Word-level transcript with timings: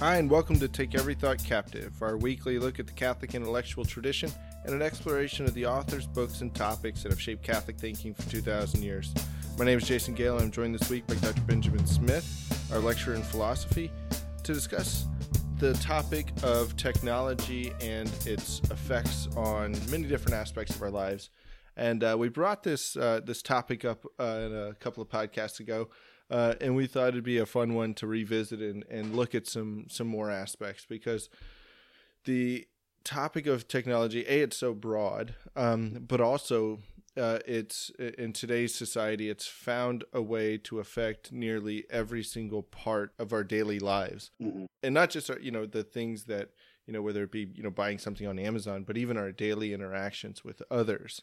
Hi, 0.00 0.16
and 0.16 0.28
welcome 0.28 0.58
to 0.58 0.66
Take 0.66 0.96
Every 0.96 1.14
Thought 1.14 1.42
Captive, 1.44 2.02
our 2.02 2.16
weekly 2.16 2.58
look 2.58 2.80
at 2.80 2.88
the 2.88 2.92
Catholic 2.92 3.32
intellectual 3.36 3.84
tradition 3.84 4.28
and 4.64 4.74
an 4.74 4.82
exploration 4.82 5.46
of 5.46 5.54
the 5.54 5.66
authors, 5.66 6.04
books, 6.08 6.40
and 6.40 6.52
topics 6.52 7.04
that 7.04 7.12
have 7.12 7.20
shaped 7.20 7.44
Catholic 7.44 7.78
thinking 7.78 8.12
for 8.12 8.28
2,000 8.28 8.82
years. 8.82 9.14
My 9.56 9.64
name 9.64 9.78
is 9.78 9.86
Jason 9.86 10.12
Gale, 10.14 10.34
and 10.34 10.46
I'm 10.46 10.50
joined 10.50 10.74
this 10.74 10.90
week 10.90 11.06
by 11.06 11.14
Dr. 11.14 11.40
Benjamin 11.42 11.86
Smith, 11.86 12.68
our 12.72 12.80
lecturer 12.80 13.14
in 13.14 13.22
philosophy, 13.22 13.92
to 14.42 14.52
discuss 14.52 15.06
the 15.58 15.74
topic 15.74 16.32
of 16.42 16.76
technology 16.76 17.72
and 17.80 18.10
its 18.26 18.58
effects 18.72 19.28
on 19.36 19.76
many 19.92 20.08
different 20.08 20.34
aspects 20.34 20.74
of 20.74 20.82
our 20.82 20.90
lives. 20.90 21.30
And 21.76 22.02
uh, 22.02 22.16
we 22.18 22.28
brought 22.28 22.64
this 22.64 22.96
uh, 22.96 23.20
this 23.24 23.42
topic 23.42 23.84
up 23.84 24.04
uh, 24.18 24.22
a 24.22 24.74
couple 24.74 25.02
of 25.02 25.08
podcasts 25.08 25.60
ago 25.60 25.88
uh, 26.34 26.54
and 26.60 26.74
we 26.74 26.88
thought 26.88 27.10
it'd 27.10 27.22
be 27.22 27.38
a 27.38 27.46
fun 27.46 27.74
one 27.74 27.94
to 27.94 28.08
revisit 28.08 28.60
and, 28.60 28.84
and 28.90 29.14
look 29.14 29.36
at 29.36 29.46
some 29.46 29.86
some 29.88 30.08
more 30.08 30.32
aspects 30.32 30.84
because 30.84 31.28
the 32.24 32.66
topic 33.04 33.46
of 33.46 33.68
technology 33.68 34.24
a 34.26 34.40
it's 34.40 34.56
so 34.56 34.74
broad 34.74 35.36
um, 35.54 36.04
but 36.08 36.20
also 36.20 36.80
uh, 37.16 37.38
it's 37.46 37.90
in 38.18 38.32
today's 38.32 38.74
society 38.74 39.30
it's 39.30 39.46
found 39.46 40.02
a 40.12 40.20
way 40.20 40.58
to 40.58 40.80
affect 40.80 41.30
nearly 41.30 41.84
every 41.88 42.24
single 42.24 42.64
part 42.64 43.12
of 43.16 43.32
our 43.32 43.44
daily 43.44 43.78
lives 43.78 44.32
mm-hmm. 44.42 44.64
and 44.82 44.92
not 44.92 45.10
just 45.10 45.30
our, 45.30 45.38
you 45.38 45.52
know 45.52 45.66
the 45.66 45.84
things 45.84 46.24
that 46.24 46.48
you 46.84 46.92
know 46.92 47.00
whether 47.00 47.22
it 47.22 47.30
be 47.30 47.48
you 47.54 47.62
know 47.62 47.70
buying 47.70 47.98
something 47.98 48.26
on 48.26 48.40
amazon 48.40 48.82
but 48.82 48.96
even 48.96 49.16
our 49.16 49.30
daily 49.30 49.72
interactions 49.72 50.42
with 50.42 50.60
others 50.68 51.22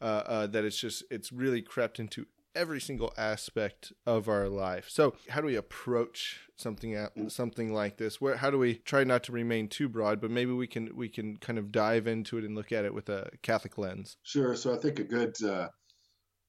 uh, 0.00 0.22
uh, 0.26 0.46
that 0.46 0.64
it's 0.64 0.78
just 0.78 1.02
it's 1.10 1.30
really 1.30 1.60
crept 1.60 1.98
into 1.98 2.26
every 2.56 2.80
single 2.80 3.12
aspect 3.16 3.92
of 4.06 4.28
our 4.28 4.48
life. 4.48 4.86
So, 4.88 5.14
how 5.28 5.40
do 5.40 5.46
we 5.46 5.56
approach 5.56 6.40
something 6.56 6.96
something 7.28 7.72
like 7.72 7.98
this? 7.98 8.20
Where 8.20 8.36
how 8.36 8.50
do 8.50 8.58
we 8.58 8.74
try 8.74 9.04
not 9.04 9.22
to 9.24 9.32
remain 9.32 9.68
too 9.68 9.88
broad, 9.88 10.20
but 10.20 10.30
maybe 10.30 10.52
we 10.52 10.66
can 10.66 10.96
we 10.96 11.08
can 11.08 11.36
kind 11.36 11.58
of 11.58 11.70
dive 11.70 12.06
into 12.06 12.38
it 12.38 12.44
and 12.44 12.54
look 12.54 12.72
at 12.72 12.84
it 12.84 12.94
with 12.94 13.08
a 13.08 13.30
Catholic 13.42 13.78
lens? 13.78 14.16
Sure. 14.22 14.56
So, 14.56 14.74
I 14.74 14.78
think 14.78 14.98
a 14.98 15.04
good 15.04 15.40
uh, 15.44 15.68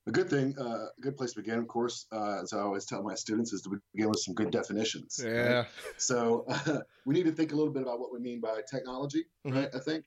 a 0.08 0.12
good 0.12 0.30
thing, 0.30 0.56
uh, 0.58 0.86
a 0.98 1.02
good 1.02 1.18
place 1.18 1.34
to 1.34 1.42
begin, 1.42 1.60
of 1.60 1.68
course, 1.68 2.06
uh, 2.14 2.42
as 2.42 2.54
I 2.54 2.60
always 2.60 2.86
tell 2.86 3.04
my 3.04 3.16
students, 3.16 3.52
is 3.52 3.62
to 3.64 3.78
begin 3.94 4.10
with 4.10 4.20
some 4.20 4.34
good 4.34 4.52
definitions. 4.52 5.20
Yeah. 5.22 5.58
Right? 5.58 5.68
So, 5.98 6.46
we 7.06 7.14
need 7.14 7.26
to 7.26 7.34
think 7.34 7.52
a 7.52 7.56
little 7.56 7.74
bit 7.74 7.84
about 7.84 8.00
what 8.00 8.14
we 8.14 8.20
mean 8.20 8.40
by 8.40 8.62
technology, 8.72 9.26
mm-hmm. 9.46 9.58
right? 9.58 9.70
I 9.76 9.80
think. 9.80 10.06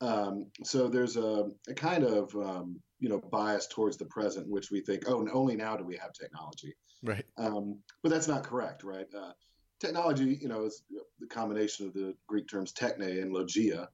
Um, 0.00 0.46
so 0.64 0.88
there's 0.88 1.16
a, 1.16 1.48
a 1.68 1.74
kind 1.74 2.02
of 2.02 2.34
um, 2.34 2.80
you 3.02 3.08
know 3.08 3.18
bias 3.18 3.66
towards 3.66 3.96
the 3.96 4.04
present, 4.04 4.48
which 4.48 4.70
we 4.70 4.80
think, 4.80 5.02
oh, 5.08 5.28
only 5.32 5.56
now 5.56 5.76
do 5.76 5.84
we 5.84 5.96
have 5.96 6.12
technology, 6.12 6.72
right? 7.02 7.24
Um, 7.36 7.80
but 8.00 8.10
that's 8.10 8.28
not 8.28 8.44
correct, 8.44 8.84
right? 8.84 9.08
Uh, 9.12 9.32
technology, 9.80 10.38
you 10.40 10.46
know, 10.46 10.64
is 10.66 10.84
the 11.18 11.26
combination 11.26 11.88
of 11.88 11.94
the 11.94 12.14
Greek 12.28 12.48
terms 12.48 12.72
techne 12.72 13.20
and 13.20 13.32
logia. 13.32 13.88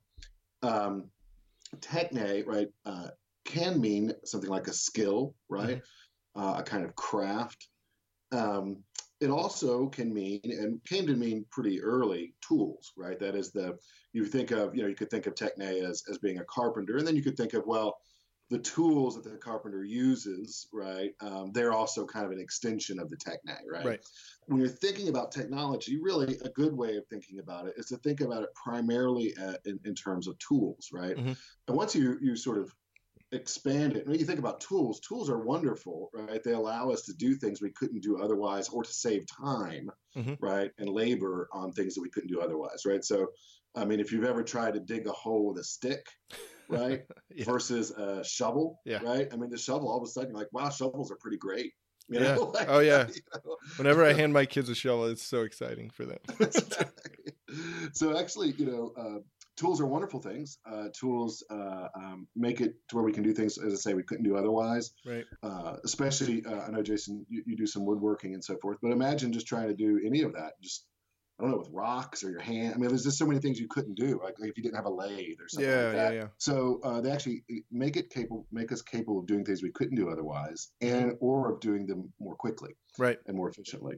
Um, 0.63 1.11
techne, 1.81 2.47
right, 2.47 2.69
uh, 2.85 3.09
can 3.47 3.81
mean 3.81 4.13
something 4.27 4.51
like 4.51 4.69
a 4.69 4.75
skill, 4.75 5.35
right, 5.49 5.81
mm-hmm. 6.37 6.43
uh, 6.43 6.59
a 6.59 6.63
kind 6.63 6.85
of 6.85 6.95
craft. 6.95 7.67
Um, 8.31 8.85
it 9.21 9.31
also 9.31 9.89
can 9.89 10.13
mean 10.13 10.41
and 10.45 10.85
came 10.85 11.07
to 11.07 11.17
mean 11.17 11.47
pretty 11.51 11.83
early 11.83 12.35
tools 12.47 12.93
right 12.97 13.19
that 13.19 13.35
is 13.35 13.51
the 13.51 13.77
you 14.13 14.25
think 14.25 14.53
of 14.53 14.77
you 14.77 14.83
know 14.83 14.87
you 14.87 14.95
could 14.95 15.11
think 15.11 15.27
of 15.27 15.35
techne 15.35 15.83
as, 15.83 16.05
as 16.09 16.19
being 16.19 16.39
a 16.39 16.45
carpenter 16.45 16.99
and 16.99 17.07
then 17.07 17.17
you 17.17 17.23
could 17.23 17.37
think 17.37 17.53
of 17.53 17.67
well 17.67 17.97
the 18.51 18.59
tools 18.59 19.15
that 19.15 19.25
the 19.25 19.37
carpenter 19.37 19.85
uses, 19.85 20.69
right, 20.73 21.11
um, 21.21 21.53
they're 21.53 21.73
also 21.73 22.07
kind 22.07 22.25
of 22.25 22.33
an 22.33 22.41
extension 22.41 22.99
of 22.99 23.11
the 23.11 23.17
techne, 23.17 23.59
right? 23.71 23.85
Right. 23.85 24.01
When 24.47 24.59
you're 24.59 24.71
thinking 24.71 25.09
about 25.09 25.33
technology, 25.33 25.99
really 26.01 26.39
a 26.45 26.49
good 26.51 26.75
way 26.75 26.97
of 26.97 27.07
thinking 27.09 27.41
about 27.41 27.67
it 27.67 27.75
is 27.77 27.87
to 27.87 27.99
think 27.99 28.23
about 28.23 28.43
it 28.43 28.49
primarily 28.55 29.35
at, 29.37 29.61
in, 29.67 29.79
in 29.85 29.95
terms 29.95 30.27
of 30.27 30.39
tools, 30.39 30.89
right? 30.93 31.17
Mm-hmm. 31.17 31.33
And 31.69 31.77
once 31.77 31.95
you 31.95 32.17
you 32.23 32.37
sort 32.37 32.57
of 32.57 32.73
expand 33.33 33.97
it, 33.97 34.07
when 34.07 34.19
you 34.19 34.25
think 34.25 34.39
about 34.39 34.61
tools, 34.61 35.01
tools 35.01 35.29
are 35.29 35.45
wonderful, 35.45 36.09
right? 36.15 36.43
They 36.43 36.53
allow 36.53 36.91
us 36.91 37.03
to 37.03 37.13
do 37.13 37.35
things 37.35 37.61
we 37.61 37.73
couldn't 37.73 38.01
do 38.01 38.23
otherwise, 38.23 38.71
or 38.71 38.83
to 38.83 38.93
save 38.93 39.27
time, 39.27 39.91
mm-hmm. 40.17 40.35
right, 40.41 40.71
and 40.79 40.89
labor 40.89 41.51
on 41.53 41.73
things 41.73 41.95
that 41.95 42.01
we 42.01 42.09
couldn't 42.09 42.33
do 42.33 42.41
otherwise, 42.41 42.87
right? 42.87 43.05
So, 43.05 43.27
I 43.77 43.85
mean, 43.85 44.01
if 44.01 44.11
you've 44.11 44.25
ever 44.25 44.43
tried 44.43 44.73
to 44.75 44.81
dig 44.81 45.07
a 45.07 45.13
hole 45.13 45.49
with 45.49 45.59
a 45.59 45.65
stick, 45.65 46.07
right? 46.81 47.03
yeah. 47.35 47.45
Versus 47.45 47.91
a 47.91 48.23
shovel, 48.25 48.81
yeah. 48.85 48.99
right? 49.03 49.29
I 49.33 49.37
mean, 49.37 49.51
the 49.51 49.59
shovel, 49.59 49.89
all 49.89 49.99
of 49.99 50.05
a 50.05 50.07
sudden, 50.07 50.31
you're 50.31 50.39
like, 50.39 50.53
wow, 50.53 50.71
shovels 50.71 51.11
are 51.11 51.17
pretty 51.17 51.39
great. 51.39 51.73
You 52.09 52.21
yeah. 52.21 52.37
Like, 52.55 52.69
oh 52.69 52.81
yeah. 52.81 53.07
You 53.09 53.21
know? 53.35 53.57
Whenever 53.77 54.05
I 54.05 54.13
hand 54.13 54.33
my 54.33 54.47
kids 54.47 54.69
a 54.69 54.75
shovel, 54.75 55.07
it's 55.07 55.23
so 55.23 55.43
exciting 55.43 55.91
for 55.91 56.05
them. 56.07 56.19
so 57.93 58.19
actually, 58.19 58.53
you 58.53 58.67
know, 58.67 58.93
uh, 58.97 59.19
tools 59.57 59.81
are 59.81 59.87
wonderful 59.87 60.21
things. 60.21 60.59
Uh, 60.71 60.89
tools 60.93 61.45
uh, 61.51 61.89
um, 61.95 62.27
make 62.37 62.61
it 62.61 62.75
to 62.89 62.97
where 62.97 63.05
we 63.05 63.13
can 63.13 63.23
do 63.23 63.35
things, 63.35 63.59
as 63.59 63.73
I 63.73 63.77
say, 63.77 63.95
we 63.95 64.03
couldn't 64.03 64.25
do 64.25 64.37
otherwise. 64.37 64.93
Right. 65.05 65.25
Uh, 65.43 65.77
especially, 65.85 66.45
uh, 66.47 66.63
I 66.67 66.71
know 66.71 66.83
Jason, 66.83 67.27
you, 67.29 67.43
you, 67.45 67.57
do 67.57 67.67
some 67.67 67.85
woodworking 67.85 68.35
and 68.35 68.43
so 68.43 68.57
forth, 68.57 68.79
but 68.81 68.93
imagine 68.93 69.33
just 69.33 69.47
trying 69.47 69.69
to 69.69 69.75
do 69.75 70.01
any 70.05 70.23
of 70.23 70.33
that, 70.35 70.53
just 70.63 70.87
I 71.39 71.45
don't 71.45 71.53
know, 71.53 71.59
with 71.59 71.71
rocks 71.71 72.25
or 72.25 72.31
your 72.31 72.41
hand. 72.41 72.75
I 72.75 72.79
mean, 72.79 72.89
there's 72.89 73.05
just 73.05 73.19
so 73.19 73.27
many 73.27 73.39
things 73.39 73.61
you 73.61 73.69
couldn't 73.69 73.95
do, 73.95 74.21
like, 74.23 74.35
if 74.41 74.57
you 74.57 74.63
didn't 74.63 74.75
have 74.75 74.87
a 74.87 74.91
lathe 74.91 75.37
or 75.41 75.49
something 75.49 75.71
yeah, 75.71 75.83
like 75.85 75.93
that. 75.93 76.15
Yeah, 76.15 76.21
yeah. 76.21 76.27
So 76.39 76.81
uh, 76.83 77.01
they 77.01 77.13
actually 77.13 77.45
make 77.71 77.97
it 77.97 78.11
capable, 78.11 78.47
make 78.51 78.73
us 78.73 78.83
capable 78.83 79.21
of 79.21 79.27
doing 79.27 79.45
things 79.45 79.63
we 79.63 79.71
couldn't 79.71 79.95
do 79.95 80.11
otherwise, 80.11 80.73
and 80.81 81.15
or 81.21 81.53
of 81.53 81.61
doing 81.61 81.87
them 81.87 82.13
more 82.19 82.35
quickly, 82.35 82.73
right, 82.99 83.19
and 83.27 83.37
more 83.37 83.49
efficiently. 83.49 83.97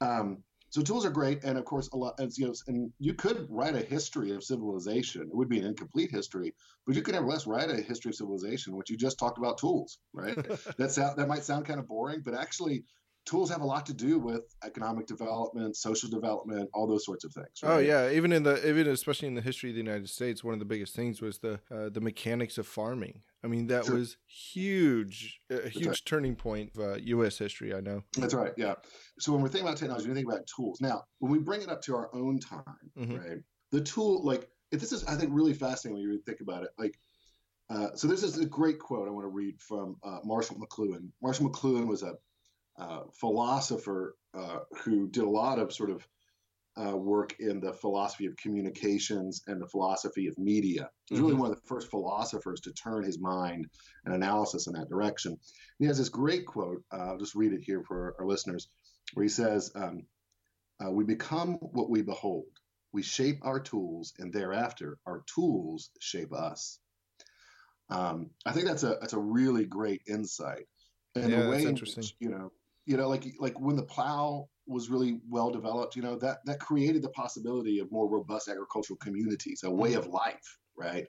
Um, 0.00 0.42
so 0.72 0.80
tools 0.80 1.04
are 1.04 1.10
great, 1.10 1.44
and 1.44 1.58
of 1.58 1.66
course, 1.66 1.90
a 1.92 1.96
lot. 1.98 2.18
As, 2.18 2.38
you 2.38 2.46
know, 2.46 2.54
and 2.66 2.90
you 2.98 3.12
could 3.12 3.46
write 3.50 3.74
a 3.74 3.80
history 3.80 4.30
of 4.30 4.42
civilization. 4.42 5.20
It 5.20 5.36
would 5.36 5.50
be 5.50 5.58
an 5.58 5.66
incomplete 5.66 6.10
history, 6.10 6.54
but 6.86 6.96
you 6.96 7.02
could 7.02 7.14
nevertheless 7.14 7.46
write 7.46 7.70
a 7.70 7.82
history 7.82 8.08
of 8.08 8.14
civilization, 8.14 8.74
which 8.74 8.88
you 8.88 8.96
just 8.96 9.18
talked 9.18 9.36
about 9.36 9.58
tools, 9.58 9.98
right? 10.14 10.34
That's 10.78 10.94
that 10.94 11.28
might 11.28 11.44
sound 11.44 11.66
kind 11.66 11.78
of 11.78 11.86
boring, 11.86 12.22
but 12.24 12.32
actually, 12.32 12.84
tools 13.24 13.50
have 13.50 13.60
a 13.60 13.64
lot 13.66 13.86
to 13.86 13.94
do 13.94 14.18
with 14.18 14.42
economic 14.64 15.06
development, 15.06 15.76
social 15.76 16.08
development, 16.08 16.68
all 16.74 16.86
those 16.86 17.04
sorts 17.04 17.24
of 17.24 17.32
things. 17.32 17.60
Oh, 17.62 17.68
right? 17.68 17.74
Oh 17.74 17.78
yeah, 17.78 18.10
even 18.10 18.32
in 18.32 18.42
the 18.42 18.68
even 18.68 18.88
especially 18.88 19.28
in 19.28 19.34
the 19.34 19.40
history 19.40 19.70
of 19.70 19.74
the 19.74 19.82
United 19.82 20.08
States, 20.08 20.42
one 20.42 20.54
of 20.54 20.58
the 20.58 20.64
biggest 20.66 20.94
things 20.94 21.20
was 21.20 21.38
the 21.38 21.60
uh, 21.70 21.88
the 21.90 22.00
mechanics 22.00 22.58
of 22.58 22.66
farming. 22.66 23.22
I 23.44 23.48
mean, 23.48 23.66
that 23.68 23.86
sure. 23.86 23.96
was 23.96 24.16
huge, 24.26 25.40
a 25.50 25.68
huge 25.68 25.86
right. 25.86 26.02
turning 26.04 26.36
point 26.36 26.72
of 26.76 26.82
uh, 26.82 26.94
U.S. 26.96 27.38
history. 27.38 27.74
I 27.74 27.80
know. 27.80 28.02
That's 28.16 28.34
right. 28.34 28.52
Yeah. 28.56 28.74
So 29.18 29.32
when 29.32 29.42
we're 29.42 29.48
thinking 29.48 29.66
about 29.66 29.78
technology, 29.78 30.08
we 30.08 30.14
think 30.14 30.28
about 30.28 30.46
tools. 30.46 30.80
Now, 30.80 31.04
when 31.18 31.32
we 31.32 31.38
bring 31.38 31.62
it 31.62 31.68
up 31.68 31.82
to 31.82 31.96
our 31.96 32.14
own 32.14 32.38
time, 32.38 32.62
mm-hmm. 32.96 33.16
right? 33.16 33.38
The 33.72 33.80
tool, 33.80 34.24
like, 34.24 34.48
if 34.70 34.80
this 34.80 34.92
is, 34.92 35.04
I 35.04 35.16
think, 35.16 35.30
really 35.32 35.54
fascinating 35.54 35.94
when 35.94 36.12
you 36.12 36.22
think 36.24 36.40
about 36.40 36.62
it. 36.62 36.70
Like, 36.78 36.98
uh, 37.68 37.88
so 37.94 38.06
this 38.06 38.22
is 38.22 38.38
a 38.38 38.46
great 38.46 38.78
quote 38.78 39.08
I 39.08 39.10
want 39.10 39.24
to 39.24 39.28
read 39.28 39.60
from 39.60 39.96
uh, 40.04 40.18
Marshall 40.24 40.56
McLuhan. 40.56 41.08
Marshall 41.22 41.50
McLuhan 41.50 41.86
was 41.86 42.02
a 42.02 42.14
uh, 42.78 43.02
philosopher 43.12 44.16
uh, 44.34 44.60
who 44.82 45.08
did 45.08 45.24
a 45.24 45.28
lot 45.28 45.58
of 45.58 45.72
sort 45.72 45.90
of 45.90 46.06
uh, 46.76 46.96
work 46.96 47.36
in 47.38 47.60
the 47.60 47.72
philosophy 47.72 48.26
of 48.26 48.36
communications 48.36 49.42
and 49.46 49.60
the 49.60 49.66
philosophy 49.66 50.26
of 50.26 50.38
media. 50.38 50.88
He 51.06 51.14
was 51.14 51.20
mm-hmm. 51.20 51.26
really 51.28 51.40
one 51.40 51.50
of 51.50 51.56
the 51.56 51.66
first 51.66 51.90
philosophers 51.90 52.60
to 52.62 52.72
turn 52.72 53.04
his 53.04 53.18
mind 53.18 53.66
and 54.04 54.14
analysis 54.14 54.66
in 54.66 54.72
that 54.74 54.88
direction. 54.88 55.32
And 55.32 55.40
he 55.78 55.86
has 55.86 55.98
this 55.98 56.08
great 56.08 56.46
quote. 56.46 56.82
Uh, 56.90 57.10
I'll 57.10 57.18
just 57.18 57.34
read 57.34 57.52
it 57.52 57.60
here 57.62 57.82
for 57.82 58.14
our 58.18 58.26
listeners, 58.26 58.68
where 59.12 59.24
he 59.24 59.28
says, 59.28 59.70
um, 59.74 60.06
uh, 60.82 60.90
"We 60.90 61.04
become 61.04 61.54
what 61.60 61.90
we 61.90 62.00
behold. 62.02 62.46
We 62.92 63.02
shape 63.02 63.40
our 63.42 63.60
tools, 63.60 64.14
and 64.18 64.32
thereafter, 64.32 64.98
our 65.06 65.24
tools 65.26 65.90
shape 66.00 66.32
us." 66.32 66.78
Um, 67.90 68.30
I 68.46 68.52
think 68.52 68.66
that's 68.66 68.82
a 68.82 68.96
that's 69.00 69.12
a 69.12 69.18
really 69.18 69.66
great 69.66 70.02
insight. 70.06 70.66
And 71.14 71.30
yeah, 71.30 71.42
the 71.42 71.50
way 71.50 71.56
that's 71.56 71.66
interesting. 71.66 72.02
Which, 72.02 72.14
you 72.18 72.30
know, 72.30 72.50
you 72.86 72.96
know, 72.96 73.08
like 73.08 73.24
like 73.38 73.58
when 73.60 73.76
the 73.76 73.82
plow 73.82 74.48
was 74.66 74.90
really 74.90 75.20
well 75.28 75.50
developed, 75.50 75.96
you 75.96 76.02
know, 76.02 76.16
that 76.16 76.38
that 76.46 76.60
created 76.60 77.02
the 77.02 77.10
possibility 77.10 77.78
of 77.78 77.90
more 77.90 78.08
robust 78.08 78.48
agricultural 78.48 78.98
communities, 78.98 79.62
a 79.64 79.70
way 79.70 79.90
mm-hmm. 79.90 80.00
of 80.00 80.06
life, 80.08 80.58
right? 80.76 81.06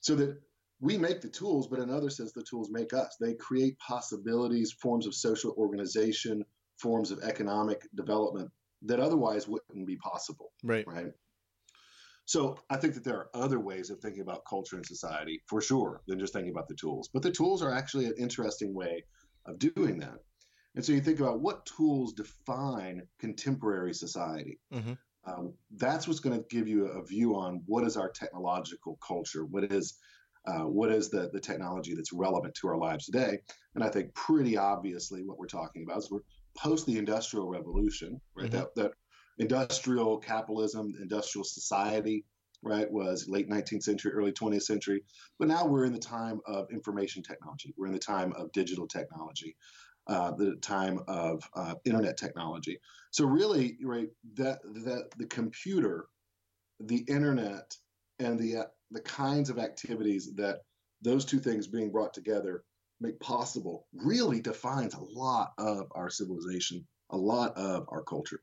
So 0.00 0.14
that 0.16 0.36
we 0.80 0.98
make 0.98 1.20
the 1.20 1.28
tools, 1.28 1.68
but 1.68 1.78
another 1.78 2.10
says 2.10 2.32
the 2.32 2.44
tools 2.48 2.70
make 2.70 2.92
us. 2.92 3.16
They 3.20 3.34
create 3.34 3.78
possibilities, 3.78 4.72
forms 4.72 5.06
of 5.06 5.14
social 5.14 5.54
organization, 5.56 6.44
forms 6.78 7.10
of 7.10 7.20
economic 7.22 7.86
development 7.94 8.50
that 8.82 9.00
otherwise 9.00 9.48
wouldn't 9.48 9.86
be 9.86 9.96
possible. 9.96 10.52
Right. 10.62 10.86
Right. 10.86 11.12
So 12.26 12.58
I 12.68 12.76
think 12.76 12.94
that 12.94 13.04
there 13.04 13.16
are 13.16 13.30
other 13.34 13.60
ways 13.60 13.88
of 13.90 14.00
thinking 14.00 14.20
about 14.20 14.44
culture 14.48 14.76
and 14.76 14.84
society 14.84 15.42
for 15.46 15.60
sure 15.60 16.02
than 16.08 16.18
just 16.18 16.32
thinking 16.32 16.50
about 16.50 16.68
the 16.68 16.74
tools. 16.74 17.08
But 17.12 17.22
the 17.22 17.30
tools 17.30 17.62
are 17.62 17.72
actually 17.72 18.06
an 18.06 18.14
interesting 18.18 18.74
way 18.74 19.04
of 19.46 19.58
doing 19.58 20.00
that. 20.00 20.18
And 20.76 20.84
so 20.84 20.92
you 20.92 21.00
think 21.00 21.20
about 21.20 21.40
what 21.40 21.66
tools 21.66 22.12
define 22.12 23.02
contemporary 23.18 23.94
society. 23.94 24.60
Mm-hmm. 24.72 24.92
Um, 25.26 25.54
that's 25.76 26.06
what's 26.06 26.20
going 26.20 26.38
to 26.38 26.44
give 26.48 26.68
you 26.68 26.86
a 26.86 27.04
view 27.04 27.34
on 27.34 27.62
what 27.66 27.84
is 27.84 27.96
our 27.96 28.10
technological 28.10 28.98
culture, 29.06 29.44
what 29.44 29.64
is 29.72 29.98
uh, 30.46 30.60
what 30.60 30.92
is 30.92 31.08
the 31.08 31.28
the 31.32 31.40
technology 31.40 31.94
that's 31.94 32.12
relevant 32.12 32.54
to 32.54 32.68
our 32.68 32.78
lives 32.78 33.06
today. 33.06 33.38
And 33.74 33.82
I 33.82 33.88
think 33.88 34.14
pretty 34.14 34.56
obviously 34.56 35.24
what 35.24 35.38
we're 35.38 35.46
talking 35.46 35.82
about 35.82 35.98
is 35.98 36.10
we're 36.10 36.20
post 36.56 36.86
the 36.86 36.98
industrial 36.98 37.48
revolution, 37.48 38.20
right? 38.36 38.48
Mm-hmm. 38.48 38.56
That 38.56 38.74
that 38.76 38.92
industrial 39.38 40.18
capitalism, 40.18 40.94
industrial 41.00 41.44
society, 41.44 42.24
right, 42.62 42.90
was 42.90 43.28
late 43.28 43.50
19th 43.50 43.82
century, 43.82 44.12
early 44.12 44.32
20th 44.32 44.62
century. 44.62 45.02
But 45.38 45.48
now 45.48 45.66
we're 45.66 45.84
in 45.84 45.92
the 45.92 45.98
time 45.98 46.40
of 46.46 46.70
information 46.70 47.22
technology. 47.22 47.74
We're 47.76 47.88
in 47.88 47.92
the 47.92 47.98
time 47.98 48.32
of 48.34 48.52
digital 48.52 48.86
technology, 48.86 49.56
uh, 50.06 50.32
the 50.32 50.56
time 50.56 51.00
of 51.08 51.42
uh, 51.54 51.74
internet 51.84 52.16
technology. 52.16 52.78
So 53.10 53.24
really, 53.24 53.76
right, 53.82 54.08
that 54.34 54.58
that 54.84 55.10
the 55.16 55.26
computer, 55.26 56.06
the 56.80 57.04
internet, 57.08 57.74
and 58.18 58.38
the 58.38 58.58
uh, 58.58 58.64
the 58.90 59.00
kinds 59.00 59.50
of 59.50 59.58
activities 59.58 60.32
that 60.36 60.60
those 61.02 61.24
two 61.24 61.40
things 61.40 61.66
being 61.66 61.90
brought 61.90 62.14
together 62.14 62.64
make 63.00 63.18
possible 63.20 63.86
really 63.94 64.40
defines 64.40 64.94
a 64.94 65.00
lot 65.00 65.52
of 65.58 65.86
our 65.94 66.08
civilization, 66.08 66.86
a 67.10 67.16
lot 67.16 67.56
of 67.56 67.86
our 67.90 68.02
culture. 68.02 68.40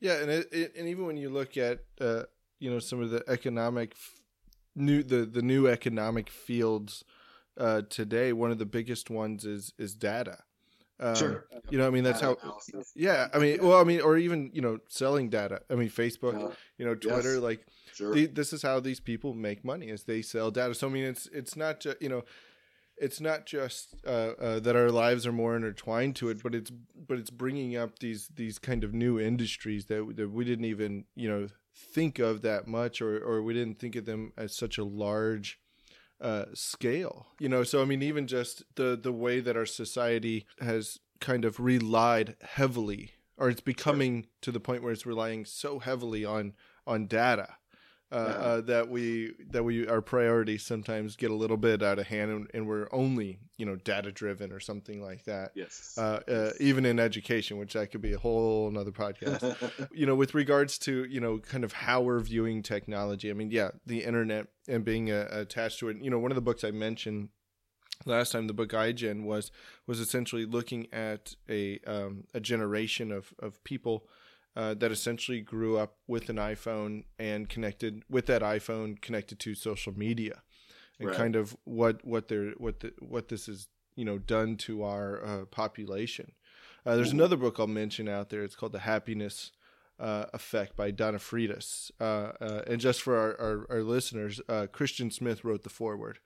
Yeah, 0.00 0.20
and 0.20 0.30
it, 0.30 0.48
it, 0.52 0.72
and 0.76 0.88
even 0.88 1.06
when 1.06 1.16
you 1.16 1.30
look 1.30 1.56
at 1.56 1.80
uh, 2.00 2.24
you 2.58 2.70
know 2.70 2.78
some 2.78 3.00
of 3.00 3.10
the 3.10 3.24
economic 3.28 3.94
new 4.74 5.02
the 5.02 5.26
the 5.26 5.42
new 5.42 5.66
economic 5.66 6.30
fields 6.30 7.04
uh, 7.58 7.82
today, 7.88 8.32
one 8.32 8.50
of 8.50 8.58
the 8.58 8.66
biggest 8.66 9.10
ones 9.10 9.44
is 9.44 9.72
is 9.78 9.94
data. 9.94 10.38
Um, 11.00 11.14
sure. 11.14 11.46
You 11.70 11.78
know, 11.78 11.86
I 11.86 11.90
mean, 11.90 12.04
that's 12.04 12.20
how. 12.20 12.36
Yeah, 12.94 13.28
I 13.34 13.38
mean, 13.38 13.58
well, 13.62 13.80
I 13.80 13.84
mean, 13.84 14.00
or 14.00 14.16
even 14.16 14.50
you 14.52 14.62
know, 14.62 14.78
selling 14.88 15.30
data. 15.30 15.62
I 15.70 15.74
mean, 15.74 15.88
Facebook, 15.88 16.34
uh, 16.34 16.54
you 16.78 16.84
know, 16.84 16.94
Twitter, 16.94 17.34
yes. 17.34 17.42
like. 17.42 17.66
Sure. 17.94 18.14
The, 18.14 18.26
this 18.26 18.54
is 18.54 18.62
how 18.62 18.80
these 18.80 19.00
people 19.00 19.34
make 19.34 19.66
money 19.66 19.90
is 19.90 20.04
they 20.04 20.22
sell 20.22 20.50
data. 20.50 20.74
So 20.74 20.88
I 20.88 20.90
mean, 20.90 21.04
it's 21.04 21.26
it's 21.26 21.56
not 21.56 21.80
just 21.80 22.00
you 22.00 22.08
know, 22.08 22.24
it's 22.96 23.20
not 23.20 23.46
just 23.46 23.96
uh, 24.06 24.32
uh, 24.40 24.60
that 24.60 24.76
our 24.76 24.90
lives 24.90 25.26
are 25.26 25.32
more 25.32 25.56
intertwined 25.56 26.16
to 26.16 26.28
it, 26.28 26.42
but 26.42 26.54
it's 26.54 26.70
but 26.70 27.18
it's 27.18 27.30
bringing 27.30 27.76
up 27.76 27.98
these 27.98 28.28
these 28.34 28.58
kind 28.58 28.84
of 28.84 28.94
new 28.94 29.18
industries 29.18 29.86
that 29.86 30.14
that 30.16 30.30
we 30.30 30.44
didn't 30.44 30.64
even 30.66 31.04
you 31.14 31.28
know 31.28 31.48
think 31.74 32.18
of 32.18 32.42
that 32.42 32.66
much, 32.66 33.02
or 33.02 33.18
or 33.18 33.42
we 33.42 33.54
didn't 33.54 33.78
think 33.78 33.96
of 33.96 34.04
them 34.04 34.32
as 34.36 34.56
such 34.56 34.78
a 34.78 34.84
large 34.84 35.58
uh, 36.22 36.46
scale. 36.54 37.26
You 37.38 37.48
know, 37.48 37.64
so 37.64 37.82
I 37.82 37.84
mean, 37.84 38.02
even 38.02 38.26
just 38.26 38.62
the 38.76 38.98
the 39.00 39.12
way 39.12 39.40
that 39.40 39.56
our 39.56 39.66
society 39.66 40.46
has 40.60 41.00
kind 41.20 41.44
of 41.44 41.60
relied 41.60 42.36
heavily, 42.40 43.10
or 43.36 43.50
it's 43.50 43.60
becoming 43.60 44.22
sure. 44.22 44.28
to 44.42 44.52
the 44.52 44.60
point 44.60 44.82
where 44.82 44.92
it's 44.92 45.04
relying 45.04 45.44
so 45.44 45.80
heavily 45.80 46.24
on 46.24 46.54
on 46.86 47.06
data 47.06 47.56
uh, 48.12 48.14
uh, 48.14 48.60
that 48.60 48.90
we 48.90 49.32
that 49.50 49.64
we 49.64 49.88
our 49.88 50.02
priorities 50.02 50.62
sometimes 50.62 51.16
get 51.16 51.30
a 51.30 51.34
little 51.34 51.56
bit 51.56 51.82
out 51.82 51.98
of 51.98 52.06
hand, 52.06 52.30
and, 52.30 52.50
and 52.52 52.66
we're 52.66 52.86
only 52.92 53.38
you 53.56 53.64
know 53.64 53.76
data 53.76 54.12
driven 54.12 54.52
or 54.52 54.60
something 54.60 55.02
like 55.02 55.24
that. 55.24 55.52
Yes. 55.54 55.96
Uh, 55.96 56.00
uh 56.00 56.20
yes. 56.28 56.56
even 56.60 56.84
in 56.84 57.00
education, 57.00 57.56
which 57.56 57.72
that 57.72 57.90
could 57.90 58.02
be 58.02 58.12
a 58.12 58.18
whole 58.18 58.68
another 58.68 58.90
podcast. 58.90 59.88
you 59.92 60.04
know, 60.04 60.14
with 60.14 60.34
regards 60.34 60.76
to 60.80 61.04
you 61.04 61.20
know 61.20 61.38
kind 61.38 61.64
of 61.64 61.72
how 61.72 62.02
we're 62.02 62.20
viewing 62.20 62.62
technology. 62.62 63.30
I 63.30 63.34
mean, 63.34 63.50
yeah, 63.50 63.70
the 63.86 64.04
internet 64.04 64.48
and 64.68 64.84
being 64.84 65.10
uh, 65.10 65.28
attached 65.30 65.78
to 65.78 65.88
it. 65.88 65.96
You 66.02 66.10
know, 66.10 66.18
one 66.18 66.30
of 66.30 66.36
the 66.36 66.42
books 66.42 66.64
I 66.64 66.70
mentioned 66.70 67.30
last 68.04 68.32
time 68.32 68.46
the 68.46 68.52
book 68.52 68.70
iGen 68.70 69.24
was 69.24 69.50
was 69.86 70.00
essentially 70.00 70.44
looking 70.44 70.86
at 70.92 71.34
a 71.48 71.78
um, 71.86 72.24
a 72.34 72.40
generation 72.40 73.10
of 73.10 73.32
of 73.38 73.62
people 73.64 74.06
uh, 74.54 74.74
that 74.74 74.92
essentially 74.92 75.40
grew 75.40 75.78
up 75.78 75.96
with 76.06 76.28
an 76.28 76.36
iPhone 76.36 77.04
and 77.18 77.48
connected 77.48 78.02
with 78.08 78.26
that 78.26 78.42
iPhone 78.42 79.00
connected 79.00 79.38
to 79.40 79.54
social 79.54 79.96
media, 79.96 80.42
and 80.98 81.08
right. 81.08 81.16
kind 81.16 81.36
of 81.36 81.56
what 81.64 82.04
what 82.04 82.28
they're 82.28 82.50
what 82.58 82.80
the, 82.80 82.92
what 82.98 83.28
this 83.28 83.48
is 83.48 83.68
you 83.96 84.04
know 84.04 84.18
done 84.18 84.56
to 84.56 84.82
our 84.82 85.24
uh, 85.24 85.44
population. 85.46 86.32
Uh, 86.84 86.96
there's 86.96 87.12
Ooh. 87.12 87.16
another 87.16 87.36
book 87.36 87.56
I'll 87.58 87.66
mention 87.66 88.08
out 88.08 88.30
there. 88.30 88.42
It's 88.42 88.56
called 88.56 88.72
The 88.72 88.80
Happiness 88.80 89.52
uh, 90.00 90.26
Effect 90.34 90.76
by 90.76 90.90
Donna 90.90 91.18
Freitas. 91.18 91.92
Uh, 92.00 92.32
uh, 92.40 92.62
and 92.66 92.80
just 92.80 93.00
for 93.00 93.16
our, 93.16 93.40
our, 93.40 93.66
our 93.70 93.82
listeners, 93.82 94.40
Christian 94.72 95.10
Smith 95.12 95.44
wrote 95.44 95.62
the 95.62 95.70
foreword. 95.70 96.18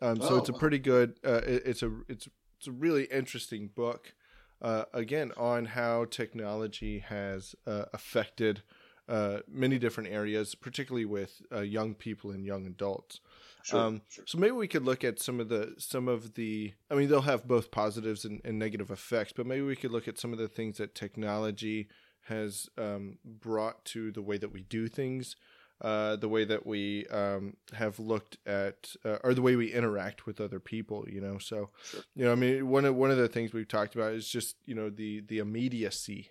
Um, 0.00 0.20
so 0.20 0.28
oh. 0.30 0.36
it's 0.36 0.48
a 0.48 0.54
oh. 0.54 0.58
pretty 0.58 0.78
good. 0.78 1.18
It, 1.24 1.62
it's 1.66 1.82
a 1.82 1.90
it's 2.08 2.28
it's 2.58 2.68
a 2.68 2.72
really 2.72 3.04
interesting 3.04 3.68
book 3.74 4.14
uh, 4.62 4.84
again 4.92 5.32
on 5.36 5.66
how 5.66 6.04
technology 6.04 7.00
has 7.00 7.54
uh, 7.66 7.84
affected 7.92 8.62
uh, 9.08 9.38
many 9.48 9.78
different 9.78 10.10
areas, 10.10 10.54
particularly 10.54 11.04
with 11.04 11.42
uh, 11.52 11.60
young 11.60 11.94
people 11.94 12.30
and 12.30 12.44
young 12.44 12.66
adults. 12.66 13.20
Sure, 13.62 13.80
um, 13.80 14.02
sure. 14.08 14.24
So 14.26 14.38
maybe 14.38 14.52
we 14.52 14.68
could 14.68 14.84
look 14.84 15.04
at 15.04 15.20
some 15.20 15.40
of 15.40 15.48
the 15.48 15.74
some 15.78 16.08
of 16.08 16.34
the. 16.34 16.74
I 16.90 16.94
mean, 16.94 17.08
they'll 17.08 17.20
have 17.22 17.46
both 17.46 17.70
positives 17.70 18.24
and, 18.24 18.40
and 18.44 18.58
negative 18.58 18.90
effects, 18.90 19.32
but 19.36 19.46
maybe 19.46 19.62
we 19.62 19.76
could 19.76 19.92
look 19.92 20.08
at 20.08 20.18
some 20.18 20.32
of 20.32 20.38
the 20.38 20.48
things 20.48 20.78
that 20.78 20.94
technology 20.94 21.88
has 22.28 22.68
um, 22.76 23.18
brought 23.24 23.84
to 23.84 24.10
the 24.10 24.22
way 24.22 24.36
that 24.36 24.52
we 24.52 24.62
do 24.62 24.88
things 24.88 25.36
uh, 25.80 26.16
the 26.16 26.28
way 26.28 26.44
that 26.44 26.66
we 26.66 27.06
um, 27.08 27.54
have 27.74 27.98
looked 27.98 28.38
at 28.46 28.94
uh, 29.04 29.18
or 29.22 29.34
the 29.34 29.42
way 29.42 29.56
we 29.56 29.72
interact 29.72 30.26
with 30.26 30.40
other 30.40 30.58
people 30.60 31.04
you 31.08 31.20
know 31.20 31.38
so 31.38 31.70
sure. 31.84 32.00
you 32.14 32.24
know 32.24 32.32
i 32.32 32.34
mean 32.34 32.68
one 32.68 32.84
of 32.84 32.94
one 32.94 33.10
of 33.10 33.18
the 33.18 33.28
things 33.28 33.52
we've 33.52 33.68
talked 33.68 33.94
about 33.94 34.12
is 34.12 34.28
just 34.28 34.56
you 34.64 34.74
know 34.74 34.88
the 34.88 35.20
the 35.28 35.38
immediacy 35.38 36.30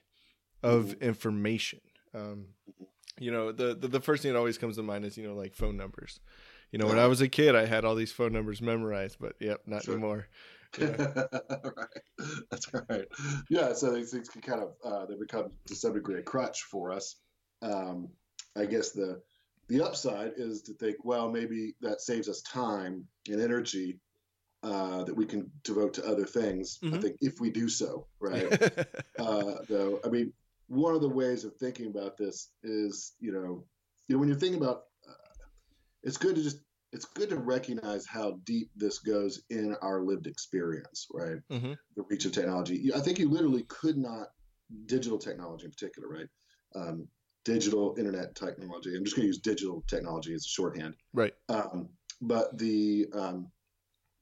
of 0.63 0.86
mm-hmm. 0.86 1.03
information 1.03 1.80
um, 2.13 2.47
you 3.19 3.31
know 3.31 3.51
the, 3.51 3.75
the, 3.75 3.88
the 3.88 4.01
first 4.01 4.24
thing 4.24 4.33
that 4.33 4.39
always 4.39 4.57
comes 4.57 4.77
to 4.77 4.83
mind 4.83 5.06
is 5.06 5.18
you 5.18 5.27
know 5.27 5.36
like 5.36 5.53
phone 5.53 5.77
numbers 5.77 6.19
you 6.71 6.80
know 6.80 6.86
yeah. 6.86 6.94
when 6.94 7.00
i 7.00 7.07
was 7.07 7.21
a 7.21 7.27
kid 7.27 7.56
i 7.56 7.65
had 7.65 7.86
all 7.86 7.95
these 7.95 8.12
phone 8.12 8.33
numbers 8.33 8.62
memorized 8.62 9.18
but 9.19 9.36
yep 9.39 9.62
not 9.68 9.83
sure. 9.83 9.94
anymore 9.94 10.27
yeah. 10.80 10.88
right. 11.77 11.88
That's 12.51 12.74
right. 12.74 13.06
Yeah. 13.50 13.71
So 13.74 13.94
these 13.94 14.12
things 14.12 14.27
can 14.27 14.41
kind 14.41 14.62
of 14.62 14.74
uh, 14.83 15.06
they 15.06 15.15
become 15.15 15.51
to 15.68 15.75
some 15.75 15.94
degree 15.94 16.19
a 16.19 16.21
crutch 16.21 16.63
for 16.63 16.91
us. 16.91 17.15
Um, 17.62 18.09
I 18.57 18.65
guess 18.65 18.91
the 18.91 19.21
the 19.67 19.83
upside 19.83 20.33
is 20.38 20.62
to 20.63 20.73
think, 20.73 20.97
well, 21.03 21.29
maybe 21.29 21.75
that 21.81 22.01
saves 22.01 22.29
us 22.29 22.41
time 22.41 23.06
and 23.29 23.41
energy 23.41 24.00
uh, 24.63 25.03
that 25.03 25.15
we 25.15 25.25
can 25.25 25.50
devote 25.63 25.94
to 25.95 26.06
other 26.06 26.25
things. 26.25 26.79
Mm-hmm. 26.83 26.95
I 26.95 26.97
think 27.00 27.17
if 27.21 27.39
we 27.39 27.50
do 27.50 27.69
so, 27.69 28.07
right? 28.19 28.51
uh, 29.19 29.53
though, 29.69 30.00
I 30.03 30.09
mean, 30.09 30.33
one 30.67 30.95
of 30.95 31.01
the 31.01 31.09
ways 31.09 31.45
of 31.45 31.56
thinking 31.56 31.88
about 31.88 32.17
this 32.17 32.50
is, 32.63 33.13
you 33.19 33.31
know, 33.31 33.65
you 34.07 34.15
know, 34.15 34.19
when 34.19 34.29
you're 34.29 34.38
thinking 34.38 34.62
about, 34.62 34.83
uh, 35.07 35.13
it's 36.03 36.17
good 36.17 36.35
to 36.35 36.44
just, 36.44 36.59
it's 36.91 37.06
good 37.06 37.29
to 37.29 37.38
recognize 37.38 38.06
how 38.07 38.39
deep 38.45 38.69
this 38.75 39.00
goes 39.00 39.44
in 39.50 39.75
our 39.81 40.01
lived 40.01 40.27
experience, 40.27 41.07
right? 41.13 41.38
Mm-hmm. 41.51 41.73
The 41.95 42.03
reach 42.09 42.25
of 42.25 42.31
technology. 42.31 42.91
I 42.94 43.00
think 43.00 43.19
you 43.19 43.29
literally 43.29 43.63
could 43.63 43.97
not, 43.97 44.27
digital 44.88 45.19
technology 45.19 45.65
in 45.65 45.71
particular, 45.71 46.07
right? 46.07 46.27
Um, 46.75 47.07
digital 47.45 47.95
internet 47.97 48.36
technology. 48.36 48.95
I'm 48.95 49.06
just 49.06 49.15
going 49.15 49.24
to 49.24 49.27
use 49.27 49.38
digital 49.38 49.84
technology 49.88 50.34
as 50.34 50.46
a 50.46 50.50
shorthand. 50.50 50.96
Right. 51.13 51.34
Um, 51.48 51.89
but 52.22 52.58
the 52.58 53.08
um, 53.13 53.48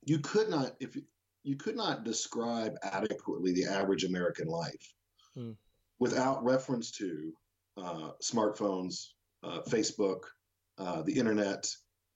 you 0.06 0.20
could 0.20 0.50
not 0.50 0.74
if 0.80 0.96
you, 0.96 1.04
you 1.44 1.56
could 1.56 1.76
not 1.76 2.04
describe 2.04 2.76
adequately 2.84 3.54
the 3.54 3.66
average 3.66 4.04
American 4.04 4.48
life 4.48 4.94
hmm. 5.36 5.52
without 6.00 6.44
reference 6.44 6.92
to 6.92 7.34
uh, 7.78 8.12
smartphones, 8.22 9.08
uh, 9.44 9.60
Facebook, 9.68 10.22
uh, 10.78 11.02
the 11.02 11.18
internet, 11.18 11.68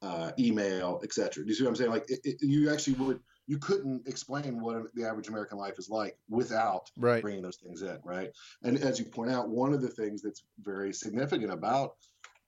uh, 0.01 0.31
email, 0.37 0.99
etc. 1.03 1.43
Do 1.43 1.49
you 1.49 1.55
see 1.55 1.63
what 1.63 1.69
I'm 1.69 1.75
saying? 1.75 1.91
Like 1.91 2.09
it, 2.09 2.19
it, 2.23 2.37
you 2.41 2.71
actually 2.71 2.93
would 2.93 3.19
you 3.47 3.57
couldn't 3.57 4.07
explain 4.07 4.61
what 4.61 4.93
the 4.93 5.05
average 5.05 5.29
American 5.29 5.57
life 5.57 5.79
is 5.79 5.89
like 5.89 6.17
without 6.29 6.91
right. 6.97 7.21
bringing 7.21 7.41
those 7.41 7.55
things 7.57 7.81
in, 7.81 7.97
right? 8.03 8.31
And 8.61 8.77
as 8.77 8.99
you 8.99 9.05
point 9.05 9.31
out, 9.31 9.49
one 9.49 9.73
of 9.73 9.81
the 9.81 9.87
things 9.87 10.21
that's 10.21 10.43
very 10.61 10.93
significant 10.93 11.51
about 11.51 11.95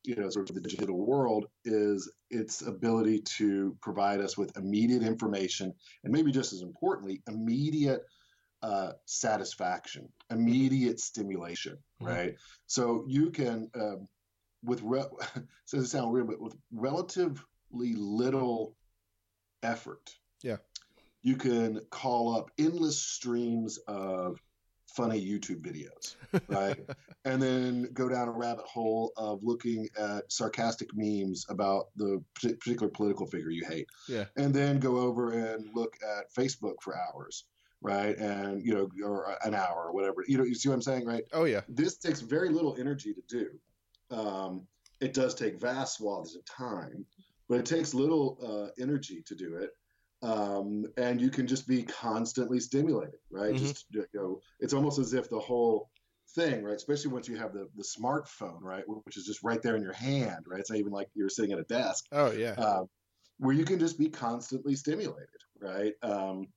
you 0.03 0.15
know 0.15 0.29
sort 0.29 0.49
of 0.49 0.55
the 0.55 0.61
digital 0.61 0.97
world 0.97 1.47
is 1.65 2.11
its 2.29 2.61
ability 2.61 3.19
to 3.19 3.75
provide 3.81 4.21
us 4.21 4.37
with 4.37 4.57
immediate 4.57 5.03
information 5.03 5.73
and 6.03 6.13
maybe 6.13 6.31
just 6.31 6.53
as 6.53 6.61
importantly 6.61 7.21
immediate 7.27 8.01
uh, 8.61 8.91
satisfaction 9.05 10.07
immediate 10.31 10.99
stimulation 10.99 11.73
mm-hmm. 12.01 12.07
right 12.07 12.35
so 12.65 13.03
you 13.07 13.29
can 13.29 13.69
um, 13.75 14.07
with 14.63 14.81
re- 14.83 15.03
so 15.65 15.77
it 15.77 15.85
sound 15.85 16.11
weird 16.11 16.27
but 16.27 16.41
with 16.41 16.55
relatively 16.71 17.93
little 17.95 18.75
effort 19.63 20.15
yeah 20.43 20.57
you 21.21 21.35
can 21.35 21.81
call 21.89 22.35
up 22.35 22.51
endless 22.57 23.01
streams 23.01 23.77
of 23.87 24.39
funny 24.95 25.23
YouTube 25.23 25.61
videos, 25.61 26.15
right? 26.47 26.79
and 27.25 27.41
then 27.41 27.89
go 27.93 28.09
down 28.09 28.27
a 28.27 28.31
rabbit 28.31 28.65
hole 28.65 29.11
of 29.17 29.43
looking 29.43 29.87
at 29.97 30.31
sarcastic 30.31 30.89
memes 30.93 31.45
about 31.49 31.87
the 31.95 32.23
particular 32.35 32.89
political 32.89 33.25
figure 33.25 33.49
you 33.49 33.65
hate. 33.65 33.87
Yeah. 34.07 34.25
And 34.37 34.53
then 34.53 34.79
go 34.79 34.97
over 34.97 35.31
and 35.31 35.69
look 35.73 35.95
at 36.01 36.33
Facebook 36.33 36.75
for 36.81 36.97
hours, 36.97 37.45
right? 37.81 38.17
And, 38.17 38.65
you 38.65 38.73
know, 38.73 38.89
or 39.05 39.37
an 39.43 39.53
hour 39.53 39.85
or 39.87 39.93
whatever. 39.93 40.23
You 40.27 40.37
know, 40.37 40.43
you 40.43 40.55
see 40.55 40.69
what 40.69 40.75
I'm 40.75 40.81
saying, 40.81 41.05
right? 41.05 41.23
Oh, 41.33 41.45
yeah. 41.45 41.61
This 41.67 41.97
takes 41.97 42.21
very 42.21 42.49
little 42.49 42.75
energy 42.79 43.13
to 43.13 43.21
do. 43.27 44.15
Um, 44.15 44.65
it 45.01 45.13
does 45.13 45.35
take 45.35 45.59
vast 45.59 45.97
swaths 45.97 46.35
of 46.35 46.43
time, 46.45 47.05
but 47.47 47.59
it 47.59 47.65
takes 47.65 47.93
little 47.93 48.37
uh, 48.43 48.81
energy 48.81 49.21
to 49.27 49.35
do 49.35 49.55
it 49.55 49.71
um, 50.21 50.85
and 50.97 51.21
you 51.21 51.29
can 51.29 51.47
just 51.47 51.67
be 51.67 51.83
constantly 51.83 52.59
stimulated, 52.59 53.19
right? 53.31 53.53
Mm-hmm. 53.53 53.65
Just 53.65 53.85
you 53.91 54.05
know, 54.13 54.41
it's 54.59 54.73
almost 54.73 54.99
as 54.99 55.13
if 55.13 55.29
the 55.29 55.39
whole 55.39 55.89
thing, 56.35 56.63
right? 56.63 56.75
Especially 56.75 57.11
once 57.11 57.27
you 57.27 57.37
have 57.37 57.53
the 57.53 57.67
the 57.75 57.83
smartphone, 57.83 58.61
right, 58.61 58.83
which 58.87 59.17
is 59.17 59.25
just 59.25 59.43
right 59.43 59.61
there 59.61 59.75
in 59.75 59.81
your 59.81 59.93
hand, 59.93 60.45
right? 60.47 60.59
It's 60.59 60.69
not 60.69 60.79
even 60.79 60.91
like 60.91 61.07
you're 61.13 61.29
sitting 61.29 61.51
at 61.51 61.59
a 61.59 61.63
desk. 61.63 62.05
Oh 62.11 62.31
yeah. 62.31 62.51
Um, 62.53 62.89
where 63.37 63.55
you 63.55 63.63
can 63.63 63.79
just 63.79 63.97
be 63.97 64.09
constantly 64.09 64.75
stimulated, 64.75 65.29
right? 65.61 65.93
Um, 66.03 66.47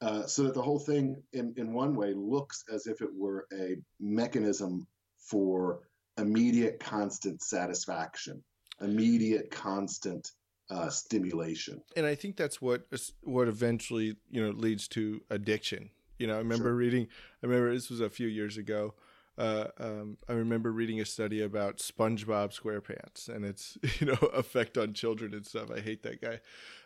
uh, 0.00 0.26
so 0.26 0.44
that 0.44 0.54
the 0.54 0.62
whole 0.62 0.78
thing, 0.78 1.16
in 1.32 1.54
in 1.56 1.72
one 1.72 1.96
way, 1.96 2.14
looks 2.14 2.62
as 2.72 2.86
if 2.86 3.00
it 3.00 3.10
were 3.12 3.46
a 3.52 3.76
mechanism 3.98 4.86
for 5.18 5.80
immediate, 6.18 6.78
constant 6.78 7.42
satisfaction, 7.42 8.42
immediate, 8.80 9.50
constant 9.50 10.30
uh, 10.70 10.88
stimulation. 10.88 11.82
And 11.96 12.06
I 12.06 12.14
think 12.14 12.36
that's 12.36 12.60
what 12.60 12.86
what 13.22 13.48
eventually 13.48 14.16
you 14.30 14.42
know 14.42 14.50
leads 14.50 14.88
to 14.88 15.22
addiction. 15.30 15.90
You 16.18 16.26
know, 16.26 16.34
I 16.34 16.38
remember 16.38 16.68
sure. 16.68 16.74
reading. 16.74 17.08
I 17.42 17.46
remember 17.46 17.72
this 17.72 17.90
was 17.90 18.00
a 18.00 18.10
few 18.10 18.28
years 18.28 18.56
ago. 18.56 18.94
Uh, 19.38 19.66
um, 19.78 20.16
I 20.30 20.32
remember 20.32 20.72
reading 20.72 20.98
a 21.00 21.04
study 21.04 21.42
about 21.42 21.76
SpongeBob 21.76 22.58
SquarePants 22.58 23.28
and 23.28 23.44
its 23.44 23.76
you 24.00 24.06
know 24.06 24.28
effect 24.34 24.78
on 24.78 24.94
children 24.94 25.34
and 25.34 25.46
stuff. 25.46 25.70
I 25.70 25.80
hate 25.80 26.02
that 26.02 26.20
guy, 26.20 26.40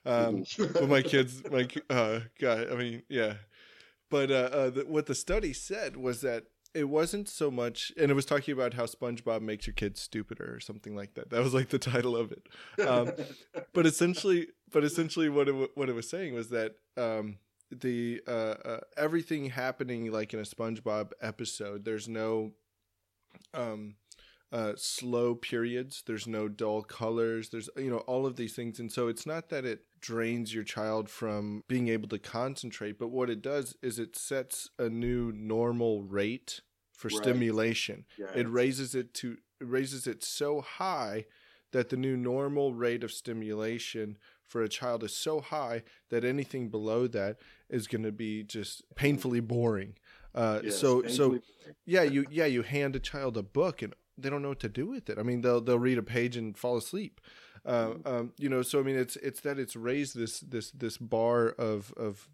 um, 0.04 0.44
but 0.58 0.88
my 0.88 1.02
kids, 1.02 1.42
my 1.50 1.68
uh, 1.88 2.20
guy. 2.38 2.66
I 2.70 2.74
mean, 2.74 3.02
yeah. 3.08 3.34
But 4.10 4.32
uh, 4.32 4.34
uh, 4.34 4.70
the, 4.70 4.84
what 4.86 5.06
the 5.06 5.14
study 5.14 5.52
said 5.52 5.96
was 5.96 6.22
that 6.22 6.46
it 6.74 6.88
wasn't 6.88 7.28
so 7.28 7.50
much 7.50 7.92
and 7.96 8.10
it 8.10 8.14
was 8.14 8.24
talking 8.24 8.52
about 8.52 8.74
how 8.74 8.86
spongebob 8.86 9.42
makes 9.42 9.66
your 9.66 9.74
kids 9.74 10.00
stupider 10.00 10.54
or 10.54 10.60
something 10.60 10.94
like 10.94 11.14
that. 11.14 11.30
That 11.30 11.42
was 11.42 11.54
like 11.54 11.68
the 11.70 11.78
title 11.78 12.16
of 12.16 12.32
it. 12.32 12.48
Um, 12.86 13.12
but 13.72 13.86
essentially 13.86 14.48
but 14.72 14.84
essentially 14.84 15.28
what 15.28 15.48
it, 15.48 15.70
what 15.74 15.88
it 15.88 15.94
was 15.94 16.08
saying 16.08 16.34
was 16.34 16.50
that 16.50 16.76
um, 16.96 17.38
the 17.70 18.20
uh, 18.26 18.54
uh, 18.64 18.80
everything 18.96 19.50
happening 19.50 20.10
like 20.12 20.32
in 20.32 20.40
a 20.40 20.44
spongebob 20.44 21.10
episode 21.20 21.84
there's 21.84 22.08
no 22.08 22.52
um, 23.54 23.94
uh, 24.52 24.72
slow 24.76 25.34
periods 25.34 26.02
there's 26.06 26.26
no 26.26 26.48
dull 26.48 26.82
colors 26.82 27.50
there's 27.50 27.70
you 27.76 27.90
know 27.90 27.98
all 27.98 28.26
of 28.26 28.36
these 28.36 28.54
things 28.54 28.80
and 28.80 28.90
so 28.90 29.06
it's 29.06 29.26
not 29.26 29.48
that 29.48 29.64
it 29.64 29.84
drains 30.00 30.54
your 30.54 30.64
child 30.64 31.08
from 31.08 31.62
being 31.68 31.88
able 31.88 32.08
to 32.08 32.18
concentrate, 32.18 32.98
but 32.98 33.08
what 33.08 33.30
it 33.30 33.42
does 33.42 33.76
is 33.82 33.98
it 33.98 34.16
sets 34.16 34.68
a 34.78 34.88
new 34.88 35.32
normal 35.32 36.02
rate 36.02 36.60
for 36.92 37.08
right. 37.08 37.16
stimulation. 37.16 38.04
It 38.34 38.48
raises 38.48 38.94
it 38.94 39.14
to 39.14 39.36
it 39.60 39.68
raises 39.68 40.06
it 40.06 40.24
so 40.24 40.62
high 40.62 41.26
that 41.72 41.90
the 41.90 41.96
new 41.96 42.16
normal 42.16 42.74
rate 42.74 43.04
of 43.04 43.12
stimulation 43.12 44.16
for 44.42 44.62
a 44.62 44.68
child 44.68 45.04
is 45.04 45.14
so 45.14 45.40
high 45.40 45.82
that 46.08 46.24
anything 46.24 46.68
below 46.68 47.06
that 47.06 47.36
is 47.68 47.86
going 47.86 48.02
to 48.02 48.10
be 48.10 48.42
just 48.42 48.82
painfully 48.96 49.40
boring. 49.40 49.94
Uh, 50.34 50.60
yes, 50.64 50.76
so 50.76 51.06
so 51.08 51.38
yeah, 51.84 52.02
you 52.02 52.24
yeah 52.30 52.46
you 52.46 52.62
hand 52.62 52.96
a 52.96 53.00
child 53.00 53.36
a 53.36 53.42
book 53.42 53.82
and 53.82 53.94
they 54.20 54.30
don't 54.30 54.42
know 54.42 54.50
what 54.50 54.60
to 54.60 54.68
do 54.68 54.86
with 54.86 55.08
it. 55.10 55.18
I 55.18 55.22
mean, 55.22 55.40
they'll 55.40 55.60
they'll 55.60 55.78
read 55.78 55.98
a 55.98 56.02
page 56.02 56.36
and 56.36 56.56
fall 56.56 56.76
asleep. 56.76 57.20
Uh, 57.64 57.94
um, 58.06 58.32
you 58.38 58.48
know, 58.48 58.62
so 58.62 58.80
I 58.80 58.82
mean, 58.82 58.96
it's 58.96 59.16
it's 59.16 59.40
that 59.40 59.58
it's 59.58 59.76
raised 59.76 60.16
this 60.16 60.40
this 60.40 60.70
this 60.70 60.96
bar 60.96 61.48
of 61.48 61.92
of 61.96 62.28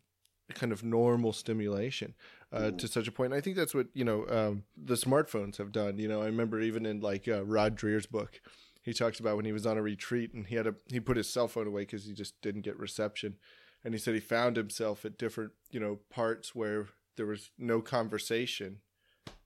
kind 0.54 0.72
of 0.72 0.84
normal 0.84 1.32
stimulation 1.32 2.14
uh, 2.52 2.60
mm. 2.60 2.78
to 2.78 2.88
such 2.88 3.08
a 3.08 3.12
point. 3.12 3.32
And 3.32 3.38
I 3.38 3.42
think 3.42 3.56
that's 3.56 3.74
what 3.74 3.88
you 3.94 4.04
know 4.04 4.26
um, 4.28 4.64
the 4.76 4.94
smartphones 4.94 5.56
have 5.56 5.72
done. 5.72 5.98
You 5.98 6.08
know, 6.08 6.22
I 6.22 6.26
remember 6.26 6.60
even 6.60 6.86
in 6.86 7.00
like 7.00 7.26
uh, 7.28 7.44
Rod 7.44 7.76
Dreher's 7.76 8.06
book, 8.06 8.40
he 8.82 8.92
talks 8.92 9.18
about 9.18 9.36
when 9.36 9.44
he 9.44 9.52
was 9.52 9.66
on 9.66 9.76
a 9.76 9.82
retreat 9.82 10.32
and 10.32 10.46
he 10.46 10.56
had 10.56 10.66
a 10.66 10.74
he 10.86 11.00
put 11.00 11.16
his 11.16 11.28
cell 11.28 11.48
phone 11.48 11.66
away 11.66 11.82
because 11.82 12.04
he 12.04 12.12
just 12.12 12.40
didn't 12.40 12.62
get 12.62 12.78
reception, 12.78 13.36
and 13.84 13.94
he 13.94 13.98
said 13.98 14.14
he 14.14 14.20
found 14.20 14.56
himself 14.56 15.04
at 15.04 15.18
different 15.18 15.52
you 15.70 15.80
know 15.80 15.98
parts 16.10 16.54
where 16.54 16.86
there 17.16 17.26
was 17.26 17.50
no 17.58 17.80
conversation, 17.80 18.78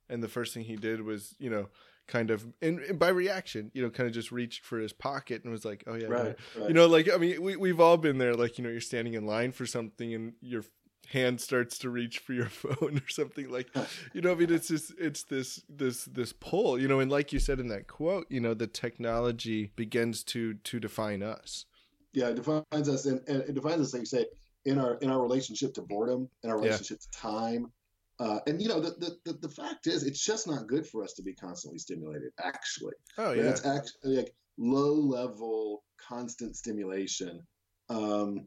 and 0.09 0.23
the 0.23 0.29
first 0.29 0.53
thing 0.53 0.65
he 0.65 0.77
did 0.77 1.03
was 1.03 1.35
you 1.39 1.49
know 1.49 1.69
kind 2.07 2.31
of 2.31 2.47
and, 2.61 2.81
and, 2.81 2.99
by 2.99 3.09
reaction 3.09 3.71
you 3.73 3.83
know 3.83 3.91
kind 3.91 4.07
of 4.07 4.13
just 4.13 4.33
reached 4.33 4.65
for 4.65 4.79
his 4.79 4.93
pocket 4.93 5.43
and 5.45 5.53
was 5.53 5.65
like 5.65 5.85
oh 5.87 5.95
yeah 5.95 6.07
right, 6.07 6.37
right. 6.59 6.69
you 6.69 6.75
know 6.75 6.87
like 6.87 7.09
i 7.13 7.17
mean 7.17 7.41
we, 7.41 7.57
we've 7.57 7.81
all 7.81 7.97
been 7.97 8.19
there 8.19 8.35
like 8.35 8.59
you 8.59 8.65
know 8.65 8.71
you're 8.71 8.81
standing 8.81 9.15
in 9.15 9.27
line 9.27 9.53
for 9.53 9.65
something 9.65 10.13
and 10.13 10.33
your 10.41 10.65
hand 11.09 11.41
starts 11.41 11.79
to 11.79 11.91
reach 11.91 12.19
for 12.19 12.33
your 12.33 12.47
phone 12.49 12.99
or 12.99 13.09
something 13.09 13.51
like 13.51 13.69
you 14.13 14.21
know 14.21 14.33
i 14.33 14.35
mean 14.35 14.53
it's 14.53 14.69
just 14.69 14.93
it's 14.99 15.23
this 15.25 15.63
this 15.69 16.05
this 16.07 16.33
pull 16.33 16.81
you 16.81 16.89
know 16.89 17.01
and 17.01 17.11
like 17.11 17.33
you 17.33 17.39
said 17.39 17.61
in 17.61 17.69
that 17.69 17.87
quote 17.87 18.27
you 18.29 18.41
know 18.41 18.55
the 18.55 18.67
technology 18.67 19.71
begins 19.77 20.25
to 20.25 20.55
to 20.55 20.81
define 20.81 21.23
us 21.23 21.67
yeah 22.13 22.29
it 22.29 22.37
defines 22.37 22.89
us 22.89 23.07
and, 23.07 23.21
and 23.29 23.43
it 23.43 23.55
defines 23.55 23.81
us 23.81 23.93
like 23.93 24.03
you 24.03 24.07
say 24.07 24.27
in 24.65 24.79
our 24.79 24.95
in 24.97 25.11
our 25.11 25.21
relationship 25.21 25.75
to 25.75 25.83
boredom 25.83 26.29
in 26.43 26.51
our 26.51 26.59
relationship 26.59 26.99
yeah. 27.01 27.11
to 27.13 27.19
time 27.19 27.73
uh, 28.21 28.39
and 28.47 28.61
you 28.61 28.69
know 28.69 28.81
the, 28.81 29.17
the 29.25 29.33
the 29.33 29.49
fact 29.49 29.87
is, 29.87 30.05
it's 30.05 30.23
just 30.23 30.47
not 30.47 30.67
good 30.67 30.87
for 30.87 31.03
us 31.03 31.15
to 31.15 31.23
be 31.23 31.35
constantly 31.35 31.79
stimulated. 31.79 32.31
Actually, 32.39 32.93
oh 33.17 33.33
yeah, 33.33 33.45
it's 33.45 33.65
actually 33.65 34.17
like 34.17 34.35
low 34.59 34.93
level, 34.93 35.83
constant 35.97 36.55
stimulation. 36.55 37.41
Um, 37.89 38.47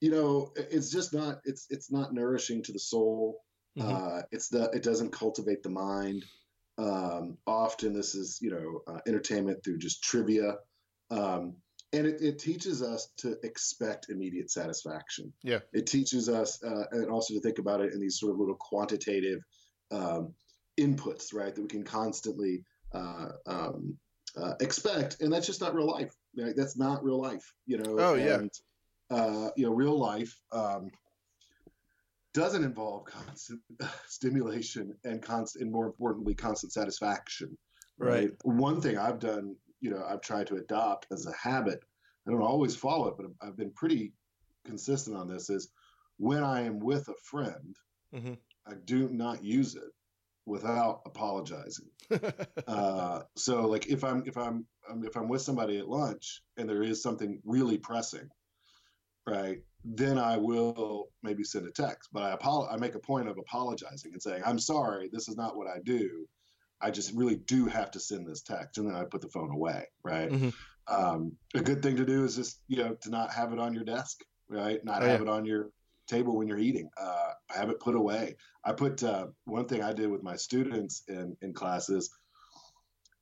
you 0.00 0.10
know, 0.10 0.52
it's 0.56 0.90
just 0.90 1.12
not 1.12 1.40
it's 1.44 1.66
it's 1.68 1.92
not 1.92 2.14
nourishing 2.14 2.62
to 2.62 2.72
the 2.72 2.78
soul. 2.78 3.42
Mm-hmm. 3.78 3.90
Uh, 3.94 4.22
it's 4.32 4.48
the 4.48 4.70
it 4.70 4.82
doesn't 4.82 5.12
cultivate 5.12 5.62
the 5.62 5.68
mind. 5.68 6.24
Um, 6.78 7.36
often 7.46 7.92
this 7.92 8.14
is 8.14 8.38
you 8.40 8.50
know 8.50 8.80
uh, 8.94 9.00
entertainment 9.06 9.62
through 9.62 9.76
just 9.76 10.02
trivia. 10.02 10.56
Um, 11.10 11.56
and 11.92 12.06
it, 12.06 12.20
it, 12.20 12.38
teaches 12.38 12.82
us 12.82 13.08
to 13.18 13.36
expect 13.42 14.10
immediate 14.10 14.50
satisfaction. 14.50 15.32
Yeah, 15.42 15.60
it 15.72 15.86
teaches 15.86 16.28
us, 16.28 16.62
uh, 16.62 16.84
and 16.92 17.10
also 17.10 17.34
to 17.34 17.40
think 17.40 17.58
about 17.58 17.80
it 17.80 17.92
in 17.92 18.00
these 18.00 18.18
sort 18.18 18.32
of 18.32 18.38
little 18.38 18.54
quantitative 18.54 19.40
um, 19.90 20.34
inputs, 20.78 21.34
right? 21.34 21.54
That 21.54 21.62
we 21.62 21.68
can 21.68 21.84
constantly 21.84 22.64
uh, 22.94 23.28
um, 23.46 23.96
uh, 24.36 24.54
expect, 24.60 25.20
and 25.20 25.32
that's 25.32 25.46
just 25.46 25.60
not 25.60 25.74
real 25.74 25.88
life. 25.88 26.14
Right? 26.36 26.54
That's 26.56 26.78
not 26.78 27.02
real 27.04 27.20
life. 27.20 27.52
You 27.66 27.78
know. 27.78 27.96
Oh 27.98 28.14
and, 28.14 28.24
yeah. 28.24 29.16
Uh, 29.16 29.50
you 29.56 29.66
know, 29.66 29.72
real 29.72 29.98
life 29.98 30.38
um, 30.52 30.88
doesn't 32.32 32.62
involve 32.62 33.06
constant 33.06 33.60
stimulation 34.06 34.94
and 35.04 35.20
constant, 35.20 35.64
and 35.64 35.72
more 35.72 35.86
importantly, 35.86 36.34
constant 36.34 36.72
satisfaction. 36.72 37.58
Right. 37.98 38.10
right. 38.10 38.30
One 38.44 38.80
thing 38.80 38.96
I've 38.96 39.18
done 39.18 39.56
you 39.80 39.90
know 39.90 40.04
I've 40.08 40.20
tried 40.20 40.46
to 40.48 40.56
adopt 40.56 41.06
as 41.10 41.26
a 41.26 41.32
habit. 41.32 41.82
I 42.26 42.30
don't 42.30 42.42
always 42.42 42.76
follow 42.76 43.08
it, 43.08 43.14
but 43.16 43.26
I've 43.40 43.56
been 43.56 43.72
pretty 43.72 44.12
consistent 44.64 45.16
on 45.16 45.28
this. 45.28 45.50
Is 45.50 45.70
when 46.18 46.42
I 46.42 46.62
am 46.62 46.78
with 46.78 47.08
a 47.08 47.14
friend, 47.24 47.76
mm-hmm. 48.14 48.34
I 48.66 48.74
do 48.84 49.08
not 49.08 49.42
use 49.42 49.74
it 49.74 49.90
without 50.46 51.02
apologizing. 51.06 51.88
uh, 52.66 53.22
so 53.36 53.66
like 53.66 53.86
if 53.86 54.04
I'm 54.04 54.22
if 54.26 54.36
I'm 54.36 54.66
um, 54.90 55.04
if 55.04 55.16
I'm 55.16 55.28
with 55.28 55.42
somebody 55.42 55.78
at 55.78 55.88
lunch 55.88 56.42
and 56.56 56.68
there 56.68 56.82
is 56.82 57.02
something 57.02 57.40
really 57.44 57.78
pressing, 57.78 58.28
right? 59.26 59.58
Then 59.84 60.18
I 60.18 60.36
will 60.36 61.08
maybe 61.22 61.44
send 61.44 61.66
a 61.66 61.70
text, 61.70 62.10
but 62.12 62.22
I 62.22 62.36
apolo- 62.36 62.70
I 62.70 62.76
make 62.76 62.94
a 62.94 63.00
point 63.00 63.28
of 63.28 63.38
apologizing 63.38 64.12
and 64.12 64.22
saying 64.22 64.42
I'm 64.44 64.58
sorry. 64.58 65.08
This 65.12 65.28
is 65.28 65.36
not 65.36 65.56
what 65.56 65.68
I 65.68 65.78
do. 65.84 66.26
I 66.80 66.90
just 66.90 67.12
really 67.14 67.36
do 67.36 67.66
have 67.66 67.90
to 67.92 68.00
send 68.00 68.26
this 68.26 68.42
text, 68.42 68.78
and 68.78 68.86
then 68.86 68.94
I 68.94 69.04
put 69.04 69.20
the 69.20 69.28
phone 69.28 69.50
away. 69.50 69.86
Right. 70.02 70.30
Mm-hmm. 70.30 70.48
Um, 70.88 71.32
a 71.54 71.60
good 71.60 71.82
thing 71.82 71.96
to 71.96 72.04
do 72.04 72.24
is 72.24 72.36
just 72.36 72.60
you 72.68 72.78
know 72.78 72.94
to 73.02 73.10
not 73.10 73.32
have 73.32 73.52
it 73.52 73.58
on 73.58 73.74
your 73.74 73.84
desk, 73.84 74.22
right? 74.48 74.84
Not 74.84 75.02
oh, 75.02 75.06
have 75.06 75.20
yeah. 75.20 75.26
it 75.26 75.28
on 75.28 75.44
your 75.44 75.70
table 76.08 76.36
when 76.36 76.48
you're 76.48 76.58
eating. 76.58 76.90
Uh, 77.00 77.32
have 77.50 77.70
it 77.70 77.80
put 77.80 77.94
away. 77.94 78.36
I 78.64 78.72
put 78.72 79.02
uh, 79.02 79.28
one 79.44 79.66
thing 79.66 79.82
I 79.82 79.92
did 79.92 80.10
with 80.10 80.22
my 80.22 80.36
students 80.36 81.02
in 81.08 81.36
in 81.42 81.52
classes. 81.52 82.10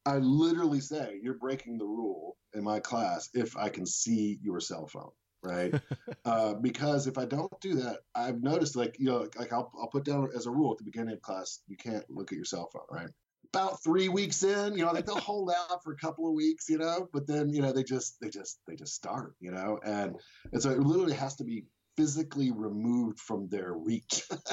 I 0.07 0.19
literally 0.19 0.81
say 0.81 1.19
you're 1.23 1.35
breaking 1.35 1.79
the 1.79 1.85
rule 1.85 2.37
in 2.55 2.65
my 2.65 2.81
class 2.81 3.29
if 3.35 3.57
I 3.57 3.69
can 3.69 3.85
see 3.85 4.39
your 4.43 4.61
cell 4.61 4.87
phone 4.87 5.11
right? 5.43 5.73
uh, 6.25 6.55
because 6.55 7.07
if 7.07 7.19
I 7.19 7.25
don't 7.25 7.53
do 7.61 7.75
that, 7.75 7.99
I've 8.15 8.43
noticed 8.43 8.77
like 8.77 8.97
you 8.99 9.07
know 9.07 9.29
like 9.37 9.53
I'll 9.53 9.71
I'll 9.81 9.89
put 9.89 10.05
down 10.05 10.29
as 10.35 10.47
a 10.47 10.51
rule 10.51 10.73
at 10.73 10.79
the 10.79 10.85
beginning 10.85 11.15
of 11.15 11.23
class 11.23 11.61
you 11.69 11.77
can't 11.77 12.05
look 12.09 12.33
at 12.33 12.37
your 12.37 12.45
cell 12.45 12.69
phone, 12.73 12.83
right? 12.91 13.11
About 13.55 13.83
three 13.83 14.09
weeks 14.09 14.43
in, 14.43 14.77
you 14.77 14.85
know, 14.85 14.93
like 14.93 15.07
they'll 15.07 15.19
hold 15.19 15.51
out 15.51 15.83
for 15.83 15.93
a 15.93 15.97
couple 15.97 16.27
of 16.27 16.35
weeks, 16.35 16.69
you 16.69 16.79
know, 16.79 17.09
but 17.13 17.27
then, 17.27 17.51
you 17.53 17.63
know, 17.63 17.73
they 17.73 17.83
just, 17.83 18.21
they 18.21 18.29
just, 18.29 18.61
they 18.67 18.75
just 18.75 18.95
start, 18.95 19.35
you 19.41 19.51
know, 19.51 19.79
and, 19.85 20.17
and 20.53 20.63
so 20.63 20.71
it 20.71 20.81
literally 20.81 21.15
has 21.15 21.37
to 21.37 21.45
be 21.45 21.65
physically 21.97 22.51
removed 22.53 23.19
from 23.19 23.49
their 23.49 23.73
reach. 23.73 24.25
but 24.31 24.49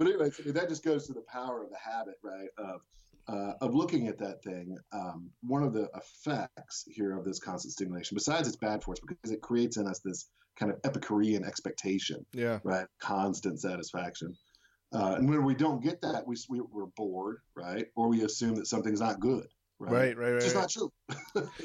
anyways, 0.00 0.40
I 0.40 0.44
mean, 0.44 0.54
that 0.54 0.68
just 0.68 0.84
goes 0.84 1.06
to 1.06 1.12
the 1.12 1.22
power 1.22 1.62
of 1.62 1.70
the 1.70 1.78
habit, 1.78 2.16
right? 2.22 2.48
Of, 2.58 2.80
uh, 3.28 3.52
of 3.60 3.74
looking 3.74 4.08
at 4.08 4.18
that 4.18 4.42
thing, 4.42 4.76
um, 4.92 5.30
one 5.42 5.62
of 5.62 5.72
the 5.72 5.88
effects 5.94 6.84
here 6.86 7.16
of 7.16 7.24
this 7.24 7.38
constant 7.38 7.72
stimulation, 7.72 8.14
besides 8.14 8.46
it's 8.46 8.56
bad 8.56 8.82
for 8.82 8.92
us 8.92 9.00
because 9.00 9.32
it 9.32 9.40
creates 9.40 9.76
in 9.76 9.86
us 9.86 10.00
this 10.00 10.28
kind 10.56 10.72
of 10.72 10.78
Epicurean 10.84 11.44
expectation, 11.44 12.24
yeah, 12.32 12.60
right, 12.62 12.86
constant 13.00 13.60
satisfaction. 13.60 14.34
Uh, 14.96 15.16
and 15.16 15.28
when 15.28 15.44
we 15.44 15.54
don't 15.54 15.82
get 15.82 16.00
that, 16.02 16.26
we, 16.26 16.36
we 16.48 16.58
are 16.58 16.86
bored, 16.96 17.38
right? 17.54 17.86
Or 17.94 18.08
we 18.08 18.22
assume 18.22 18.54
that 18.56 18.66
something's 18.66 19.00
not 19.00 19.20
good. 19.20 19.46
Right, 19.78 20.16
right, 20.16 20.32
right. 20.32 20.42
It's 20.42 20.54
right. 20.54 20.60
not 20.62 20.70
true. 20.70 20.90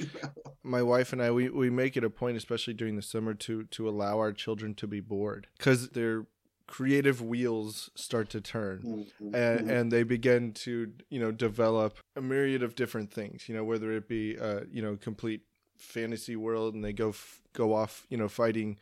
My 0.63 0.83
wife 0.83 1.13
and 1.13 1.21
I, 1.21 1.31
we, 1.31 1.49
we 1.49 1.69
make 1.69 1.95
it 1.95 2.03
a 2.03 2.09
point, 2.09 2.35
especially 2.35 2.73
during 2.73 2.97
the 2.97 3.01
summer, 3.01 3.33
to 3.35 3.63
to 3.63 3.87
allow 3.87 4.17
our 4.19 4.33
children 4.33 4.75
to 4.75 4.87
be 4.87 4.99
bored 4.99 5.47
because 5.57 5.89
they're 5.89 6.25
creative 6.67 7.21
wheels 7.21 7.89
start 7.95 8.29
to 8.29 8.39
turn 8.39 8.81
Mm-hmm. 8.81 9.35
and, 9.35 9.69
and 9.69 9.91
they 9.91 10.03
begin 10.03 10.53
to 10.53 10.93
you 11.09 11.19
know 11.19 11.31
develop 11.31 11.97
a 12.15 12.21
myriad 12.21 12.63
of 12.63 12.75
different 12.75 13.11
things 13.11 13.49
you 13.49 13.55
know 13.55 13.65
whether 13.65 13.91
it 13.91 14.07
be 14.07 14.39
uh 14.39 14.61
you 14.71 14.81
know 14.81 14.95
complete 14.95 15.41
fantasy 15.77 16.37
world 16.37 16.73
and 16.73 16.81
they 16.81 16.93
go 16.93 17.09
f- 17.09 17.41
go 17.51 17.73
off 17.73 18.07
you 18.09 18.15
know 18.15 18.29
fighting 18.29 18.77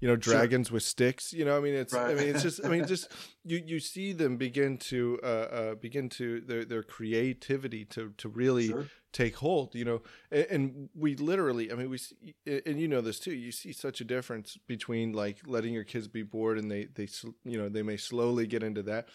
you 0.00 0.08
know 0.08 0.14
Sure. 0.14 0.34
dragons 0.34 0.70
with 0.70 0.82
sticks 0.82 1.32
you 1.32 1.44
know 1.44 1.56
i 1.56 1.60
mean 1.60 1.74
it's 1.74 1.94
i 1.94 2.14
mean 2.14 2.28
it's 2.28 2.42
just 2.42 2.64
i 2.64 2.68
mean 2.68 2.86
just 2.94 3.08
you 3.44 3.62
you 3.64 3.78
see 3.78 4.12
them 4.12 4.36
begin 4.36 4.78
to 4.78 5.18
uh, 5.22 5.26
uh 5.26 5.74
begin 5.74 6.08
to 6.08 6.40
their 6.40 6.64
their 6.64 6.82
creativity 6.82 7.84
to 7.84 8.12
to 8.16 8.28
really 8.28 8.68
Sure. 8.68 8.86
take 9.12 9.36
hold 9.36 9.74
you 9.74 9.84
know 9.84 10.02
and, 10.30 10.46
and 10.50 10.88
we 10.94 11.16
literally 11.16 11.70
i 11.70 11.74
mean 11.74 11.90
we 11.90 11.98
see, 11.98 12.34
and 12.46 12.80
you 12.80 12.88
know 12.88 13.00
this 13.00 13.18
too 13.20 13.32
you 13.34 13.52
see 13.52 13.72
such 13.72 14.00
a 14.00 14.04
difference 14.04 14.56
between 14.66 15.12
like 15.12 15.38
letting 15.46 15.74
your 15.74 15.84
kids 15.84 16.08
be 16.08 16.22
bored 16.22 16.58
and 16.58 16.70
they 16.70 16.84
they 16.94 17.08
you 17.44 17.58
know 17.58 17.68
they 17.68 17.82
may 17.82 17.96
slowly 17.96 18.46
get 18.46 18.62
into 18.62 18.82
that 18.82 19.08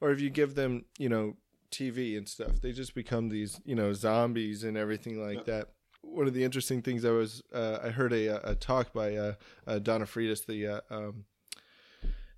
or 0.00 0.10
if 0.10 0.20
you 0.20 0.30
give 0.30 0.54
them 0.54 0.84
you 0.98 1.08
know 1.08 1.36
tv 1.70 2.16
and 2.16 2.28
stuff 2.28 2.60
they 2.60 2.72
just 2.72 2.94
become 2.94 3.28
these 3.28 3.60
you 3.64 3.74
know 3.74 3.92
zombies 3.92 4.62
and 4.64 4.76
everything 4.76 5.20
like 5.20 5.44
that 5.44 5.70
one 6.14 6.26
of 6.26 6.34
the 6.34 6.44
interesting 6.44 6.82
things 6.82 7.04
i 7.04 7.10
was 7.10 7.42
uh, 7.52 7.78
i 7.82 7.88
heard 7.88 8.12
a, 8.12 8.50
a 8.50 8.54
talk 8.54 8.92
by 8.92 9.14
uh, 9.16 9.34
uh, 9.66 9.78
donna 9.78 10.04
Freitas 10.04 10.46
the 10.46 10.66
uh, 10.66 10.80
um, 10.90 11.24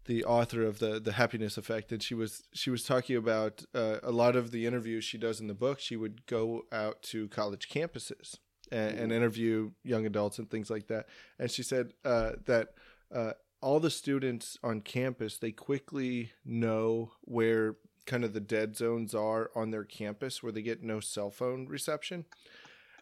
the 0.07 0.25
author 0.25 0.63
of 0.63 0.79
the 0.79 1.01
the 1.01 1.13
happiness 1.13 1.59
effect 1.59 1.93
and 1.93 2.03
she 2.03 2.15
was 2.15 2.45
she 2.53 2.71
was 2.71 2.85
talking 2.85 3.17
about 3.17 3.65
uh, 3.75 3.97
a 4.03 4.13
lot 4.13 4.37
of 4.37 4.51
the 4.51 4.67
interviews 4.67 5.05
she 5.05 5.19
does 5.19 5.41
in 5.41 5.47
the 5.47 5.55
book 5.55 5.81
she 5.81 5.97
would 5.97 6.27
go 6.27 6.63
out 6.73 7.03
to 7.03 7.29
college 7.29 7.69
campuses 7.69 8.37
and, 8.71 8.99
and 8.99 9.13
interview 9.13 9.71
young 9.83 10.07
adults 10.07 10.39
and 10.39 10.51
things 10.51 10.71
like 10.71 10.89
that. 10.89 11.07
And 11.39 11.51
she 11.51 11.63
said 11.63 11.93
uh, 12.05 12.33
that 12.47 12.71
uh, 13.15 13.33
all 13.61 13.81
the 13.81 13.91
students 13.91 14.59
on 14.63 14.81
campus 14.81 15.39
they 15.39 15.53
quickly 15.53 16.33
know 16.45 17.13
where 17.23 17.77
kind 18.07 18.25
of 18.25 18.33
the 18.33 18.41
dead 18.41 18.77
zones 18.77 19.15
are 19.15 19.51
on 19.55 19.71
their 19.71 19.85
campus 19.85 20.43
where 20.43 20.53
they 20.53 20.63
get 20.63 20.83
no 20.83 21.01
cell 21.01 21.31
phone 21.31 21.67
reception 21.67 22.25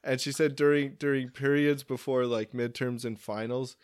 and 0.05 0.21
she 0.21 0.31
said 0.33 0.55
during 0.57 0.95
during 0.99 1.29
periods 1.31 1.83
before 1.83 2.27
like 2.27 2.53
midterms 2.53 3.05
and 3.05 3.19
finals 3.19 3.77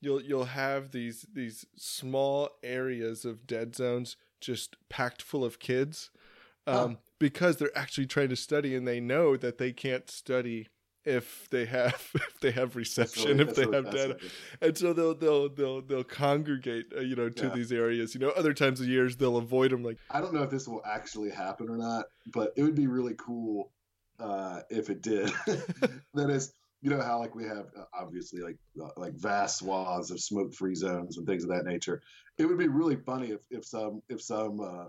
you'll 0.00 0.22
you'll 0.22 0.44
have 0.46 0.90
these 0.92 1.26
these 1.32 1.64
small 1.76 2.50
areas 2.62 3.24
of 3.24 3.46
dead 3.46 3.74
zones 3.74 4.16
just 4.40 4.76
packed 4.88 5.22
full 5.22 5.44
of 5.44 5.58
kids 5.58 6.10
um, 6.66 6.74
Huh. 6.74 6.94
because 7.18 7.56
they're 7.56 7.76
actually 7.76 8.06
trying 8.06 8.28
to 8.28 8.36
study 8.36 8.74
and 8.74 8.86
they 8.86 9.00
know 9.00 9.36
that 9.36 9.58
they 9.58 9.72
can't 9.72 10.10
study 10.10 10.68
if 11.04 11.48
they 11.50 11.64
have 11.66 12.10
if 12.14 12.40
they 12.40 12.50
have 12.52 12.76
reception 12.76 13.38
really- 13.38 13.42
if 13.50 13.54
they 13.56 13.64
really 13.66 13.76
have 13.76 13.90
data 13.90 14.18
and 14.60 14.78
so 14.78 14.92
they'll 14.92 15.14
they'll 15.14 15.48
they'll 15.48 15.80
they'll 15.82 16.04
congregate 16.04 16.86
uh, 16.96 17.00
you 17.00 17.16
know 17.16 17.28
to 17.28 17.46
Yeah. 17.46 17.54
these 17.54 17.72
areas 17.72 18.14
you 18.14 18.20
know 18.20 18.30
other 18.30 18.52
times 18.54 18.80
of 18.80 18.86
years 18.86 19.16
they'll 19.16 19.36
avoid 19.36 19.70
them 19.72 19.82
like 19.82 19.98
I 20.10 20.20
don't 20.20 20.32
know 20.34 20.42
if 20.44 20.50
this 20.50 20.68
will 20.68 20.82
actually 20.84 21.30
happen 21.30 21.68
or 21.68 21.76
not, 21.76 22.04
but 22.32 22.52
it 22.56 22.62
would 22.62 22.76
be 22.76 22.86
really 22.86 23.14
cool 23.18 23.72
uh, 24.18 24.60
if 24.70 24.90
it 24.90 25.02
did. 25.02 25.30
that 26.14 26.30
is, 26.30 26.52
you 26.82 26.90
know 26.90 27.00
how 27.00 27.18
like 27.18 27.34
we 27.34 27.44
have 27.44 27.66
uh, 27.78 27.84
obviously 27.94 28.40
like 28.40 28.56
uh, 28.82 28.88
like 28.96 29.14
vast 29.14 29.58
swaths 29.58 30.10
of 30.10 30.20
smoke-free 30.20 30.74
zones 30.74 31.16
and 31.16 31.26
things 31.26 31.44
of 31.44 31.50
that 31.50 31.64
nature. 31.64 32.02
It 32.38 32.46
would 32.46 32.58
be 32.58 32.68
really 32.68 32.96
funny 32.96 33.30
if 33.30 33.40
if 33.50 33.64
some 33.64 34.02
if 34.08 34.20
some 34.22 34.60
uh, 34.60 34.86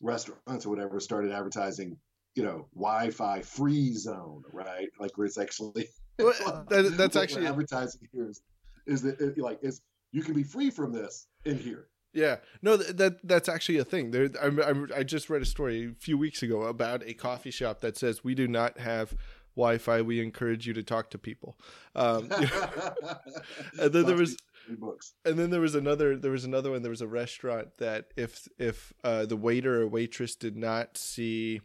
restaurants 0.00 0.66
or 0.66 0.70
whatever 0.70 1.00
started 1.00 1.32
advertising, 1.32 1.96
you 2.34 2.42
know, 2.42 2.68
Wi-Fi 2.74 3.42
free 3.42 3.92
zone, 3.94 4.42
right? 4.52 4.88
Like 4.98 5.16
where 5.16 5.26
it's 5.26 5.38
actually 5.38 5.88
Well, 6.18 6.66
that- 6.68 6.94
that's 6.96 7.16
actually 7.16 7.46
advertising 7.46 8.08
here 8.12 8.28
is 8.28 8.42
is 8.86 9.02
that 9.02 9.20
it, 9.20 9.38
like 9.38 9.58
is 9.62 9.80
you 10.12 10.22
can 10.22 10.34
be 10.34 10.42
free 10.42 10.70
from 10.70 10.92
this 10.92 11.26
in 11.44 11.58
here. 11.58 11.88
Yeah, 12.12 12.36
no, 12.62 12.76
th- 12.76 12.96
that 12.96 13.26
that's 13.26 13.48
actually 13.48 13.78
a 13.78 13.84
thing. 13.84 14.10
There, 14.10 14.30
I'm, 14.40 14.60
I'm, 14.60 14.88
I 14.96 15.02
just 15.02 15.28
read 15.28 15.42
a 15.42 15.46
story 15.46 15.90
a 15.92 15.94
few 16.02 16.16
weeks 16.16 16.42
ago 16.42 16.62
about 16.62 17.02
a 17.04 17.14
coffee 17.14 17.50
shop 17.50 17.80
that 17.80 17.96
says 17.96 18.24
we 18.24 18.34
do 18.34 18.48
not 18.48 18.78
have 18.78 19.14
Wi-Fi. 19.56 20.02
We 20.02 20.20
encourage 20.20 20.66
you 20.66 20.72
to 20.74 20.82
talk 20.82 21.10
to 21.10 21.18
people. 21.18 21.58
Um, 21.94 22.30
and 23.78 23.92
then 23.92 24.06
there 24.06 24.16
was, 24.16 24.36
books. 24.78 25.14
and 25.24 25.38
then 25.38 25.50
there 25.50 25.60
was 25.60 25.74
another, 25.74 26.16
there 26.16 26.30
was 26.30 26.44
another 26.44 26.70
one. 26.70 26.82
There 26.82 26.90
was 26.90 27.02
a 27.02 27.08
restaurant 27.08 27.76
that 27.78 28.06
if 28.16 28.48
if 28.58 28.92
uh, 29.04 29.26
the 29.26 29.36
waiter 29.36 29.82
or 29.82 29.86
waitress 29.88 30.34
did 30.34 30.56
not 30.56 30.96
see 30.96 31.60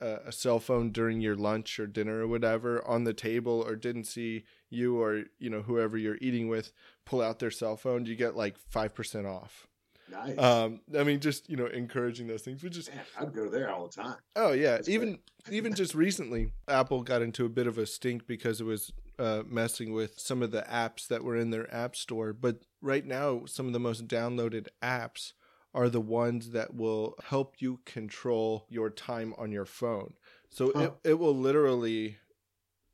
uh, 0.00 0.18
a 0.26 0.32
cell 0.32 0.58
phone 0.58 0.90
during 0.90 1.20
your 1.20 1.36
lunch 1.36 1.78
or 1.78 1.86
dinner 1.86 2.20
or 2.20 2.26
whatever 2.26 2.86
on 2.86 3.04
the 3.04 3.14
table, 3.14 3.64
or 3.66 3.76
didn't 3.76 4.04
see 4.04 4.44
you 4.70 5.00
or 5.00 5.24
you 5.38 5.50
know 5.50 5.62
whoever 5.62 5.96
you're 5.96 6.18
eating 6.20 6.48
with 6.48 6.72
pull 7.08 7.22
out 7.22 7.38
their 7.38 7.50
cell 7.50 7.76
phone, 7.76 8.04
you 8.06 8.14
get 8.14 8.36
like 8.36 8.56
five 8.58 8.94
percent 8.94 9.26
off. 9.26 9.66
Nice. 10.10 10.38
Um, 10.38 10.80
I 10.98 11.04
mean, 11.04 11.20
just 11.20 11.48
you 11.50 11.56
know, 11.56 11.66
encouraging 11.66 12.26
those 12.28 12.42
things, 12.42 12.62
which 12.62 12.76
is 12.76 12.88
Man, 12.88 13.00
I'd 13.18 13.34
go 13.34 13.48
there 13.48 13.70
all 13.70 13.86
the 13.86 13.92
time. 14.02 14.16
oh 14.36 14.52
yeah, 14.52 14.72
That's 14.76 14.88
even 14.88 15.18
even 15.50 15.74
just 15.74 15.94
recently, 15.94 16.52
Apple 16.68 17.02
got 17.02 17.22
into 17.22 17.44
a 17.44 17.48
bit 17.48 17.66
of 17.66 17.78
a 17.78 17.86
stink 17.86 18.26
because 18.26 18.60
it 18.60 18.64
was 18.64 18.92
uh, 19.18 19.42
messing 19.46 19.92
with 19.92 20.18
some 20.18 20.42
of 20.42 20.50
the 20.50 20.62
apps 20.62 21.08
that 21.08 21.24
were 21.24 21.36
in 21.36 21.50
their 21.50 21.72
app 21.74 21.96
store. 21.96 22.32
But 22.32 22.62
right 22.82 23.04
now, 23.06 23.44
some 23.46 23.66
of 23.66 23.72
the 23.72 23.80
most 23.80 24.06
downloaded 24.06 24.68
apps 24.82 25.32
are 25.74 25.88
the 25.88 26.00
ones 26.00 26.50
that 26.50 26.74
will 26.74 27.14
help 27.24 27.56
you 27.58 27.80
control 27.84 28.64
your 28.70 28.88
time 28.90 29.34
on 29.36 29.52
your 29.52 29.66
phone. 29.66 30.14
So 30.50 30.72
Huh. 30.74 30.90
it, 31.04 31.10
it 31.10 31.14
will 31.18 31.36
literally 31.36 32.16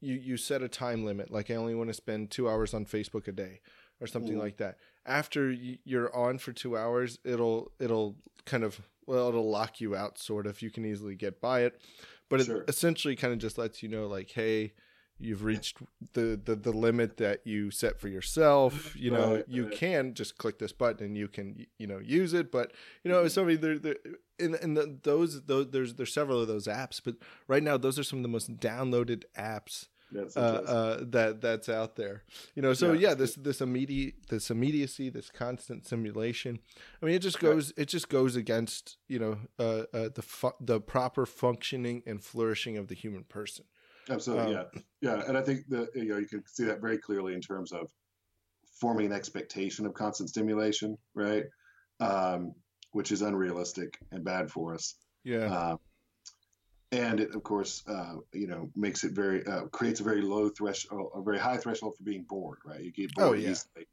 you 0.01 0.15
you 0.15 0.37
set 0.37 0.63
a 0.63 0.69
time 0.69 1.05
limit 1.05 1.31
like 1.31 1.51
I 1.51 1.55
only 1.55 1.75
want 1.77 1.89
to 1.91 1.95
spend 1.95 2.31
2 2.31 2.49
hours 2.49 2.75
on 2.75 2.85
Facebook 2.85 3.29
a 3.29 3.33
day 3.33 3.61
or 4.05 4.07
something 4.07 4.37
Mm. 4.37 4.41
like 4.41 4.57
that. 4.59 4.77
After 5.07 5.51
you're 5.51 6.15
on 6.15 6.39
for 6.39 6.53
2 6.53 6.77
hours, 6.77 7.19
it'll 7.25 7.73
it'll 7.81 8.17
kind 8.45 8.63
of 8.65 8.81
well 9.07 9.29
it'll 9.29 9.51
lock 9.51 9.81
you 9.81 9.97
out 9.97 10.19
sort 10.19 10.47
of. 10.47 10.63
You 10.63 10.71
can 10.71 10.85
easily 10.85 11.15
get 11.15 11.41
by 11.41 11.63
it. 11.63 11.81
But 12.29 12.43
Sure. 12.43 12.59
it 12.63 12.69
essentially 12.69 13.17
kind 13.17 13.33
of 13.33 13.39
just 13.39 13.59
lets 13.59 13.83
you 13.83 13.89
know 13.89 14.07
like 14.07 14.31
hey, 14.31 14.73
you've 15.19 15.45
reached 15.45 15.79
the, 16.15 16.41
the 16.45 16.57
the 16.57 16.73
limit 16.73 17.17
that 17.19 17.47
you 17.47 17.71
set 17.71 18.01
for 18.01 18.09
yourself 18.09 18.97
you 18.97 19.11
know 19.13 19.35
Right, 19.37 19.45
you 19.49 19.65
right. 19.67 19.73
can 19.73 20.13
just 20.15 20.39
click 20.39 20.59
this 20.59 20.73
button 20.73 21.07
and 21.07 21.17
you 21.17 21.29
can 21.29 21.67
you 21.79 21.87
know 21.87 21.99
use 21.99 22.35
it 22.35 22.51
but 22.51 22.73
you 23.05 23.11
know 23.13 23.29
so 23.29 23.43
I 23.45 23.47
mean 23.47 23.61
there 23.61 23.79
there 23.79 23.97
in 24.41 24.57
in 24.57 24.75
the, 24.75 24.99
those 25.05 25.43
those 25.45 25.71
there's 25.71 25.95
there's 25.95 26.13
several 26.13 26.41
of 26.41 26.49
those 26.49 26.67
apps 26.67 27.01
but 27.05 27.15
right 27.47 27.63
now 27.63 27.77
those 27.79 27.97
are 27.97 28.03
some 28.03 28.19
of 28.19 28.23
the 28.25 28.29
most 28.29 28.57
downloaded 28.59 29.23
apps 29.39 29.87
That's 30.13 30.37
uh, 30.37 30.41
uh, 30.41 31.05
that 31.09 31.41
that's 31.41 31.69
out 31.69 31.97
there. 31.97 32.23
You 32.55 32.63
know, 32.63 32.73
so 32.73 32.93
Yeah. 32.93 33.09
yeah, 33.09 33.15
this 33.15 33.35
this 33.35 33.61
immediate 33.61 34.15
this 34.29 34.51
immediacy, 34.51 35.09
this 35.11 35.31
constant 35.31 35.87
simulation. 35.87 36.61
I 37.03 37.07
mean, 37.07 37.15
it 37.15 37.21
just 37.21 37.43
Right. 37.43 37.53
goes 37.53 37.73
it 37.77 37.87
just 37.87 38.09
goes 38.09 38.37
against 38.37 38.97
you 39.09 39.19
know 39.19 39.39
uh, 39.59 39.85
uh, 39.97 40.09
the 40.15 40.23
fu- 40.23 40.53
the 40.61 40.81
proper 40.81 41.27
functioning 41.27 42.03
and 42.07 42.23
flourishing 42.23 42.77
of 42.77 42.89
the 42.89 42.95
human 42.95 43.25
person. 43.25 43.65
Absolutely, 44.11 44.55
um, 44.55 44.67
yeah, 45.01 45.15
yeah, 45.17 45.23
and 45.27 45.37
I 45.37 45.43
think 45.43 45.67
that 45.69 45.89
you 45.95 46.09
know 46.09 46.19
you 46.19 46.27
can 46.27 46.45
see 46.47 46.65
that 46.65 46.81
very 46.81 46.99
clearly 46.99 47.35
in 47.35 47.41
terms 47.41 47.73
of 47.73 47.91
forming 48.81 49.07
an 49.07 49.13
expectation 49.13 49.87
of 49.87 49.95
constant 49.95 50.29
stimulation, 50.29 50.99
right? 51.15 51.45
Um, 52.01 52.53
which 52.93 53.11
is 53.13 53.23
unrealistic 53.23 53.99
and 54.13 54.23
bad 54.25 54.51
for 54.51 54.75
us. 54.75 54.97
Yeah, 55.25 55.47
Um, 55.47 55.79
and 56.95 57.21
it, 57.21 57.35
of 57.35 57.43
course, 57.43 57.83
uh, 57.89 58.17
you 58.33 58.47
know, 58.47 58.71
makes 58.77 59.05
it 59.05 59.13
very 59.13 59.45
uh, 59.47 59.63
creates 59.67 60.01
a 60.01 60.05
very 60.05 60.23
low 60.23 60.49
threshold, 60.49 61.11
a 61.15 61.23
very 61.23 61.39
high 61.39 61.57
threshold 61.57 61.97
for 61.97 62.05
being 62.05 62.23
bored, 62.23 62.59
right? 62.65 62.81
You 62.81 62.93
get 62.93 63.15
Oh, 63.19 63.27
bored 63.27 63.39
yeah. 63.39 63.51
easily. 63.51 63.87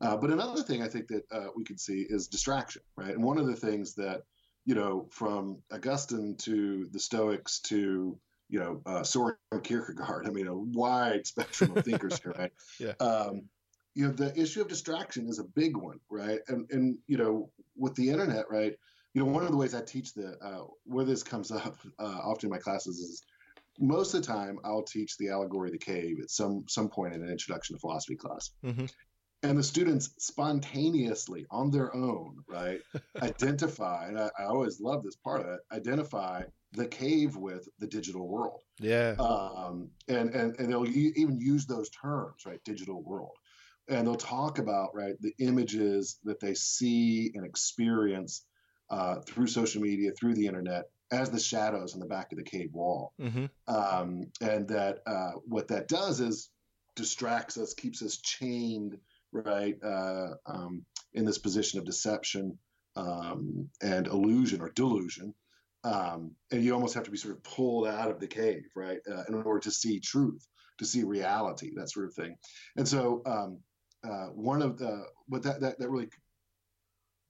Uh, 0.00 0.16
but 0.16 0.30
another 0.30 0.62
thing 0.62 0.82
I 0.82 0.88
think 0.88 1.08
that 1.08 1.24
uh, 1.30 1.48
we 1.56 1.64
can 1.64 1.78
see 1.78 2.04
is 2.08 2.26
distraction, 2.28 2.82
right? 2.96 3.14
And 3.14 3.24
one 3.24 3.38
of 3.38 3.46
the 3.46 3.56
things 3.56 3.94
that 3.94 4.22
you 4.64 4.74
know, 4.74 5.06
from 5.12 5.58
Augustine 5.72 6.36
to 6.38 6.88
the 6.90 6.98
Stoics 6.98 7.60
to 7.60 8.18
you 8.48 8.58
know 8.58 8.82
uh, 8.84 9.02
Soren 9.04 9.36
Kierkegaard, 9.62 10.26
I 10.26 10.30
mean, 10.30 10.48
a 10.48 10.56
wide 10.56 11.26
spectrum 11.32 11.76
of 11.76 11.84
thinkers 11.84 12.20
here, 12.22 12.34
right? 12.36 12.52
Yeah. 12.78 12.94
Um, 13.00 13.48
you 13.94 14.06
know, 14.06 14.12
the 14.12 14.38
issue 14.38 14.60
of 14.60 14.68
distraction 14.68 15.28
is 15.28 15.38
a 15.38 15.44
big 15.44 15.76
one, 15.76 16.00
right? 16.10 16.40
And 16.48 16.70
and 16.70 16.98
you 17.06 17.16
know, 17.16 17.50
with 17.76 17.94
the 17.94 18.10
internet, 18.10 18.50
right? 18.50 18.74
You 19.16 19.24
know, 19.24 19.32
one 19.32 19.44
of 19.44 19.50
the 19.50 19.56
ways 19.56 19.74
I 19.74 19.80
teach 19.80 20.12
the 20.12 20.36
uh, 20.42 20.66
where 20.84 21.06
this 21.06 21.22
comes 21.22 21.50
up 21.50 21.78
uh, 21.98 22.20
often 22.22 22.48
in 22.48 22.50
my 22.50 22.58
classes 22.58 22.98
is 22.98 23.22
most 23.78 24.12
of 24.12 24.20
the 24.20 24.26
time 24.26 24.58
I'll 24.62 24.82
teach 24.82 25.16
the 25.16 25.30
allegory 25.30 25.70
of 25.70 25.72
the 25.72 25.78
cave 25.78 26.18
at 26.20 26.28
some 26.30 26.64
some 26.68 26.90
point 26.90 27.14
in 27.14 27.22
an 27.22 27.30
introduction 27.30 27.74
to 27.76 27.80
philosophy 27.80 28.16
class, 28.16 28.50
Mhm. 28.62 28.90
and 29.42 29.56
the 29.56 29.62
students 29.62 30.14
spontaneously 30.18 31.46
on 31.50 31.70
their 31.70 31.96
own, 31.96 32.44
right, 32.46 32.82
identify, 33.22 34.06
and 34.08 34.18
I, 34.18 34.30
I 34.38 34.44
always 34.44 34.80
love 34.82 35.02
this 35.02 35.16
part 35.16 35.40
of 35.40 35.46
it, 35.48 35.60
identify 35.72 36.42
the 36.72 36.86
cave 36.86 37.36
with 37.36 37.66
the 37.78 37.86
digital 37.86 38.28
world 38.28 38.60
yeah, 38.78 39.16
um, 39.18 39.90
and, 40.08 40.30
and 40.34 40.56
and 40.58 40.70
they'll 40.70 40.86
even 40.86 41.40
use 41.40 41.64
those 41.66 41.88
terms, 41.90 42.44
right? 42.44 42.62
Digital 42.64 43.02
world, 43.02 43.36
and 43.88 44.06
they'll 44.06 44.16
talk 44.16 44.58
about 44.58 44.94
right 44.94 45.14
the 45.20 45.32
images 45.38 46.18
that 46.24 46.40
they 46.40 46.54
see 46.54 47.30
and 47.34 47.46
experience 47.46 48.44
uh, 48.90 49.20
through 49.20 49.46
social 49.46 49.82
media, 49.82 50.10
through 50.12 50.34
the 50.34 50.46
internet, 50.46 50.84
as 51.10 51.30
the 51.30 51.40
shadows 51.40 51.94
on 51.94 52.00
the 52.00 52.06
back 52.06 52.32
of 52.32 52.38
the 52.38 52.44
cave 52.44 52.70
wall, 52.72 53.12
hmm 53.20 53.46
um, 53.68 54.22
and 54.40 54.68
that 54.68 54.98
uh, 55.06 55.32
what 55.44 55.68
that 55.68 55.88
does 55.88 56.20
is 56.20 56.50
distracts 56.96 57.58
us, 57.58 57.74
keeps 57.74 58.02
us 58.02 58.16
chained, 58.18 58.96
right, 59.32 59.76
uh, 59.84 60.30
um, 60.46 60.84
in 61.12 61.24
this 61.24 61.38
position 61.38 61.78
of 61.78 61.84
deception 61.84 62.58
um, 62.96 63.68
and 63.82 64.06
illusion 64.06 64.60
or 64.60 64.70
delusion. 64.70 65.34
Um, 65.84 66.32
and 66.50 66.64
you 66.64 66.74
almost 66.74 66.94
have 66.94 67.04
to 67.04 67.10
be 67.10 67.18
sort 67.18 67.36
of 67.36 67.44
pulled 67.44 67.86
out 67.86 68.10
of 68.10 68.18
the 68.18 68.26
cave, 68.26 68.64
right, 68.74 68.98
uh, 69.08 69.22
in 69.28 69.34
order 69.34 69.60
to 69.60 69.70
see 69.70 70.00
truth, 70.00 70.44
to 70.78 70.84
see 70.84 71.04
reality, 71.04 71.70
that 71.76 71.90
sort 71.90 72.06
of 72.06 72.14
thing. 72.14 72.36
And 72.76 72.88
so, 72.88 73.22
um, 73.26 73.58
uh, 74.02 74.28
one 74.28 74.62
of 74.62 74.78
the, 74.78 75.04
but 75.28 75.42
that, 75.42 75.60
that, 75.60 75.78
that 75.78 75.90
really 75.90 76.08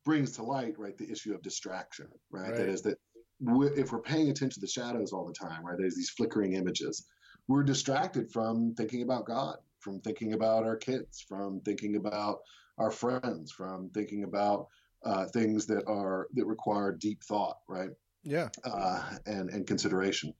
brings 0.06 0.30
to 0.32 0.42
light, 0.42 0.78
right, 0.78 0.96
the 0.96 1.10
issue 1.10 1.34
of 1.34 1.42
distraction, 1.42 2.06
right? 2.30 2.48
right. 2.48 2.56
That 2.56 2.68
is 2.68 2.80
that 2.82 2.96
if 3.42 3.92
we're 3.92 4.00
paying 4.00 4.30
attention 4.30 4.50
to 4.50 4.60
the 4.60 4.66
shadows 4.66 5.12
all 5.12 5.26
the 5.26 5.34
time, 5.34 5.66
right, 5.66 5.76
there's 5.76 5.96
these 5.96 6.10
flickering 6.10 6.54
images, 6.54 7.04
we're 7.48 7.64
distracted 7.64 8.30
from 8.32 8.72
thinking 8.76 9.02
about 9.02 9.26
God, 9.26 9.56
from 9.80 10.00
thinking 10.00 10.32
about 10.32 10.64
our 10.64 10.76
kids, 10.76 11.20
from 11.28 11.60
thinking 11.60 11.96
about 11.96 12.38
our 12.78 12.90
friends, 12.90 13.50
from 13.50 13.90
thinking 13.90 14.22
about 14.22 14.68
uh, 15.04 15.26
things 15.26 15.66
that 15.66 15.84
are 15.86 16.28
that 16.34 16.46
require 16.46 16.92
deep 16.92 17.22
thought, 17.24 17.58
right? 17.68 17.90
Yeah, 18.26 18.48
uh, 18.64 19.02
and 19.24 19.48
and 19.50 19.66
consideration. 19.66 20.34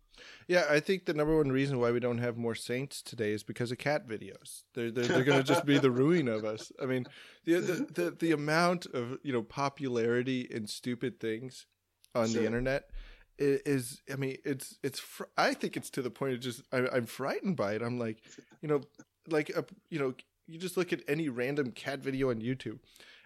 Yeah, 0.49 0.65
I 0.69 0.81
think 0.81 1.05
the 1.05 1.15
number 1.15 1.37
one 1.37 1.53
reason 1.53 1.79
why 1.79 1.93
we 1.93 2.01
don't 2.01 2.19
have 2.19 2.37
more 2.37 2.55
saints 2.55 3.01
today 3.01 3.33
is 3.33 3.43
because 3.43 3.71
of 3.71 3.79
cat 3.79 4.09
videos. 4.09 4.63
They're 4.75 4.91
they're, 4.91 5.05
they're 5.05 5.25
going 5.25 5.39
to 5.39 5.45
just 5.45 5.65
be 5.65 5.79
the 5.79 5.91
ruin 6.03 6.27
of 6.27 6.45
us. 6.45 6.73
I 6.83 6.87
mean, 6.87 7.07
the, 7.45 7.61
the, 7.61 7.75
the 7.95 8.11
the 8.11 8.33
amount 8.33 8.87
of 8.87 9.19
you 9.23 9.33
know 9.33 9.43
popularity 9.43 10.41
in 10.41 10.67
stupid 10.67 11.21
things 11.21 11.67
on 12.15 12.29
sure. 12.29 12.41
the 12.41 12.47
internet 12.47 12.91
is 13.39 14.03
I 14.13 14.17
mean 14.17 14.39
it's 14.45 14.79
it's 14.83 14.99
fr- 14.99 15.25
I 15.37 15.55
think 15.55 15.77
it's 15.77 15.91
to 15.91 16.03
the 16.03 16.11
point 16.11 16.33
of 16.33 16.41
just 16.41 16.63
I, 16.73 16.89
I'm 16.93 17.07
frightened 17.07 17.57
by 17.57 17.75
it. 17.75 17.83
I'm 17.83 18.01
like, 18.01 18.19
you 18.63 18.69
know, 18.69 18.81
like 19.29 19.51
a, 19.51 19.65
you 19.91 20.01
know, 20.01 20.15
you 20.49 20.59
just 20.59 20.77
look 20.77 20.93
at 20.93 21.03
any 21.07 21.29
random 21.29 21.71
cat 21.71 22.01
video 22.01 22.31
on 22.31 22.41
YouTube, 22.41 22.81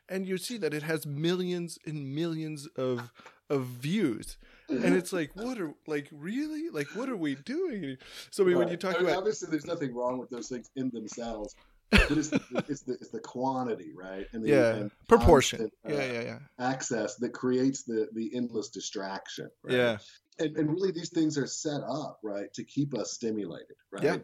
and 0.06 0.26
you 0.26 0.36
see 0.36 0.58
that 0.58 0.74
it 0.74 0.82
has 0.82 1.06
millions 1.06 1.78
and 1.86 2.14
millions 2.14 2.66
of 2.76 3.10
of 3.48 3.64
views 3.64 4.36
and 4.70 4.94
it's 4.96 5.12
like 5.12 5.30
what 5.34 5.58
are 5.58 5.74
like 5.86 6.08
really 6.12 6.70
like 6.70 6.86
what 6.94 7.08
are 7.08 7.16
we 7.16 7.34
doing 7.34 7.96
so 8.30 8.42
I 8.42 8.46
mean, 8.46 8.56
right. 8.56 8.64
when 8.64 8.68
you 8.70 8.76
talk 8.76 8.94
I 8.94 8.98
mean, 8.98 9.08
about 9.08 9.18
obviously 9.18 9.50
there's 9.50 9.66
nothing 9.66 9.94
wrong 9.94 10.18
with 10.18 10.30
those 10.30 10.48
things 10.48 10.70
in 10.76 10.90
themselves 10.90 11.54
but 11.90 12.10
it's 12.12 12.30
the, 12.30 12.40
it's 12.68 12.82
the, 12.82 12.92
it's 12.94 13.10
the 13.10 13.20
quantity 13.20 13.92
right 13.94 14.26
and 14.32 14.44
the 14.44 14.48
yeah 14.48 14.74
and 14.74 14.90
proportion 15.08 15.70
uh, 15.86 15.92
yeah 15.92 16.12
yeah 16.12 16.22
yeah 16.22 16.38
access 16.58 17.16
that 17.16 17.32
creates 17.32 17.82
the 17.82 18.08
the 18.14 18.30
endless 18.34 18.68
distraction 18.68 19.50
right? 19.62 19.74
yeah 19.74 19.98
and, 20.38 20.56
and 20.56 20.70
really 20.70 20.90
these 20.90 21.10
things 21.10 21.36
are 21.36 21.46
set 21.46 21.82
up 21.82 22.18
right 22.22 22.52
to 22.54 22.64
keep 22.64 22.94
us 22.94 23.12
stimulated 23.12 23.76
right 23.92 24.04
yeah. 24.04 24.16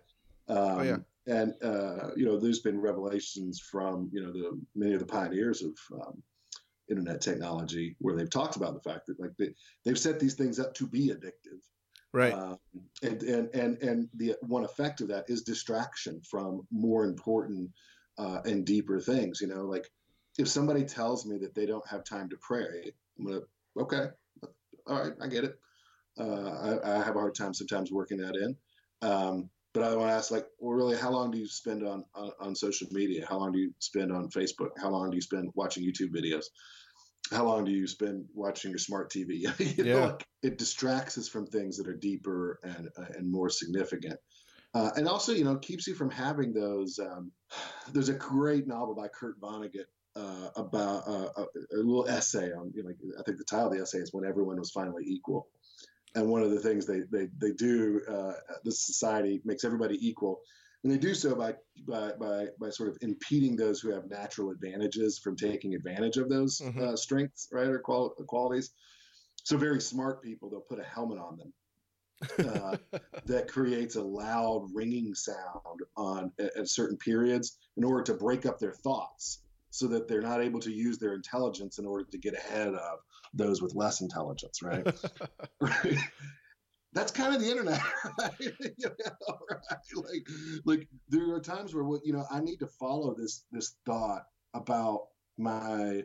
Um, 0.49 0.59
oh, 0.59 0.83
yeah. 0.83 0.97
and 1.27 1.55
uh, 1.61 2.11
you 2.17 2.25
know 2.25 2.39
there's 2.39 2.61
been 2.61 2.81
revelations 2.81 3.59
from 3.59 4.09
you 4.13 4.23
know 4.23 4.33
the 4.33 4.61
many 4.77 4.93
of 4.93 5.01
the 5.01 5.07
pioneers 5.07 5.63
of 5.63 5.77
um, 6.01 6.23
internet 6.89 7.21
technology 7.21 7.97
where 8.01 8.17
they've 8.17 8.31
talked 8.31 8.57
about 8.57 8.75
the 8.75 8.91
fact 8.91 9.07
that 9.07 9.21
like 9.21 9.33
they, 9.39 9.51
they've 9.85 9.99
set 9.99 10.21
these 10.21 10.35
things 10.35 10.59
up 10.59 10.75
to 10.75 10.87
be 10.87 11.09
addictive. 11.09 11.61
Right. 12.13 12.33
Um, 12.33 12.59
and, 13.03 13.23
and 13.23 13.55
and 13.55 13.83
and 13.83 14.09
the 14.15 14.37
one 14.43 14.65
effect 14.65 15.01
of 15.01 15.09
that 15.09 15.25
is 15.29 15.43
distraction 15.43 16.21
from 16.29 16.67
more 16.71 17.05
important 17.05 17.71
uh, 18.19 18.41
and 18.45 18.65
deeper 18.65 19.01
things 19.01 19.41
you 19.41 19.49
know 19.49 19.65
like 19.65 19.87
if 20.39 20.49
somebody 20.49 20.85
tells 20.85 21.27
me 21.27 21.37
that 21.39 21.55
they 21.55 21.67
don't 21.67 21.87
have 21.87 22.05
time 22.05 22.31
to 22.31 22.37
pray 22.41 22.91
i'm 23.19 23.27
gonna 23.27 23.41
okay 23.79 24.07
all 24.87 25.03
right 25.03 25.13
i 25.21 25.27
get 25.27 25.45
it. 25.45 25.59
Uh, 26.19 26.79
I, 26.83 26.95
I, 26.95 27.05
have 27.05 27.17
a 27.17 27.19
hard 27.19 27.35
time 27.35 27.53
sometimes 27.53 27.93
working 27.93 28.17
that 28.19 28.37
in. 28.37 28.57
Um, 29.03 29.51
but 29.77 29.85
I 29.85 29.95
want 29.95 30.09
to 30.09 30.15
ask, 30.15 30.31
like, 30.31 30.47
well, 30.59 30.75
really, 30.75 30.97
how 30.97 31.11
long 31.11 31.31
do 31.31 31.37
you 31.37 31.47
spend 31.47 31.87
on, 31.87 32.03
on, 32.15 32.31
on 32.41 32.55
social 32.55 32.89
media? 32.93 33.27
How 33.29 33.37
long 33.37 33.53
do 33.53 33.59
you 33.59 33.73
spend 33.79 34.11
on 34.11 34.31
Facebook? 34.31 34.71
How 34.81 34.89
long 34.89 35.11
do 35.11 35.17
you 35.17 35.21
spend 35.21 35.51
watching 35.55 35.85
YouTube 35.85 36.17
videos? 36.17 36.47
How 37.31 37.45
long 37.45 37.67
do 37.67 37.73
you 37.73 37.87
spend 37.87 38.25
watching 38.35 38.71
your 38.71 38.79
smart 38.79 39.13
TV? 39.13 39.41
you 39.77 39.85
yeah. 39.85 39.93
Know, 39.93 40.07
like, 40.07 40.27
it 40.43 40.57
distracts 40.57 41.19
us 41.19 41.29
from 41.29 41.47
things 41.47 41.77
that 41.77 41.89
are 41.89 41.95
deeper 41.95 42.59
and 42.63 42.89
uh, 42.97 43.19
and 43.19 43.31
more 43.31 43.51
significant. 43.51 44.19
Uh, 44.73 44.91
and 44.97 45.07
also, 45.07 45.33
you 45.33 45.45
know, 45.45 45.57
keeps 45.57 45.87
you 45.87 45.95
from 45.95 46.11
having 46.11 46.55
those. 46.55 46.99
Um, 46.99 47.31
there's 47.93 48.09
a 48.09 48.15
great 48.15 48.67
novel 48.67 48.95
by 48.95 49.09
Kurt 49.09 49.39
Vonnegut 49.41 49.89
uh, 50.17 50.49
about 50.57 51.07
uh, 51.07 51.29
a, 51.37 51.43
a, 51.43 51.77
little 51.77 52.09
essay 52.09 52.51
on, 52.53 52.73
you 52.75 52.83
know, 52.83 52.89
like, 52.89 52.97
I 53.19 53.23
think 53.25 53.37
the 53.37 53.45
title 53.45 53.67
of 53.67 53.75
the 53.75 53.83
essay 53.83 53.99
is 53.99 54.15
"When 54.15 54.25
Everyone 54.25 54.59
Was 54.59 54.71
Finally 54.71 55.05
Equal," 55.07 55.49
and 56.17 56.29
one 56.29 56.43
of 56.43 56.51
the 56.51 56.59
things 56.59 56.87
they 56.87 57.03
they 57.13 57.29
they 57.39 57.53
do 57.53 58.01
uh, 58.09 58.33
this 58.65 58.85
society 58.85 59.41
makes 59.45 59.65
everybody 59.65 59.97
equal 60.07 60.41
and 60.83 60.93
they 60.93 60.99
do 60.99 61.15
so 61.15 61.35
by, 61.35 61.55
by 61.87 62.13
by 62.19 62.47
by 62.59 62.71
sort 62.71 62.89
of 62.89 62.97
impeding 63.03 63.55
those 63.55 63.81
who 63.81 63.93
have 63.93 64.09
natural 64.09 64.51
advantages 64.51 65.19
from 65.19 65.37
taking 65.37 65.75
advantage 65.75 66.17
of 66.17 66.29
those 66.29 66.61
mm-hmm. 66.61 66.83
uh, 66.83 66.97
strengths 66.97 67.49
right 67.53 67.69
or 67.69 67.79
qual- 67.79 68.15
qualities 68.27 68.71
so 69.45 69.57
very 69.57 69.81
smart 69.81 70.23
people 70.23 70.51
they'll 70.51 70.61
put 70.61 70.81
a 70.81 70.85
helmet 70.85 71.19
on 71.19 71.37
them 71.37 71.53
uh, 72.51 72.77
that 73.27 73.47
creates 73.47 73.97
a 73.97 74.03
loud 74.03 74.67
ringing 74.73 75.15
sound 75.15 75.81
on 75.97 76.33
at, 76.39 76.57
at 76.57 76.69
certain 76.69 76.97
periods 76.97 77.59
in 77.77 77.85
order 77.85 78.03
to 78.03 78.15
break 78.15 78.47
up 78.47 78.59
their 78.59 78.73
thoughts 78.73 79.43
so 79.71 79.87
that 79.87 80.09
they're 80.09 80.23
not 80.23 80.43
able 80.43 80.61
to 80.61 80.73
use 80.73 80.97
their 80.99 81.15
intelligence 81.15 81.79
in 81.79 81.85
order 81.85 82.05
to 82.11 82.17
get 82.17 82.35
ahead 82.35 82.69
of 82.69 83.01
those 83.35 83.63
with 83.63 83.75
less 83.75 84.01
intelligence, 84.01 84.63
right? 84.63 84.87
right? 85.61 85.99
That's 86.93 87.13
kind 87.13 87.35
of 87.35 87.43
the 87.43 87.51
internet, 87.51 87.81
right? 88.19 88.33
you 88.41 88.51
know, 88.81 89.39
right? 89.51 89.61
Like, 89.95 90.27
like 90.65 90.89
there 91.09 91.35
are 91.35 91.41
times 91.41 91.75
where 91.75 91.85
what 91.85 92.01
you 92.05 92.15
know 92.15 92.25
I 92.31 92.41
need 92.41 92.59
to 92.61 92.67
follow 92.67 93.15
this 93.15 93.45
this 93.53 93.77
thought 93.85 94.23
about 94.55 95.09
my 95.37 96.03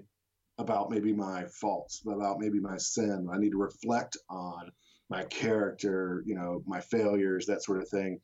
about 0.58 0.90
maybe 0.90 1.14
my 1.14 1.46
faults, 1.62 2.02
about 2.06 2.40
maybe 2.40 2.60
my 2.60 2.78
sin. 2.78 3.30
I 3.32 3.38
need 3.38 3.52
to 3.52 3.58
reflect 3.58 4.18
on 4.30 4.72
my 5.10 5.24
character, 5.26 6.24
you 6.26 6.36
know, 6.36 6.62
my 6.66 6.82
failures, 6.82 7.46
that 7.46 7.64
sort 7.64 7.82
of 7.82 7.90
thing 7.90 8.20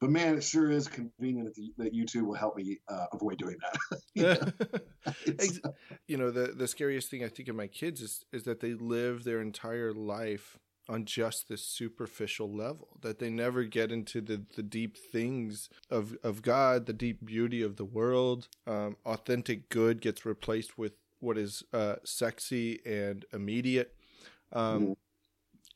but 0.00 0.10
man, 0.10 0.36
it 0.36 0.44
sure 0.44 0.70
is 0.70 0.88
convenient 0.88 1.54
that, 1.54 1.70
that 1.78 1.94
YouTube 1.94 2.26
will 2.26 2.34
help 2.34 2.56
me 2.56 2.78
uh, 2.88 3.06
avoid 3.12 3.38
doing 3.38 3.56
that. 3.60 4.00
you, 4.14 4.22
know? 4.22 5.70
you 6.06 6.16
know, 6.16 6.30
the 6.30 6.52
the 6.52 6.68
scariest 6.68 7.10
thing 7.10 7.24
I 7.24 7.28
think 7.28 7.48
of 7.48 7.56
my 7.56 7.66
kids 7.66 8.00
is 8.00 8.24
is 8.32 8.44
that 8.44 8.60
they 8.60 8.74
live 8.74 9.24
their 9.24 9.40
entire 9.40 9.92
life 9.92 10.58
on 10.88 11.04
just 11.04 11.48
this 11.48 11.62
superficial 11.62 12.50
level 12.50 12.88
that 13.02 13.18
they 13.18 13.28
never 13.28 13.64
get 13.64 13.92
into 13.92 14.20
the, 14.20 14.42
the 14.56 14.62
deep 14.62 14.96
things 14.96 15.68
of, 15.90 16.16
of 16.22 16.42
god 16.42 16.86
the 16.86 16.92
deep 16.92 17.24
beauty 17.24 17.62
of 17.62 17.76
the 17.76 17.84
world 17.84 18.48
um, 18.66 18.96
authentic 19.04 19.68
good 19.68 20.00
gets 20.00 20.24
replaced 20.24 20.78
with 20.78 20.92
what 21.20 21.36
is 21.36 21.62
uh, 21.72 21.96
sexy 22.04 22.80
and 22.86 23.24
immediate 23.32 23.94
um, 24.52 24.88
mm. 24.88 24.96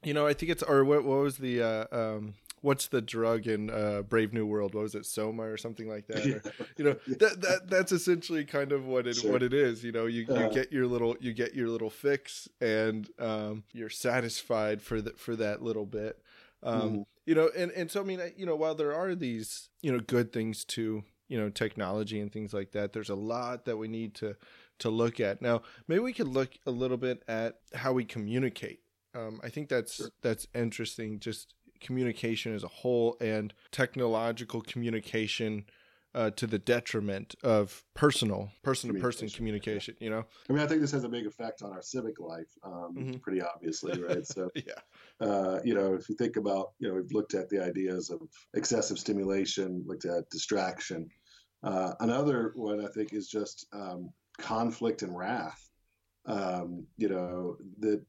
you 0.03 0.15
know 0.15 0.27
i 0.27 0.33
think 0.33 0.51
it's 0.51 0.63
or 0.63 0.85
what, 0.85 1.05
what 1.05 1.19
was 1.19 1.37
the 1.39 1.63
uh, 1.63 1.87
um, 1.93 2.35
what's 2.63 2.87
the 2.87 3.03
drug 3.03 3.47
in 3.47 3.69
uh, 3.69 4.03
Brave 4.03 4.33
New 4.33 4.47
World? 4.47 4.75
What 4.75 4.83
was 4.83 4.95
it, 4.95 5.05
Soma 5.05 5.43
or 5.43 5.57
something 5.57 5.89
like 5.89 6.07
that? 6.07 6.25
Or, 6.25 6.53
you 6.77 6.85
know, 6.85 6.97
that 7.07 7.41
that 7.43 7.61
that's 7.69 7.93
essentially 7.93 8.45
kind 8.45 8.73
of 8.73 8.87
what 8.87 9.07
it 9.07 9.17
sure. 9.17 9.33
what 9.33 9.43
it 9.43 9.53
is. 9.53 9.85
You 9.85 9.93
know, 9.93 10.07
you, 10.07 10.23
you 10.23 10.35
uh, 10.35 10.49
get 10.49 10.73
your 10.73 10.87
little 10.87 11.17
you 11.21 11.35
get 11.35 11.55
your 11.55 11.69
little 11.69 11.91
fix, 11.91 12.49
and 12.61 13.09
um, 13.19 13.65
you're 13.73 13.91
satisfied 13.91 14.81
for 14.81 15.03
that 15.03 15.19
for 15.19 15.37
that 15.37 15.63
little 15.63 15.87
bit. 15.87 16.19
Um, 16.63 16.81
mm. 16.81 17.05
You 17.27 17.35
know, 17.35 17.51
and 17.57 17.71
and 17.73 17.91
so 17.91 18.01
I 18.01 18.05
mean, 18.05 18.21
you 18.37 18.47
know, 18.47 18.57
while 18.57 18.75
there 18.75 18.95
are 18.95 19.15
these 19.15 19.69
you 19.83 19.93
know 19.93 20.01
good 20.01 20.33
things 20.33 20.65
to 20.67 21.05
you 21.29 21.39
know 21.39 21.51
technology 21.51 22.21
and 22.21 22.33
things 22.33 22.55
like 22.55 22.73
that, 22.73 22.93
there's 22.93 23.11
a 23.11 23.15
lot 23.15 23.67
that 23.67 23.77
we 23.77 23.89
need 23.89 24.15
to 24.17 24.37
to 24.79 24.91
look 24.91 25.21
at. 25.21 25.43
Now, 25.43 25.63
maybe 25.89 26.01
we 26.01 26.13
could 26.13 26.29
look 26.29 26.51
a 26.67 26.71
little 26.71 26.97
bit 26.97 27.23
at 27.29 27.59
how 27.75 27.93
we 27.93 28.05
communicate. 28.05 28.81
Um, 29.15 29.41
I 29.45 29.49
think 29.49 29.69
that's 29.69 29.97
sure. 29.97 30.11
that's 30.23 30.47
interesting. 30.55 31.21
Just 31.21 31.55
communication 31.83 32.55
as 32.55 32.65
a 32.65 32.69
whole 32.69 33.17
and 33.21 33.53
technological 33.71 34.63
communication 34.63 35.65
uh, 36.15 36.31
to 36.31 36.47
the 36.47 36.59
detriment 36.59 37.35
of 37.43 37.85
personal 37.95 38.51
person 38.63 38.93
to 38.93 39.01
person 39.01 39.29
communication 39.31 39.95
you 39.99 40.11
know? 40.11 40.25
I 40.49 40.53
mean 40.53 40.63
i 40.63 40.67
think 40.67 40.81
this 40.81 40.91
has 40.93 41.05
a 41.05 41.09
big 41.09 41.27
effect 41.27 41.63
on 41.63 41.73
our 41.73 41.83
civic 41.83 42.21
life 42.21 42.51
um, 42.63 42.95
mm-hmm. 42.97 43.19
pretty 43.19 43.41
obviously 43.43 44.01
right? 44.01 44.27
So 44.27 44.51
yeah. 44.55 45.27
uh, 45.27 45.61
you 45.65 45.75
know 45.75 45.95
if 45.95 46.09
you 46.09 46.15
think 46.17 46.37
about 46.37 46.73
you 46.79 46.89
know 46.89 46.95
we've 46.95 47.13
looked 47.13 47.35
at 47.35 47.49
the 47.49 47.63
ideas 47.63 48.11
of 48.11 48.21
excessive 48.55 48.99
stimulation 48.99 49.85
looked 49.87 50.05
at 50.05 50.29
distraction. 50.31 51.09
Uh, 51.63 51.93
another 52.01 52.53
one 52.57 52.85
i 52.85 52.89
think 52.89 53.13
is 53.13 53.29
just 53.29 53.67
um, 53.73 54.11
conflict 54.39 55.03
and 55.03 55.17
wrath. 55.17 55.69
Um, 56.27 56.87
you 56.97 57.09
know 57.09 57.57
that 57.81 58.05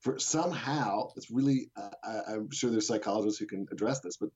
for 0.00 0.18
somehow 0.18 1.10
it's 1.16 1.30
really 1.30 1.70
uh, 1.76 1.90
I, 2.02 2.32
am 2.32 2.50
sure 2.50 2.70
there's 2.70 2.86
psychologists 2.86 3.38
who 3.38 3.46
can 3.46 3.66
address 3.70 4.00
this, 4.00 4.16
but 4.16 4.30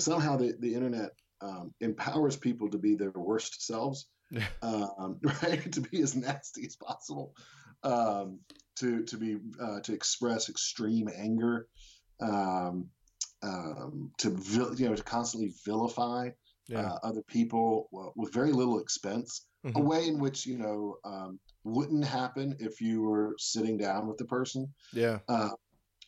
somehow 0.00 0.36
the, 0.36 0.54
the 0.58 0.74
internet 0.74 1.10
um, 1.40 1.72
empowers 1.80 2.36
people 2.36 2.70
to 2.70 2.78
be 2.78 2.94
their 2.94 3.12
worst 3.12 3.66
selves, 3.66 4.06
um, 4.62 5.18
right? 5.42 5.72
to 5.72 5.80
be 5.80 6.02
as 6.02 6.14
nasty 6.14 6.66
as 6.66 6.76
possible, 6.76 7.34
um, 7.82 8.40
to 8.76 9.04
to 9.04 9.16
be 9.16 9.38
uh, 9.60 9.80
to 9.80 9.92
express 9.92 10.48
extreme 10.48 11.08
anger, 11.16 11.68
um, 12.20 12.88
um, 13.42 14.12
to 14.18 14.30
vil- 14.30 14.74
you 14.74 14.88
know 14.88 14.94
to 14.94 15.02
constantly 15.02 15.52
vilify 15.64 16.30
yeah. 16.68 16.92
uh, 16.92 16.98
other 17.02 17.22
people 17.22 17.88
well, 17.90 18.12
with 18.16 18.32
very 18.32 18.52
little 18.52 18.78
expense. 18.78 19.46
Mm-hmm. 19.66 19.76
A 19.76 19.82
way 19.82 20.06
in 20.06 20.18
which 20.20 20.46
you 20.46 20.58
know 20.58 20.98
um, 21.04 21.40
wouldn't 21.68 22.04
happen 22.04 22.56
if 22.58 22.80
you 22.80 23.02
were 23.02 23.34
sitting 23.38 23.76
down 23.76 24.06
with 24.06 24.18
the 24.18 24.24
person. 24.24 24.72
Yeah. 24.92 25.18
Uh, 25.28 25.50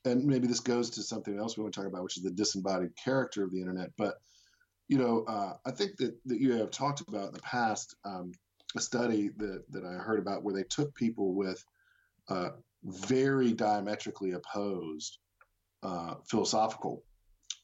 and 0.05 0.25
maybe 0.25 0.47
this 0.47 0.61
goes 0.61 0.91
to 0.91 1.03
something 1.03 1.39
else 1.39 1.57
we 1.57 1.63
want 1.63 1.75
to 1.75 1.81
talk 1.81 1.89
about, 1.89 2.03
which 2.03 2.17
is 2.17 2.23
the 2.23 2.31
disembodied 2.31 2.97
character 2.97 3.45
of 3.45 3.53
the 3.53 3.61
internet. 3.61 3.91
But 3.97 4.15
you 4.89 4.99
know, 4.99 5.25
uh, 5.29 5.53
I 5.65 5.71
think 5.71 5.97
that, 5.99 6.17
that 6.27 6.41
you 6.41 6.55
have 6.55 6.73
talked 6.73 7.01
about 7.07 7.29
in 7.29 7.35
the 7.35 7.43
past 7.43 7.95
um, 8.05 8.33
a 8.77 8.81
study 8.81 9.31
that, 9.37 9.63
that 9.71 9.85
I 9.85 9.93
heard 9.93 10.19
about 10.19 10.43
where 10.43 10.55
they 10.55 10.65
took 10.65 10.93
people 10.97 11.33
with 11.35 11.65
uh, 12.29 12.51
very 12.83 13.53
diametrically 13.53 14.33
opposed 14.33 15.19
uh, 15.85 16.15
philosophical 16.29 17.05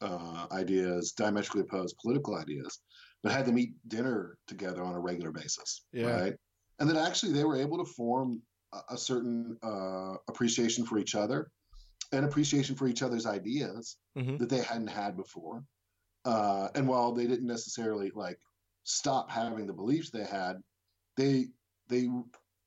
uh, 0.01 0.47
ideas, 0.53 1.13
diametrically 1.13 1.63
opposed 1.63 1.97
political 2.01 2.37
ideas, 2.37 2.79
but 3.25 3.33
had 3.33 3.47
them 3.47 3.59
eat 3.59 3.73
dinner 3.89 4.39
together 4.47 4.85
on 4.85 4.95
a 4.95 5.01
regular 5.01 5.33
basis. 5.33 5.85
Yeah. 5.93 6.21
Right. 6.21 6.35
And 6.79 6.89
that 6.91 6.97
actually 6.97 7.33
they 7.33 7.45
were 7.45 7.57
able 7.57 7.79
to 7.79 7.91
form 7.91 8.43
a, 8.73 8.95
a 8.95 8.99
certain 8.99 9.57
uh, 9.63 10.15
appreciation 10.29 10.85
for 10.85 10.99
each 10.99 11.15
other 11.15 11.51
and 12.13 12.25
appreciation 12.25 12.77
for 12.77 12.87
each 12.87 13.03
other's 13.03 13.27
ideas 13.27 13.97
mm-hmm. 14.17 14.37
that 14.37 14.49
they 14.49 14.61
hadn't 14.61 14.89
had 14.89 15.17
before. 15.17 15.65
Uh, 16.25 16.69
and 16.75 16.87
while 16.87 17.13
they 17.13 17.27
didn't 17.27 17.47
necessarily 17.47 18.11
like 18.15 18.39
stop 18.85 19.31
having 19.31 19.67
the 19.67 19.73
beliefs 19.73 20.11
they 20.11 20.25
had, 20.25 20.57
they 21.17 21.47
they 21.89 22.09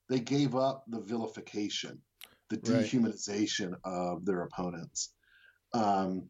they 0.08 0.20
gave 0.20 0.56
up 0.56 0.84
the 0.88 1.02
vilification, 1.02 2.02
the 2.50 2.58
dehumanization 2.58 3.72
right. 3.72 3.80
of 3.84 4.26
their 4.26 4.44
opponents. 4.44 5.14
Um, 5.74 6.30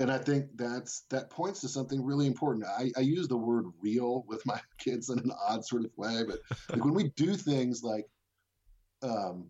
and 0.00 0.10
I 0.10 0.18
think 0.18 0.46
that's 0.56 1.04
that 1.10 1.30
points 1.30 1.60
to 1.62 1.68
something 1.68 2.04
really 2.04 2.26
important. 2.26 2.66
I, 2.66 2.92
I, 2.96 3.00
use 3.00 3.26
the 3.26 3.36
word 3.36 3.66
real 3.80 4.24
with 4.28 4.44
my 4.46 4.60
kids 4.78 5.10
in 5.10 5.18
an 5.18 5.32
odd 5.48 5.64
sort 5.64 5.84
of 5.84 5.90
way, 5.96 6.22
but 6.26 6.38
like 6.70 6.84
when 6.84 6.94
we 6.94 7.10
do 7.16 7.34
things 7.34 7.82
like 7.82 8.06
um, 9.02 9.48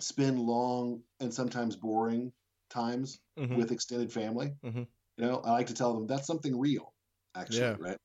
spend 0.00 0.40
long 0.40 1.02
and 1.20 1.32
sometimes 1.32 1.76
boring 1.76 2.32
times 2.70 3.20
mm-hmm. 3.38 3.56
with 3.56 3.70
extended 3.70 4.12
family, 4.12 4.54
mm-hmm. 4.64 4.82
you 5.16 5.24
know, 5.24 5.42
I 5.44 5.52
like 5.52 5.66
to 5.66 5.74
tell 5.74 5.92
them 5.92 6.06
that's 6.06 6.26
something 6.26 6.58
real, 6.58 6.94
actually, 7.36 7.58
yeah. 7.58 7.76
right? 7.78 7.98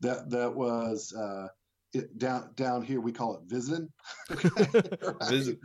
That 0.00 0.30
that 0.30 0.52
was 0.52 1.14
uh, 1.16 1.46
it, 1.92 2.18
down 2.18 2.50
down 2.56 2.82
here 2.82 3.00
we 3.00 3.12
call 3.12 3.36
it 3.36 3.42
visiting. 3.46 3.88
Visit. 5.28 5.58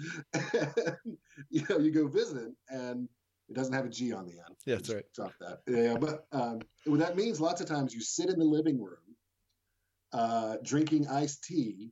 you 1.49 1.63
know, 1.67 1.79
you 1.79 1.91
go 1.91 2.07
visiting 2.07 2.55
and 2.69 3.09
it 3.49 3.55
doesn't 3.55 3.73
have 3.73 3.85
a 3.85 3.89
G 3.89 4.13
on 4.13 4.25
the 4.25 4.33
end. 4.33 4.55
Yeah, 4.65 4.75
that's 4.75 4.89
right. 4.89 5.05
Drop 5.15 5.33
that. 5.39 5.59
Yeah, 5.67 5.95
but 5.99 6.25
um, 6.31 6.59
what 6.85 6.99
that 6.99 7.15
means, 7.15 7.39
lots 7.39 7.61
of 7.61 7.67
times 7.67 7.93
you 7.93 8.01
sit 8.01 8.29
in 8.29 8.39
the 8.39 8.45
living 8.45 8.81
room, 8.81 8.97
uh, 10.13 10.57
drinking 10.63 11.07
iced 11.07 11.43
tea 11.43 11.91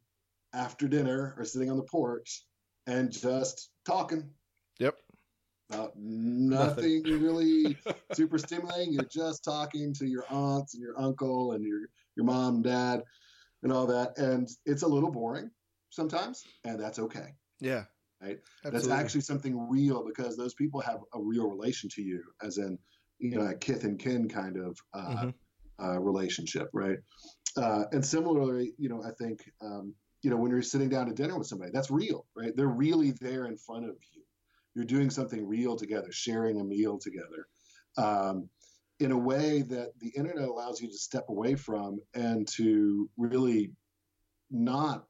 after 0.54 0.88
dinner, 0.88 1.34
or 1.38 1.46
sitting 1.46 1.72
on 1.72 1.78
the 1.78 1.84
porch, 1.84 2.44
and 2.88 3.12
just 3.12 3.70
talking. 3.86 4.30
Yep. 4.80 4.96
About 5.72 5.94
nothing, 5.96 7.02
nothing. 7.02 7.24
really 7.24 7.78
super 8.13 8.38
stimulating. 8.38 8.94
You're 8.94 9.06
just 9.06 9.44
talking 9.44 9.94
to 9.96 10.06
your 10.06 10.26
aunts 10.30 10.76
and 10.76 10.84
your 10.84 11.00
uncle 11.00 11.54
and 11.54 11.63
your 11.63 11.82
your 12.15 12.26
mom, 12.26 12.62
dad, 12.62 13.02
and 13.63 13.72
all 13.72 13.88
that, 13.88 14.18
and 14.18 14.48
it's 14.65 14.84
a 14.84 14.88
little 14.88 15.12
boring 15.12 15.50
sometimes, 15.89 16.44
and 16.65 16.80
that's 16.80 17.00
okay. 17.00 17.34
Yeah 17.60 17.86
right? 18.25 18.39
Absolutely. 18.65 18.89
That's 18.89 19.01
actually 19.01 19.21
something 19.21 19.69
real 19.69 20.03
because 20.05 20.35
those 20.35 20.53
people 20.53 20.79
have 20.81 20.99
a 21.13 21.19
real 21.21 21.47
relation 21.47 21.89
to 21.95 22.01
you, 22.01 22.23
as 22.41 22.57
in, 22.57 22.77
you 23.19 23.38
know, 23.38 23.45
a 23.45 23.55
kith 23.55 23.83
and 23.83 23.99
kin 23.99 24.27
kind 24.27 24.57
of 24.57 24.77
uh, 24.93 25.15
mm-hmm. 25.15 25.29
uh, 25.83 25.99
relationship, 25.99 26.69
right? 26.73 26.97
Uh, 27.57 27.83
and 27.91 28.05
similarly, 28.05 28.73
you 28.77 28.89
know, 28.89 29.03
I 29.03 29.11
think, 29.11 29.49
um, 29.61 29.93
you 30.21 30.29
know, 30.29 30.38
when 30.38 30.51
you're 30.51 30.61
sitting 30.61 30.89
down 30.89 31.05
to 31.07 31.13
dinner 31.13 31.38
with 31.38 31.47
somebody, 31.47 31.71
that's 31.73 31.91
real, 31.91 32.25
right? 32.35 32.55
They're 32.55 32.67
really 32.67 33.11
there 33.21 33.45
in 33.45 33.57
front 33.57 33.85
of 33.85 33.95
you. 34.13 34.23
You're 34.73 34.85
doing 34.85 35.09
something 35.09 35.47
real 35.47 35.75
together, 35.77 36.11
sharing 36.11 36.59
a 36.59 36.63
meal 36.63 36.99
together. 36.99 37.47
Um, 37.97 38.49
in 38.99 39.11
a 39.11 39.17
way 39.17 39.61
that 39.61 39.91
the 39.99 40.11
internet 40.15 40.47
allows 40.47 40.81
you 40.81 40.88
to 40.88 40.97
step 40.97 41.25
away 41.29 41.55
from 41.55 41.99
and 42.13 42.47
to 42.47 43.09
really 43.17 43.71
not 44.49 45.05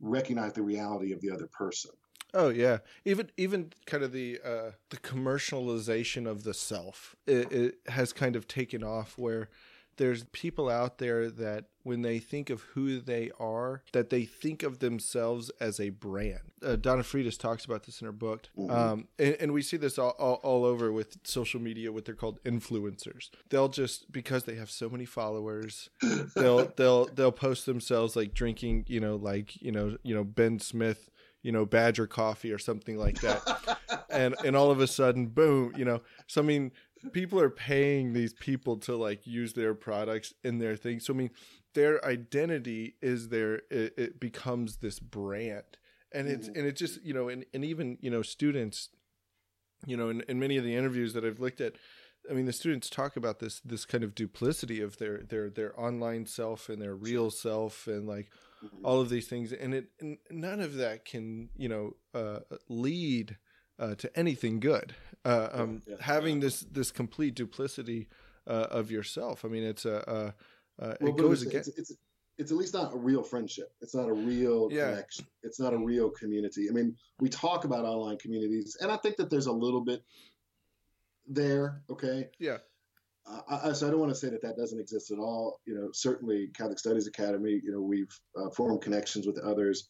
recognize 0.00 0.54
the 0.54 0.62
reality 0.62 1.12
of 1.12 1.20
the 1.20 1.30
other 1.30 1.48
person. 1.52 1.90
Oh 2.32 2.48
yeah, 2.48 2.78
even 3.04 3.30
even 3.36 3.72
kind 3.86 4.02
of 4.02 4.12
the 4.12 4.40
uh, 4.44 4.70
the 4.90 4.96
commercialization 4.98 6.26
of 6.26 6.44
the 6.44 6.54
self 6.54 7.16
it, 7.26 7.50
it, 7.52 7.74
has 7.88 8.12
kind 8.12 8.36
of 8.36 8.46
taken 8.46 8.84
off 8.84 9.18
where 9.18 9.48
there's 9.96 10.24
people 10.32 10.70
out 10.70 10.96
there 10.96 11.28
that 11.28 11.66
when 11.82 12.00
they 12.00 12.18
think 12.18 12.48
of 12.48 12.62
who 12.72 13.00
they 13.00 13.30
are, 13.38 13.82
that 13.92 14.08
they 14.08 14.24
think 14.24 14.62
of 14.62 14.78
themselves 14.78 15.50
as 15.60 15.78
a 15.78 15.90
brand. 15.90 16.40
Uh, 16.64 16.76
Donna 16.76 17.02
Freitas 17.02 17.38
talks 17.38 17.66
about 17.66 17.84
this 17.84 18.00
in 18.00 18.06
her 18.06 18.12
book, 18.12 18.48
mm-hmm. 18.56 18.70
um, 18.70 19.08
and, 19.18 19.36
and, 19.40 19.52
we 19.52 19.60
see 19.60 19.76
this 19.76 19.98
all, 19.98 20.10
all, 20.18 20.34
all 20.42 20.64
over 20.64 20.90
with 20.90 21.18
social 21.24 21.60
media. 21.60 21.92
What 21.92 22.06
they're 22.06 22.14
called 22.14 22.42
influencers. 22.44 23.28
They'll 23.50 23.68
just 23.68 24.10
because 24.10 24.44
they 24.44 24.54
have 24.54 24.70
so 24.70 24.88
many 24.88 25.04
followers, 25.04 25.90
they'll 26.34 26.72
they'll 26.76 27.06
they'll 27.06 27.32
post 27.32 27.66
themselves 27.66 28.16
like 28.16 28.32
drinking, 28.32 28.84
you 28.88 29.00
know, 29.00 29.16
like 29.16 29.60
you 29.60 29.72
know, 29.72 29.98
you 30.02 30.14
know 30.14 30.24
Ben 30.24 30.60
Smith 30.60 31.10
you 31.42 31.52
know 31.52 31.64
badger 31.64 32.06
coffee 32.06 32.52
or 32.52 32.58
something 32.58 32.96
like 32.96 33.20
that 33.20 33.78
and 34.10 34.34
and 34.44 34.56
all 34.56 34.70
of 34.70 34.80
a 34.80 34.86
sudden 34.86 35.26
boom 35.26 35.72
you 35.76 35.84
know 35.84 36.00
so 36.26 36.40
i 36.40 36.44
mean 36.44 36.70
people 37.12 37.40
are 37.40 37.50
paying 37.50 38.12
these 38.12 38.32
people 38.34 38.76
to 38.76 38.96
like 38.96 39.26
use 39.26 39.54
their 39.54 39.74
products 39.74 40.34
in 40.44 40.58
their 40.58 40.76
thing. 40.76 41.00
So 41.00 41.14
I 41.14 41.16
mean, 41.16 41.30
their 41.74 42.04
identity 42.04 42.96
is 43.00 43.28
their 43.28 43.62
it, 43.70 43.94
it 43.96 44.20
becomes 44.20 44.76
this 44.76 44.98
brand, 44.98 45.78
and 46.12 46.28
it's 46.28 46.48
mm-hmm. 46.48 46.58
and 46.58 46.68
it 46.68 46.76
just 46.76 47.02
you 47.04 47.14
know 47.14 47.28
and 47.28 47.44
and 47.54 47.64
even 47.64 47.98
you 48.00 48.10
know 48.10 48.22
students, 48.22 48.90
you 49.86 49.96
know, 49.96 50.08
in, 50.08 50.22
in 50.28 50.38
many 50.38 50.56
of 50.56 50.64
the 50.64 50.76
interviews 50.76 51.14
that 51.14 51.24
I've 51.24 51.40
looked 51.40 51.60
at. 51.60 51.74
I 52.30 52.34
mean, 52.34 52.44
the 52.44 52.52
students 52.52 52.90
talk 52.90 53.16
about 53.16 53.38
this 53.38 53.60
this 53.60 53.86
kind 53.86 54.04
of 54.04 54.14
duplicity 54.14 54.80
of 54.80 54.98
their 54.98 55.22
their 55.22 55.48
their 55.48 55.80
online 55.80 56.26
self 56.26 56.68
and 56.68 56.80
their 56.80 56.94
real 56.94 57.30
self, 57.30 57.86
and 57.86 58.06
like 58.06 58.30
mm-hmm. 58.64 58.84
all 58.84 59.00
of 59.00 59.08
these 59.08 59.28
things, 59.28 59.52
and 59.52 59.74
it 59.74 59.90
and 60.00 60.18
none 60.30 60.60
of 60.60 60.74
that 60.76 61.04
can 61.04 61.50
you 61.56 61.68
know 61.68 61.96
uh, 62.14 62.40
lead 62.68 63.36
uh, 63.78 63.94
to 63.96 64.18
anything 64.18 64.60
good. 64.60 64.94
Uh, 65.24 65.48
um, 65.52 65.82
yeah, 65.86 65.96
having 66.00 66.36
yeah. 66.36 66.42
this 66.42 66.60
this 66.60 66.90
complete 66.90 67.34
duplicity 67.34 68.08
uh, 68.46 68.66
of 68.70 68.90
yourself. 68.90 69.44
I 69.44 69.48
mean, 69.48 69.64
it's 69.64 69.84
a, 69.84 70.34
well, 70.78 70.94
it 71.00 71.16
goes 71.16 71.42
it's, 71.42 71.54
It's, 71.54 71.68
it's, 71.78 71.92
it's, 72.38 72.50
at 72.50 72.56
least 72.56 72.74
not 72.74 72.94
a 72.94 72.96
real 72.96 73.22
friendship. 73.22 73.72
It's 73.80 73.94
not 73.94 74.08
a 74.08 74.12
real 74.12 74.68
connection. 74.68 75.26
It's 75.42 75.60
not 75.60 75.74
a 75.74 75.78
real 75.78 76.10
community. 76.10 76.68
I 76.70 76.72
mean, 76.72 76.96
we 77.18 77.28
talk 77.28 77.64
about 77.64 77.84
online 77.84 78.16
communities, 78.16 78.76
and 78.80 78.90
I 78.90 78.96
think 78.96 79.16
that 79.16 79.28
there's 79.30 79.46
a 79.46 79.52
little 79.52 79.82
bit 79.82 80.02
there. 81.26 81.82
Okay. 81.90 82.28
Yeah. 82.38 82.58
I, 83.48 83.72
so 83.72 83.86
I 83.86 83.90
don't 83.90 84.00
want 84.00 84.12
to 84.12 84.18
say 84.18 84.28
that 84.30 84.42
that 84.42 84.56
doesn't 84.56 84.80
exist 84.80 85.10
at 85.10 85.18
all. 85.18 85.60
You 85.66 85.74
know, 85.74 85.90
certainly 85.92 86.48
Catholic 86.54 86.78
Studies 86.78 87.06
Academy. 87.06 87.60
You 87.62 87.72
know, 87.72 87.80
we've 87.80 88.12
uh, 88.36 88.50
formed 88.50 88.82
connections 88.82 89.26
with 89.26 89.38
others 89.38 89.88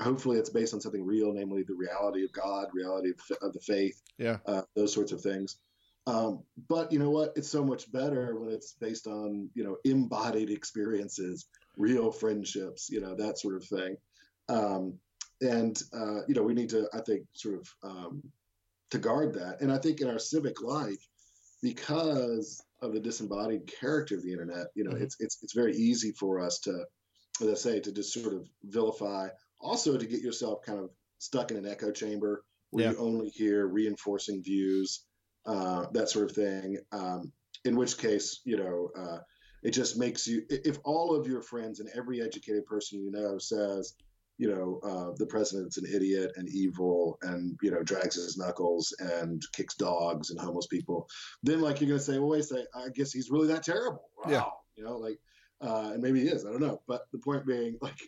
hopefully 0.00 0.38
it's 0.38 0.50
based 0.50 0.74
on 0.74 0.80
something 0.80 1.04
real, 1.04 1.32
namely 1.32 1.62
the 1.62 1.74
reality 1.74 2.24
of 2.24 2.32
God, 2.32 2.68
reality 2.72 3.10
of, 3.10 3.36
of 3.42 3.52
the 3.52 3.60
faith, 3.60 4.00
yeah, 4.18 4.38
uh, 4.46 4.62
those 4.74 4.92
sorts 4.92 5.12
of 5.12 5.20
things. 5.20 5.58
Um, 6.06 6.44
but 6.68 6.92
you 6.92 6.98
know 6.98 7.10
what? 7.10 7.32
It's 7.36 7.48
so 7.48 7.64
much 7.64 7.90
better 7.90 8.38
when 8.38 8.52
it's 8.52 8.72
based 8.72 9.06
on 9.06 9.48
you 9.54 9.64
know 9.64 9.76
embodied 9.84 10.50
experiences, 10.50 11.46
real 11.76 12.12
friendships, 12.12 12.88
you 12.90 13.00
know 13.00 13.14
that 13.16 13.38
sort 13.38 13.56
of 13.56 13.64
thing. 13.64 13.96
Um, 14.48 14.94
and 15.40 15.80
uh, 15.92 16.20
you 16.28 16.34
know 16.34 16.42
we 16.42 16.54
need 16.54 16.70
to, 16.70 16.88
I 16.92 17.00
think, 17.00 17.26
sort 17.32 17.56
of 17.56 17.68
um, 17.82 18.22
to 18.90 18.98
guard 18.98 19.34
that. 19.34 19.60
And 19.60 19.72
I 19.72 19.78
think 19.78 20.00
in 20.00 20.08
our 20.08 20.18
civic 20.18 20.62
life, 20.62 21.08
because 21.62 22.62
of 22.82 22.92
the 22.92 23.00
disembodied 23.00 23.66
character 23.66 24.16
of 24.16 24.22
the 24.22 24.32
internet, 24.32 24.66
you 24.74 24.84
know, 24.84 24.92
mm-hmm. 24.92 25.02
it's 25.02 25.16
it's 25.20 25.38
it's 25.42 25.54
very 25.54 25.74
easy 25.74 26.12
for 26.12 26.40
us 26.40 26.58
to, 26.60 26.84
as 27.40 27.48
I 27.48 27.54
say, 27.54 27.80
to 27.80 27.92
just 27.92 28.12
sort 28.12 28.34
of 28.34 28.48
vilify 28.64 29.28
also 29.60 29.96
to 29.96 30.06
get 30.06 30.20
yourself 30.20 30.62
kind 30.62 30.78
of 30.78 30.90
stuck 31.18 31.50
in 31.50 31.56
an 31.56 31.66
echo 31.66 31.90
chamber 31.90 32.44
where 32.70 32.84
yeah. 32.84 32.90
you 32.92 32.98
only 32.98 33.28
hear 33.28 33.66
reinforcing 33.66 34.42
views, 34.42 35.04
uh, 35.46 35.86
that 35.92 36.08
sort 36.08 36.30
of 36.30 36.36
thing. 36.36 36.78
Um, 36.92 37.32
in 37.64 37.76
which 37.76 37.98
case, 37.98 38.40
you 38.44 38.56
know, 38.56 38.90
uh, 38.96 39.18
it 39.62 39.70
just 39.70 39.96
makes 39.96 40.26
you. 40.26 40.42
If 40.48 40.78
all 40.84 41.14
of 41.14 41.26
your 41.26 41.42
friends 41.42 41.80
and 41.80 41.88
every 41.96 42.20
educated 42.20 42.66
person 42.66 43.00
you 43.00 43.10
know 43.10 43.38
says, 43.38 43.94
you 44.38 44.48
know, 44.48 44.80
uh, 44.82 45.12
the 45.16 45.26
president's 45.26 45.78
an 45.78 45.86
idiot 45.92 46.32
and 46.36 46.48
evil 46.48 47.18
and, 47.22 47.56
you 47.62 47.70
know, 47.70 47.82
drags 47.82 48.16
his 48.16 48.36
knuckles 48.36 48.94
and 48.98 49.42
kicks 49.52 49.74
dogs 49.74 50.30
and 50.30 50.38
homeless 50.38 50.66
people, 50.66 51.08
then 51.42 51.60
like 51.60 51.80
you're 51.80 51.88
going 51.88 51.98
to 51.98 52.04
say, 52.04 52.18
well, 52.18 52.28
wait 52.30 52.40
a 52.40 52.42
second, 52.42 52.66
I 52.74 52.88
guess 52.94 53.12
he's 53.12 53.30
really 53.30 53.48
that 53.48 53.62
terrible. 53.62 54.10
Wow. 54.18 54.30
Yeah. 54.30 54.44
You 54.76 54.84
know, 54.84 54.98
like, 54.98 55.18
uh, 55.62 55.92
and 55.94 56.02
maybe 56.02 56.20
he 56.20 56.28
is, 56.28 56.44
I 56.44 56.50
don't 56.50 56.60
know. 56.60 56.82
But 56.86 57.02
the 57.12 57.18
point 57.18 57.46
being, 57.46 57.78
like, 57.82 57.98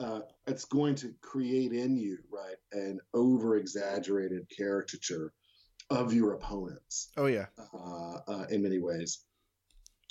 uh, 0.00 0.20
it's 0.46 0.64
going 0.66 0.94
to 0.94 1.14
create 1.22 1.72
in 1.72 1.96
you 1.96 2.18
right 2.30 2.56
an 2.72 3.00
over 3.14 3.56
exaggerated 3.56 4.46
caricature 4.54 5.32
of 5.88 6.12
your 6.12 6.34
opponents 6.34 7.10
oh 7.16 7.26
yeah 7.26 7.46
uh, 7.72 8.18
uh, 8.28 8.44
in 8.50 8.62
many 8.62 8.78
ways 8.78 9.24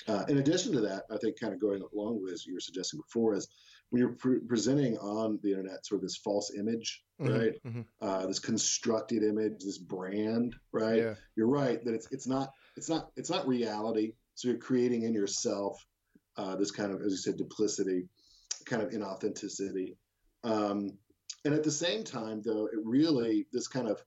Uh, 0.07 0.23
in 0.27 0.37
addition 0.37 0.71
to 0.71 0.81
that, 0.81 1.03
I 1.09 1.17
think 1.17 1.39
kind 1.39 1.53
of 1.53 1.59
going 1.59 1.81
along 1.93 2.21
with 2.21 2.33
as 2.33 2.45
you 2.45 2.53
were 2.53 2.59
suggesting 2.59 2.99
before 2.99 3.33
is 3.33 3.47
when 3.89 3.99
you're 3.99 4.13
pre- 4.13 4.39
presenting 4.39 4.97
on 4.97 5.39
the 5.43 5.51
internet 5.51 5.85
sort 5.85 5.99
of 5.99 6.01
this 6.03 6.17
false 6.17 6.51
image, 6.57 7.03
mm-hmm, 7.21 7.31
right? 7.31 7.53
Mm-hmm. 7.65 7.81
Uh, 8.01 8.25
this 8.27 8.39
constructed 8.39 9.23
image, 9.23 9.63
this 9.63 9.77
brand, 9.77 10.55
right? 10.71 10.97
Yeah. 10.97 11.13
You're 11.35 11.47
right 11.47 11.83
that 11.85 11.93
it's 11.93 12.07
it's 12.11 12.27
not 12.27 12.51
it's 12.75 12.89
not 12.89 13.11
it's 13.15 13.29
not 13.29 13.47
reality. 13.47 14.13
So 14.35 14.49
you're 14.49 14.57
creating 14.57 15.03
in 15.03 15.13
yourself 15.13 15.83
uh, 16.37 16.55
this 16.55 16.71
kind 16.71 16.91
of, 16.91 17.01
as 17.01 17.11
you 17.11 17.17
said, 17.17 17.37
duplicity, 17.37 18.07
kind 18.65 18.81
of 18.81 18.89
inauthenticity. 18.89 19.95
Um, 20.43 20.97
and 21.45 21.53
at 21.53 21.63
the 21.63 21.71
same 21.71 22.03
time, 22.03 22.41
though, 22.43 22.65
it 22.65 22.79
really 22.83 23.47
this 23.53 23.67
kind 23.67 23.87
of 23.87 24.03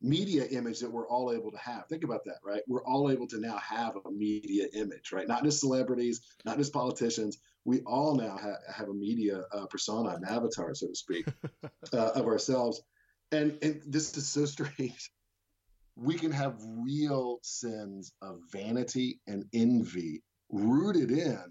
media 0.00 0.44
image 0.46 0.80
that 0.80 0.90
we're 0.90 1.08
all 1.08 1.32
able 1.32 1.50
to 1.50 1.58
have. 1.58 1.86
Think 1.86 2.02
about 2.04 2.24
that, 2.24 2.38
right? 2.44 2.62
We're 2.66 2.84
all 2.84 3.10
able 3.10 3.28
to 3.28 3.40
now 3.40 3.58
have 3.58 3.94
a 4.04 4.10
media 4.10 4.66
image, 4.74 5.12
right? 5.12 5.28
Not 5.28 5.44
just 5.44 5.60
celebrities, 5.60 6.20
not 6.44 6.58
just 6.58 6.72
politicians. 6.72 7.38
We 7.64 7.80
all 7.80 8.16
now 8.16 8.36
ha- 8.40 8.72
have 8.74 8.88
a 8.88 8.94
media 8.94 9.42
uh, 9.52 9.66
persona, 9.66 10.10
an 10.10 10.24
avatar, 10.28 10.74
so 10.74 10.88
to 10.88 10.94
speak, 10.94 11.26
uh, 11.92 12.10
of 12.14 12.26
ourselves. 12.26 12.82
And, 13.30 13.58
and 13.62 13.80
this 13.86 14.16
is 14.16 14.28
so 14.28 14.44
strange. 14.44 15.10
We 15.96 16.14
can 16.14 16.32
have 16.32 16.56
real 16.84 17.38
sins 17.42 18.12
of 18.22 18.40
vanity 18.50 19.20
and 19.26 19.44
envy 19.52 20.22
rooted 20.50 21.10
in 21.10 21.44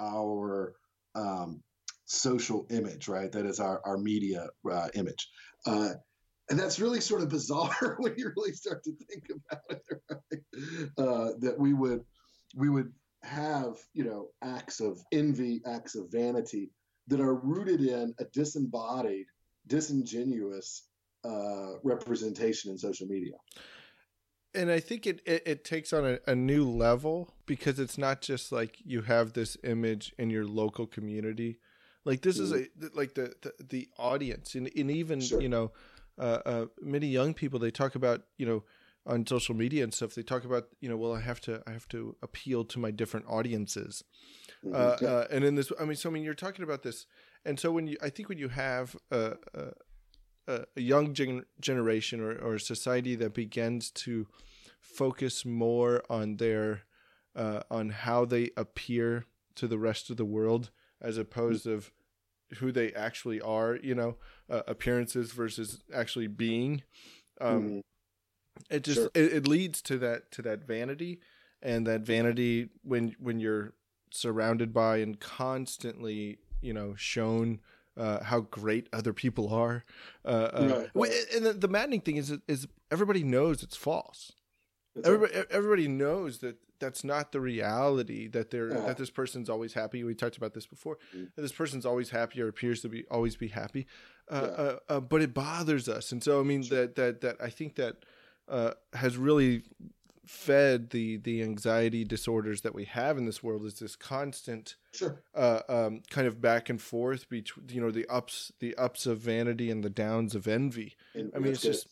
our 0.00 0.74
um, 1.14 1.62
social 2.04 2.66
image, 2.70 3.08
right? 3.08 3.30
That 3.32 3.46
is 3.46 3.60
our, 3.60 3.80
our 3.84 3.96
media 3.96 4.48
uh, 4.70 4.88
image. 4.94 5.28
Uh, 5.66 5.90
and 6.50 6.58
that's 6.58 6.78
really 6.78 7.00
sort 7.00 7.22
of 7.22 7.28
bizarre 7.28 7.96
when 7.98 8.14
you 8.16 8.30
really 8.36 8.52
start 8.52 8.84
to 8.84 8.92
think 9.08 9.24
about 9.30 9.62
it 9.70 10.02
right? 10.10 10.90
uh, 10.98 11.30
that 11.40 11.58
we 11.58 11.72
would 11.72 12.04
we 12.54 12.68
would 12.68 12.92
have 13.24 13.76
you 13.94 14.04
know 14.04 14.28
acts 14.42 14.80
of 14.80 14.98
envy 15.12 15.62
acts 15.66 15.94
of 15.94 16.10
vanity 16.10 16.70
that 17.06 17.20
are 17.20 17.34
rooted 17.34 17.80
in 17.80 18.14
a 18.18 18.24
disembodied 18.32 19.26
disingenuous 19.66 20.86
uh, 21.24 21.78
representation 21.82 22.70
in 22.70 22.78
social 22.78 23.06
media 23.06 23.34
and 24.54 24.70
i 24.70 24.78
think 24.78 25.06
it, 25.06 25.20
it, 25.24 25.42
it 25.46 25.64
takes 25.64 25.92
on 25.92 26.04
a, 26.04 26.18
a, 26.26 26.34
new 26.34 26.68
level 26.68 27.32
because 27.46 27.78
it's 27.78 27.96
not 27.96 28.20
just 28.20 28.52
like 28.52 28.76
you 28.84 29.02
have 29.02 29.32
this 29.32 29.56
image 29.64 30.12
in 30.18 30.28
your 30.28 30.44
local 30.44 30.86
community 30.86 31.58
like 32.04 32.20
this 32.20 32.36
mm-hmm. 32.38 32.54
is 32.54 32.68
a 32.84 32.96
like 32.96 33.14
the, 33.14 33.32
the, 33.40 33.52
the 33.70 33.88
audience 33.98 34.54
and, 34.54 34.70
and 34.76 34.90
even 34.90 35.20
sure. 35.20 35.40
you 35.40 35.48
know 35.48 35.72
uh, 36.18 36.38
uh, 36.44 36.66
many 36.80 37.06
young 37.06 37.32
people 37.32 37.58
they 37.58 37.70
talk 37.70 37.94
about 37.94 38.22
you 38.36 38.44
know 38.44 38.62
on 39.06 39.26
social 39.26 39.54
media 39.54 39.84
and 39.84 39.92
stuff 39.92 40.14
they 40.14 40.22
talk 40.22 40.44
about 40.44 40.68
you 40.80 40.88
know 40.88 40.96
well 40.96 41.14
I 41.14 41.20
have 41.20 41.40
to 41.42 41.62
I 41.66 41.72
have 41.72 41.88
to 41.88 42.16
appeal 42.22 42.64
to 42.64 42.78
my 42.78 42.90
different 42.90 43.26
audiences, 43.28 44.02
mm-hmm. 44.64 44.74
uh, 44.74 45.08
uh 45.08 45.26
and 45.30 45.44
in 45.44 45.54
this 45.54 45.70
I 45.78 45.84
mean 45.84 45.96
so 45.96 46.08
I 46.08 46.12
mean 46.12 46.22
you're 46.22 46.34
talking 46.34 46.62
about 46.62 46.82
this 46.82 47.06
and 47.44 47.60
so 47.60 47.70
when 47.70 47.86
you 47.86 47.96
I 48.02 48.10
think 48.10 48.28
when 48.28 48.38
you 48.38 48.48
have 48.48 48.96
a, 49.10 49.34
a, 50.48 50.64
a 50.76 50.80
young 50.80 51.14
gen- 51.14 51.44
generation 51.60 52.20
or, 52.20 52.32
or 52.32 52.54
a 52.54 52.60
society 52.60 53.14
that 53.16 53.34
begins 53.34 53.90
to 53.90 54.26
focus 54.80 55.44
more 55.44 56.02
on 56.08 56.36
their 56.36 56.82
uh, 57.36 57.60
on 57.70 57.90
how 57.90 58.24
they 58.24 58.50
appear 58.56 59.26
to 59.56 59.66
the 59.66 59.78
rest 59.78 60.10
of 60.10 60.16
the 60.16 60.24
world 60.24 60.70
as 61.00 61.18
opposed 61.18 61.66
mm-hmm. 61.66 61.76
of 61.76 61.92
who 62.58 62.70
they 62.70 62.92
actually 62.92 63.40
are, 63.40 63.76
you 63.82 63.94
know, 63.94 64.16
uh, 64.48 64.62
appearances 64.68 65.32
versus 65.32 65.82
actually 65.92 66.28
being. 66.28 66.82
Um, 67.40 67.62
mm 67.62 67.82
It 68.70 68.84
just 68.84 68.98
sure. 68.98 69.10
it, 69.14 69.32
it 69.32 69.48
leads 69.48 69.82
to 69.82 69.98
that 69.98 70.30
to 70.32 70.42
that 70.42 70.66
vanity, 70.66 71.20
and 71.62 71.86
that 71.86 72.02
vanity 72.02 72.68
when 72.82 73.16
when 73.18 73.40
you're 73.40 73.74
surrounded 74.10 74.72
by 74.72 74.98
and 74.98 75.18
constantly, 75.18 76.38
you 76.60 76.72
know, 76.72 76.94
shown 76.96 77.60
uh, 77.96 78.22
how 78.22 78.40
great 78.40 78.88
other 78.92 79.12
people 79.12 79.52
are. 79.52 79.84
Uh, 80.24 80.28
uh, 80.28 80.86
right, 80.94 81.12
And 81.34 81.46
the, 81.46 81.52
the, 81.52 81.68
maddening 81.68 82.00
thing 82.00 82.16
is, 82.16 82.32
is 82.48 82.66
everybody 82.90 83.22
knows 83.24 83.62
it's 83.62 83.76
false. 83.76 84.32
everybody, 85.04 85.34
right. 85.34 85.46
everybody 85.50 85.88
knows 85.88 86.38
that 86.38 86.56
that's 86.80 87.04
not 87.04 87.32
the 87.32 87.40
reality 87.40 88.28
that 88.28 88.50
they're 88.50 88.72
yeah. 88.72 88.86
that 88.86 88.96
this 88.96 89.10
person's 89.10 89.48
always 89.48 89.72
happy. 89.72 90.04
We 90.04 90.14
talked 90.14 90.36
about 90.36 90.54
this 90.54 90.66
before. 90.66 90.98
Mm-hmm. 91.16 91.40
This 91.40 91.52
person's 91.52 91.86
always 91.86 92.10
happy 92.10 92.40
or 92.42 92.48
appears 92.48 92.82
to 92.82 92.88
be 92.88 93.04
always 93.10 93.36
be 93.36 93.48
happy, 93.48 93.86
uh, 94.28 94.40
yeah. 94.42 94.48
uh, 94.48 94.78
uh, 94.88 95.00
but 95.00 95.22
it 95.22 95.32
bothers 95.32 95.88
us. 95.88 96.12
And 96.12 96.22
so 96.22 96.40
I 96.40 96.42
mean 96.42 96.62
sure. 96.62 96.80
that 96.80 96.96
that 96.96 97.20
that 97.20 97.36
I 97.40 97.48
think 97.48 97.76
that 97.76 98.04
uh, 98.48 98.72
has 98.94 99.16
really 99.16 99.62
fed 100.26 100.90
the 100.90 101.18
the 101.18 101.42
anxiety 101.42 102.04
disorders 102.04 102.62
that 102.62 102.74
we 102.74 102.84
have 102.84 103.18
in 103.18 103.26
this 103.26 103.42
world 103.42 103.64
is 103.64 103.78
this 103.78 103.94
constant 103.94 104.76
sure. 104.92 105.22
uh, 105.34 105.60
um, 105.68 106.00
kind 106.10 106.26
of 106.26 106.40
back 106.40 106.70
and 106.70 106.80
forth 106.80 107.28
between 107.28 107.68
you 107.68 107.80
know 107.80 107.90
the 107.90 108.06
ups 108.06 108.52
the 108.60 108.74
ups 108.76 109.06
of 109.06 109.18
vanity 109.18 109.70
and 109.70 109.84
the 109.84 109.90
downs 109.90 110.34
of 110.34 110.48
envy. 110.48 110.96
And 111.14 111.30
I 111.34 111.38
mean, 111.38 111.52
it's 111.52 111.62
just 111.62 111.86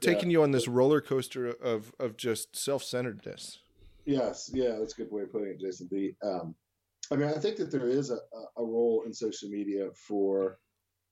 taking 0.00 0.30
yeah. 0.30 0.34
you 0.34 0.42
on 0.42 0.50
this 0.50 0.68
roller 0.68 1.00
coaster 1.00 1.48
of 1.48 1.92
of 1.98 2.16
just 2.16 2.56
self 2.56 2.82
centeredness. 2.82 3.58
Yes, 4.04 4.50
yeah, 4.52 4.76
that's 4.78 4.92
a 4.94 4.96
good 4.96 5.10
way 5.10 5.22
of 5.22 5.32
putting 5.32 5.48
it, 5.48 5.60
Jason. 5.60 5.88
The, 5.90 6.14
um, 6.22 6.54
I 7.10 7.16
mean, 7.16 7.28
I 7.28 7.38
think 7.38 7.56
that 7.56 7.70
there 7.70 7.88
is 7.88 8.10
a, 8.10 8.18
a 8.56 8.62
role 8.62 9.02
in 9.06 9.14
social 9.14 9.48
media 9.48 9.88
for 9.94 10.58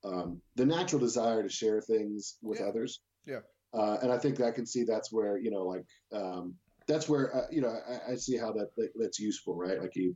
um, 0.05 0.43
the 0.57 0.67
natural 0.67 1.01
desire 1.01 1.43
to 1.43 1.49
share 1.49 1.81
things 1.81 2.37
with 2.43 2.61
yeah. 2.61 2.67
others. 2.67 3.01
Yeah. 3.25 3.41
Uh, 3.75 3.99
and 4.03 4.13
I 4.13 4.19
think 4.19 4.37
that 4.37 4.47
I 4.47 4.51
can 4.51 4.67
see 4.67 4.85
that's 4.85 5.13
where 5.13 5.39
you 5.39 5.51
know, 5.51 5.65
like, 5.65 5.85
um, 6.13 6.55
that's 6.87 7.09
where 7.09 7.35
uh, 7.35 7.47
you 7.51 7.61
know 7.61 7.75
I, 7.89 8.13
I, 8.13 8.17
see 8.17 8.37
how 8.37 8.53
that, 8.53 8.75
that, 8.77 8.91
that's 8.97 9.19
useful, 9.19 9.55
right? 9.55 9.81
Like 9.81 9.97
you 9.97 10.15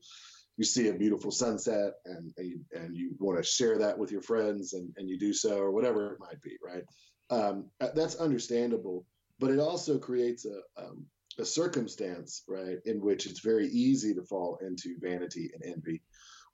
you 0.56 0.64
see 0.64 0.88
a 0.88 0.94
beautiful 0.94 1.30
sunset 1.30 1.94
and 2.04 2.32
and 2.36 2.46
you, 2.46 2.60
you 2.92 3.16
want 3.18 3.38
to 3.38 3.42
share 3.42 3.78
that 3.78 3.98
with 3.98 4.10
your 4.10 4.22
friends 4.22 4.74
and 4.74 4.92
and 4.96 5.08
you 5.08 5.18
do 5.18 5.32
so 5.32 5.58
or 5.58 5.70
whatever 5.70 6.12
it 6.12 6.20
might 6.20 6.40
be, 6.42 6.56
right? 6.64 6.84
Um, 7.30 7.66
uh, 7.80 7.88
that's 7.94 8.16
understandable, 8.16 9.04
but 9.38 9.50
it 9.50 9.58
also 9.58 9.98
creates 9.98 10.46
a 10.46 10.60
um, 10.82 11.06
a 11.38 11.44
circumstance, 11.44 12.42
right, 12.48 12.78
in 12.86 13.00
which 13.00 13.26
it's 13.26 13.40
very 13.40 13.68
easy 13.68 14.14
to 14.14 14.22
fall 14.22 14.58
into 14.62 14.96
vanity 15.00 15.50
and 15.54 15.74
envy. 15.74 16.02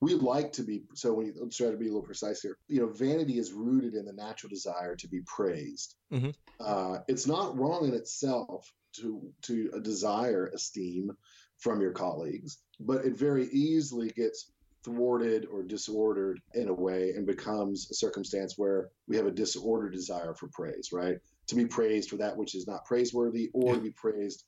We 0.02 0.14
like 0.14 0.52
to 0.54 0.64
be 0.64 0.82
so. 0.94 1.12
When 1.14 1.26
you 1.26 1.34
let's 1.40 1.56
try 1.56 1.70
to 1.70 1.76
be 1.76 1.86
a 1.86 1.88
little 1.88 2.02
precise 2.02 2.42
here, 2.42 2.58
you 2.66 2.80
know, 2.80 2.88
vanity 2.88 3.38
is 3.38 3.52
rooted 3.52 3.94
in 3.94 4.04
the 4.04 4.12
natural 4.12 4.50
desire 4.50 4.96
to 4.96 5.06
be 5.06 5.20
praised. 5.24 5.94
Mm-hmm. 6.12 6.30
Uh, 6.58 6.98
it's 7.06 7.28
not 7.28 7.56
wrong 7.56 7.86
in 7.86 7.94
itself 7.94 8.68
to 8.96 9.32
to 9.42 9.70
desire 9.80 10.50
esteem 10.52 11.12
from 11.58 11.80
your 11.80 11.92
colleagues, 11.92 12.58
but 12.80 13.04
it 13.04 13.16
very 13.16 13.46
easily 13.52 14.08
gets 14.08 14.50
thwarted 14.84 15.46
or 15.46 15.62
disordered 15.62 16.40
in 16.54 16.66
a 16.66 16.74
way 16.74 17.12
and 17.12 17.24
becomes 17.24 17.88
a 17.88 17.94
circumstance 17.94 18.58
where 18.58 18.88
we 19.06 19.16
have 19.16 19.26
a 19.26 19.30
disordered 19.30 19.92
desire 19.92 20.34
for 20.34 20.48
praise, 20.48 20.88
right? 20.92 21.18
To 21.46 21.54
be 21.54 21.66
praised 21.66 22.10
for 22.10 22.16
that 22.16 22.36
which 22.36 22.56
is 22.56 22.66
not 22.66 22.86
praiseworthy 22.86 23.50
or 23.54 23.68
yeah. 23.68 23.74
to 23.76 23.80
be 23.80 23.90
praised 23.92 24.42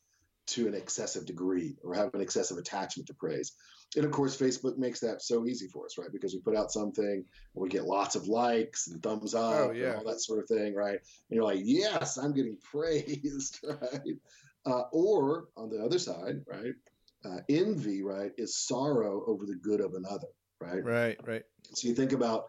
to 0.47 0.69
an 0.69 0.75
excessive 0.75 1.27
degree 1.27 1.77
or 1.83 1.95
have 1.95 2.15
an 2.15 2.21
excessive 2.21 2.59
attachment 2.59 3.07
to 3.09 3.15
praise. 3.15 3.53
And 3.97 4.05
of 4.05 4.11
course, 4.11 4.37
Facebook 4.37 4.77
makes 4.77 5.01
that 5.01 5.23
so 5.23 5.47
easy 5.47 5.69
for 5.69 5.87
us, 5.87 5.97
right? 5.99 6.13
Because 6.13 6.35
we 6.35 6.41
put 6.41 6.57
out 6.57 6.73
something 6.73 7.05
and 7.05 7.25
we 7.55 7.69
get 7.69 7.85
lots 7.85 8.17
of 8.17 8.27
likes 8.27 8.89
and 8.89 9.03
thumbs 9.03 9.35
up 9.35 9.69
oh, 9.69 9.73
yeah. 9.73 9.91
and 9.91 9.97
all 9.99 10.13
that 10.13 10.21
sort 10.21 10.41
of 10.41 10.49
thing, 10.49 10.75
right? 10.75 10.99
And 10.99 11.31
you're 11.31 11.45
like, 11.45 11.61
yes, 11.63 12.17
I'm 12.17 12.35
getting 12.35 12.59
praised, 12.71 13.61
right? 13.69 14.17
Uh, 14.67 14.83
or 14.93 15.49
on 15.57 15.71
the 15.71 15.83
other 15.83 15.99
side, 15.99 16.43
right? 16.47 16.75
Uh, 17.25 17.39
envy, 17.49 18.03
right, 18.03 18.33
is 18.37 18.57
sorrow 18.57 19.25
over 19.27 19.47
the 19.47 19.55
good 19.55 19.81
of 19.81 19.95
another, 19.95 20.29
right? 20.61 20.85
Right, 20.85 21.19
right. 21.27 21.43
So 21.73 21.89
you 21.89 21.95
think 21.95 22.13
about 22.13 22.47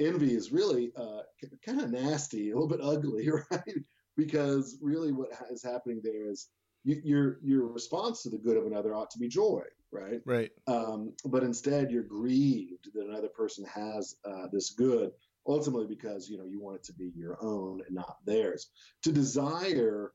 envy 0.00 0.34
is 0.34 0.50
really 0.50 0.92
uh, 0.96 1.20
kind 1.64 1.80
of 1.80 1.90
nasty, 1.90 2.50
a 2.50 2.54
little 2.54 2.68
bit 2.68 2.80
ugly, 2.82 3.28
right? 3.50 3.84
Because 4.16 4.78
really 4.80 5.12
what 5.12 5.28
is 5.50 5.62
happening 5.62 6.00
there 6.02 6.28
is 6.28 6.48
you, 6.84 7.00
your 7.04 7.38
your 7.42 7.66
response 7.66 8.22
to 8.22 8.30
the 8.30 8.38
good 8.38 8.56
of 8.56 8.66
another 8.66 8.94
ought 8.94 9.10
to 9.10 9.18
be 9.18 9.28
joy, 9.28 9.62
right? 9.92 10.20
Right. 10.24 10.50
Um, 10.66 11.12
but 11.26 11.42
instead, 11.42 11.90
you're 11.90 12.02
grieved 12.02 12.90
that 12.94 13.06
another 13.06 13.28
person 13.28 13.64
has 13.66 14.16
uh, 14.24 14.46
this 14.52 14.70
good, 14.70 15.10
ultimately 15.46 15.86
because 15.86 16.28
you 16.28 16.38
know 16.38 16.44
you 16.44 16.60
want 16.60 16.76
it 16.76 16.84
to 16.84 16.92
be 16.94 17.12
your 17.14 17.38
own 17.42 17.82
and 17.86 17.94
not 17.94 18.16
theirs. 18.24 18.70
To 19.02 19.12
desire 19.12 20.12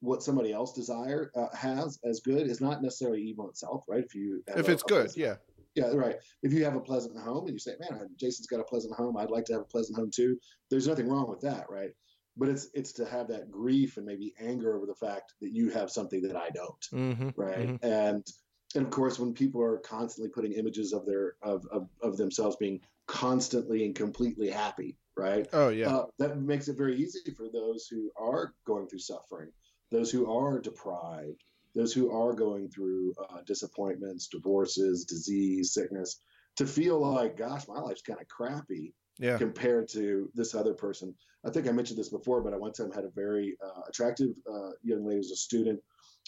what 0.00 0.22
somebody 0.22 0.52
else 0.52 0.72
desire 0.72 1.30
uh, 1.34 1.54
has 1.56 1.98
as 2.04 2.20
good 2.20 2.46
is 2.46 2.60
not 2.60 2.82
necessarily 2.82 3.22
evil 3.22 3.48
itself, 3.48 3.84
right? 3.88 4.04
If 4.04 4.14
you 4.14 4.42
if 4.48 4.68
a, 4.68 4.72
it's 4.72 4.82
a 4.82 4.86
good, 4.86 5.10
yeah. 5.16 5.36
Yeah, 5.74 5.92
right. 5.94 6.16
If 6.42 6.52
you 6.52 6.64
have 6.64 6.74
a 6.74 6.80
pleasant 6.80 7.16
home 7.16 7.44
and 7.44 7.52
you 7.52 7.58
say, 7.58 7.74
"Man, 7.78 8.08
Jason's 8.16 8.48
got 8.48 8.58
a 8.58 8.64
pleasant 8.64 8.94
home. 8.94 9.16
I'd 9.16 9.30
like 9.30 9.44
to 9.44 9.52
have 9.52 9.62
a 9.62 9.66
pleasant 9.66 9.96
home 9.96 10.10
too." 10.12 10.36
There's 10.70 10.88
nothing 10.88 11.08
wrong 11.08 11.28
with 11.30 11.40
that, 11.42 11.66
right? 11.70 11.90
But 12.38 12.48
it's 12.48 12.68
it's 12.72 12.92
to 12.92 13.04
have 13.04 13.28
that 13.28 13.50
grief 13.50 13.96
and 13.96 14.06
maybe 14.06 14.32
anger 14.40 14.76
over 14.76 14.86
the 14.86 14.94
fact 14.94 15.34
that 15.40 15.52
you 15.52 15.70
have 15.70 15.90
something 15.90 16.22
that 16.22 16.36
I 16.36 16.50
don't, 16.50 16.88
mm-hmm, 16.92 17.30
right? 17.36 17.68
Mm-hmm. 17.68 17.84
And 17.84 18.26
and 18.74 18.84
of 18.84 18.90
course, 18.90 19.18
when 19.18 19.34
people 19.34 19.62
are 19.62 19.78
constantly 19.78 20.30
putting 20.30 20.52
images 20.52 20.92
of 20.92 21.04
their 21.04 21.34
of, 21.42 21.66
of, 21.72 21.88
of 22.02 22.16
themselves 22.16 22.56
being 22.56 22.80
constantly 23.06 23.84
and 23.84 23.94
completely 23.94 24.50
happy, 24.50 24.96
right? 25.16 25.46
Oh 25.52 25.68
yeah, 25.70 25.94
uh, 25.94 26.06
that 26.18 26.40
makes 26.40 26.68
it 26.68 26.76
very 26.76 26.96
easy 26.96 27.30
for 27.36 27.48
those 27.52 27.88
who 27.90 28.10
are 28.16 28.54
going 28.64 28.86
through 28.86 29.00
suffering, 29.00 29.50
those 29.90 30.10
who 30.10 30.30
are 30.32 30.60
deprived, 30.60 31.42
those 31.74 31.92
who 31.92 32.12
are 32.12 32.34
going 32.34 32.70
through 32.70 33.14
uh, 33.18 33.38
disappointments, 33.46 34.28
divorces, 34.28 35.04
disease, 35.04 35.72
sickness, 35.72 36.20
to 36.56 36.66
feel 36.66 37.00
like, 37.00 37.36
gosh, 37.36 37.66
my 37.66 37.80
life's 37.80 38.02
kind 38.02 38.20
of 38.20 38.28
crappy 38.28 38.94
yeah. 39.18 39.36
compared 39.38 39.88
to 39.88 40.30
this 40.34 40.54
other 40.54 40.74
person. 40.74 41.14
I 41.44 41.50
think 41.50 41.68
I 41.68 41.72
mentioned 41.72 41.98
this 41.98 42.08
before, 42.08 42.42
but 42.42 42.52
I 42.52 42.56
one 42.56 42.72
time 42.72 42.92
had 42.92 43.04
a 43.04 43.10
very 43.10 43.56
uh, 43.64 43.82
attractive 43.88 44.30
uh, 44.50 44.70
young 44.82 45.06
lady 45.06 45.20
as 45.20 45.30
a 45.30 45.36
student 45.36 45.80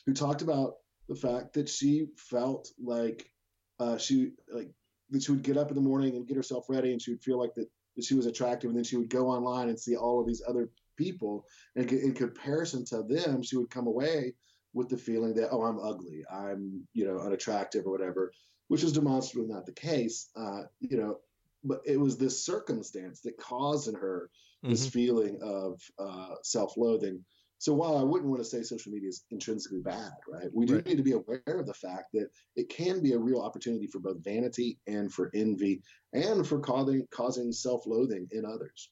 who 0.07 0.13
talked 0.13 0.43
about 0.43 0.75
the 1.09 1.15
fact 1.15 1.53
that 1.55 1.69
she 1.69 2.07
felt 2.17 2.69
like 2.83 3.31
uh, 3.79 3.99
she 3.99 4.33
like 4.53 4.71
that 5.11 5.23
she 5.23 5.33
would 5.33 5.43
get 5.43 5.57
up 5.57 5.69
in 5.69 5.75
the 5.75 5.81
morning 5.81 6.17
and 6.17 6.27
get 6.27 6.37
herself 6.37 6.67
ready, 6.69 6.93
and 6.93 7.03
she 7.03 7.11
would 7.11 7.23
feel 7.23 7.39
like 7.39 7.55
that, 7.57 7.67
that 7.97 8.05
she 8.05 8.15
was 8.15 8.27
attractive, 8.27 8.71
and 8.71 8.77
then 8.77 8.85
she 8.85 8.97
would 8.97 9.11
go 9.11 9.29
online 9.29 9.69
and 9.69 9.79
see 9.79 9.97
all 9.97 10.21
of 10.21 10.27
these 10.27 10.43
other 10.47 10.71
people, 10.97 11.45
and 11.77 11.91
in 11.91 12.13
comparison 12.13 12.85
to 12.85 13.03
them, 13.03 13.43
she 13.43 13.57
would 13.57 13.71
come 13.71 13.87
away 13.87 14.35
with 14.73 14.89
the 14.89 14.97
feeling 14.97 15.35
that 15.35 15.49
oh, 15.51 15.65
I'm 15.65 15.81
ugly, 15.81 16.25
I'm 16.33 16.87
you 16.93 17.05
know 17.05 17.19
unattractive 17.19 17.87
or 17.87 17.91
whatever, 17.91 18.33
which 18.69 18.85
is 18.85 18.93
demonstrably 18.93 19.53
not 19.53 19.67
the 19.67 19.73
case. 19.73 20.29
Uh, 20.37 20.63
you 20.81 20.97
know, 20.97 21.19
but 21.65 21.81
it 21.85 21.99
was 21.99 22.17
this 22.17 22.45
circumstance 22.45 23.21
that 23.23 23.39
caused 23.39 23.89
in 23.89 23.95
her 23.95 24.31
this 24.63 24.83
mm-hmm. 24.83 24.91
feeling 24.91 25.39
of 25.43 25.81
uh, 25.99 26.35
self-loathing. 26.43 27.25
So 27.59 27.75
while 27.75 27.99
I 27.99 28.03
wouldn't 28.03 28.31
want 28.31 28.43
to 28.43 28.49
say 28.49 28.63
social 28.63 28.93
media 28.93 29.11
is 29.11 29.25
intrinsically 29.31 29.81
bad, 29.81 30.13
right? 30.27 30.49
We 30.53 30.65
do 30.65 30.77
right. 30.77 30.87
need 30.87 30.97
to 30.97 31.03
be 31.03 31.13
aware 31.13 31.43
of 31.47 31.67
the 31.67 31.75
fact 31.75 32.07
that 32.15 32.29
it 32.57 32.71
can 32.71 33.03
be 33.03 33.13
a 33.13 33.19
real 33.19 33.41
opportunity 33.41 33.87
for 33.87 33.99
both 33.99 34.25
vanity 34.25 34.79
and 34.87 35.13
for 35.13 35.31
envy 35.35 35.83
and 36.15 36.47
for 36.47 36.59
causing 36.59 37.07
causing 37.11 37.53
self-loathing 37.53 38.29
in 38.33 38.47
others. 38.47 38.91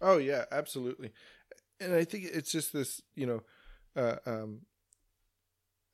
Oh 0.00 0.18
yeah, 0.18 0.44
absolutely. 0.52 1.10
And 1.80 1.92
I 1.92 2.04
think 2.04 2.26
it's 2.32 2.52
just 2.52 2.72
this, 2.72 3.00
you 3.16 3.26
know, 3.26 3.40
uh, 3.96 4.16
um, 4.26 4.60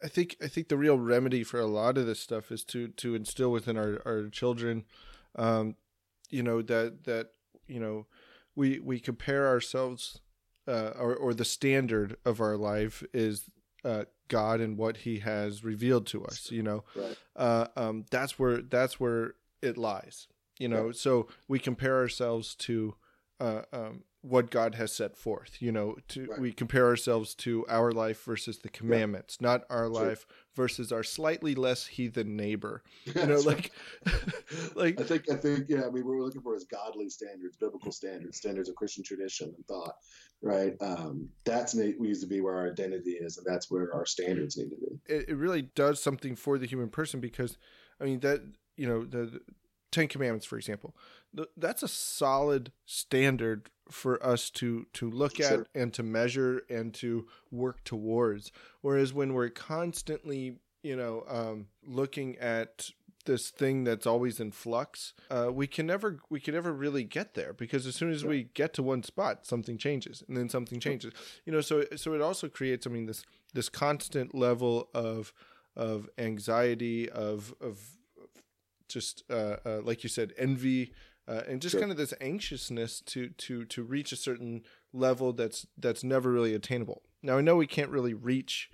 I 0.02 0.08
think 0.08 0.36
I 0.42 0.48
think 0.48 0.68
the 0.68 0.76
real 0.76 0.98
remedy 0.98 1.42
for 1.42 1.58
a 1.58 1.66
lot 1.66 1.96
of 1.96 2.06
this 2.06 2.20
stuff 2.20 2.50
is 2.52 2.64
to 2.64 2.88
to 2.88 3.14
instill 3.14 3.50
within 3.50 3.78
our 3.78 4.02
our 4.04 4.28
children 4.28 4.84
um, 5.36 5.76
you 6.30 6.42
know 6.42 6.62
that 6.62 7.04
that 7.04 7.28
you 7.66 7.80
know 7.80 8.06
we 8.54 8.78
we 8.78 9.00
compare 9.00 9.46
ourselves 9.46 10.20
uh, 10.68 10.92
or 10.98 11.14
or 11.14 11.34
the 11.34 11.44
standard 11.44 12.16
of 12.24 12.40
our 12.40 12.56
life 12.56 13.02
is 13.12 13.44
uh, 13.84 14.04
God 14.28 14.60
and 14.60 14.76
what 14.76 14.98
He 14.98 15.20
has 15.20 15.64
revealed 15.64 16.06
to 16.08 16.24
us. 16.24 16.50
You 16.50 16.62
know, 16.62 16.84
right. 16.94 17.16
uh, 17.36 17.66
um, 17.76 18.04
that's 18.10 18.38
where 18.38 18.62
that's 18.62 18.98
where 18.98 19.34
it 19.62 19.76
lies. 19.76 20.28
You 20.58 20.68
know, 20.68 20.86
right. 20.86 20.96
so 20.96 21.28
we 21.48 21.58
compare 21.58 21.96
ourselves 21.96 22.54
to 22.56 22.94
uh, 23.40 23.62
um, 23.72 24.04
what 24.22 24.50
God 24.50 24.74
has 24.74 24.92
set 24.92 25.16
forth. 25.16 25.60
You 25.60 25.72
know, 25.72 25.96
to 26.08 26.26
right. 26.26 26.40
we 26.40 26.52
compare 26.52 26.86
ourselves 26.86 27.34
to 27.36 27.64
our 27.68 27.92
life 27.92 28.22
versus 28.24 28.58
the 28.58 28.68
commandments, 28.68 29.38
yeah. 29.40 29.48
not 29.48 29.64
our 29.70 29.88
life 29.88 30.26
versus 30.54 30.92
our 30.92 31.02
slightly 31.02 31.54
less 31.54 31.86
heathen 31.86 32.36
neighbor. 32.36 32.82
You 33.14 33.26
know, 33.26 33.40
like, 33.40 33.72
like 34.74 35.00
I 35.00 35.04
think 35.04 35.30
I 35.30 35.36
think 35.36 35.66
yeah. 35.68 35.80
I 35.86 35.90
mean, 35.90 36.04
what 36.04 36.16
we're 36.16 36.22
looking 36.22 36.42
for 36.42 36.54
is 36.54 36.64
godly 36.64 37.08
standards, 37.08 37.56
biblical 37.56 37.92
standards, 37.92 38.38
standards 38.38 38.68
of 38.68 38.76
Christian 38.76 39.04
tradition 39.04 39.52
and 39.56 39.66
thought. 39.66 39.94
Right. 40.42 40.74
Um, 40.80 41.28
that's 41.44 41.74
needs 41.74 42.20
to 42.20 42.26
be 42.26 42.40
where 42.40 42.56
our 42.56 42.70
identity 42.70 43.12
is, 43.12 43.36
and 43.36 43.46
that's 43.46 43.70
where 43.70 43.92
our 43.94 44.06
standards 44.06 44.56
need 44.56 44.70
to 44.70 44.76
be. 44.76 45.14
It, 45.14 45.28
it 45.28 45.36
really 45.36 45.62
does 45.62 46.02
something 46.02 46.34
for 46.34 46.56
the 46.56 46.66
human 46.66 46.88
person 46.88 47.20
because, 47.20 47.58
I 48.00 48.04
mean, 48.04 48.20
that 48.20 48.40
you 48.76 48.86
know 48.86 49.04
the 49.04 49.40
Ten 49.92 50.08
Commandments, 50.08 50.46
for 50.46 50.56
example, 50.56 50.94
that's 51.56 51.82
a 51.82 51.88
solid 51.88 52.72
standard 52.86 53.70
for 53.90 54.24
us 54.24 54.50
to 54.50 54.86
to 54.94 55.10
look 55.10 55.36
sure. 55.36 55.60
at 55.60 55.66
and 55.74 55.92
to 55.94 56.02
measure 56.02 56.62
and 56.68 56.94
to 56.94 57.26
work 57.50 57.84
towards. 57.84 58.52
Whereas 58.80 59.12
when 59.12 59.34
we're 59.34 59.50
constantly, 59.50 60.56
you 60.82 60.96
know, 60.96 61.24
um, 61.28 61.66
looking 61.84 62.36
at 62.38 62.90
this 63.26 63.50
thing 63.50 63.84
that's 63.84 64.06
always 64.06 64.40
in 64.40 64.50
flux, 64.50 65.12
uh, 65.30 65.50
we 65.52 65.66
can 65.66 65.86
never 65.86 66.18
we 66.30 66.40
can 66.40 66.54
never 66.54 66.72
really 66.72 67.04
get 67.04 67.34
there 67.34 67.52
because 67.52 67.86
as 67.86 67.94
soon 67.94 68.10
as 68.10 68.24
we 68.24 68.44
get 68.54 68.72
to 68.74 68.82
one 68.82 69.02
spot, 69.02 69.46
something 69.46 69.78
changes 69.78 70.22
and 70.26 70.36
then 70.36 70.48
something 70.48 70.80
changes. 70.80 71.12
You 71.44 71.52
know, 71.52 71.60
so 71.60 71.84
so 71.96 72.14
it 72.14 72.20
also 72.20 72.48
creates, 72.48 72.86
I 72.86 72.90
mean, 72.90 73.06
this 73.06 73.24
this 73.52 73.68
constant 73.68 74.34
level 74.34 74.88
of 74.94 75.32
of 75.76 76.08
anxiety 76.18 77.08
of 77.08 77.54
of 77.60 77.78
just 78.88 79.22
uh, 79.30 79.56
uh, 79.64 79.80
like 79.82 80.02
you 80.02 80.08
said, 80.08 80.32
envy, 80.36 80.92
uh, 81.30 81.42
and 81.48 81.62
just 81.62 81.74
sure. 81.74 81.80
kind 81.80 81.92
of 81.92 81.98
this 81.98 82.14
anxiousness 82.20 83.00
to 83.00 83.28
to 83.28 83.64
to 83.64 83.82
reach 83.84 84.10
a 84.10 84.16
certain 84.16 84.62
level 84.92 85.32
that's 85.32 85.66
that's 85.78 86.02
never 86.02 86.30
really 86.30 86.54
attainable. 86.54 87.02
Now 87.22 87.38
I 87.38 87.40
know 87.40 87.56
we 87.56 87.68
can't 87.68 87.90
really 87.90 88.14
reach 88.14 88.68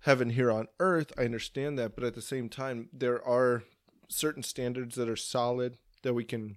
heaven 0.00 0.30
here 0.30 0.50
on 0.50 0.66
earth. 0.80 1.12
I 1.16 1.24
understand 1.24 1.78
that, 1.78 1.94
but 1.94 2.04
at 2.04 2.14
the 2.14 2.22
same 2.22 2.48
time, 2.48 2.88
there 2.92 3.24
are 3.24 3.62
certain 4.08 4.42
standards 4.42 4.96
that 4.96 5.08
are 5.08 5.16
solid 5.16 5.78
that 6.02 6.14
we 6.14 6.24
can 6.24 6.56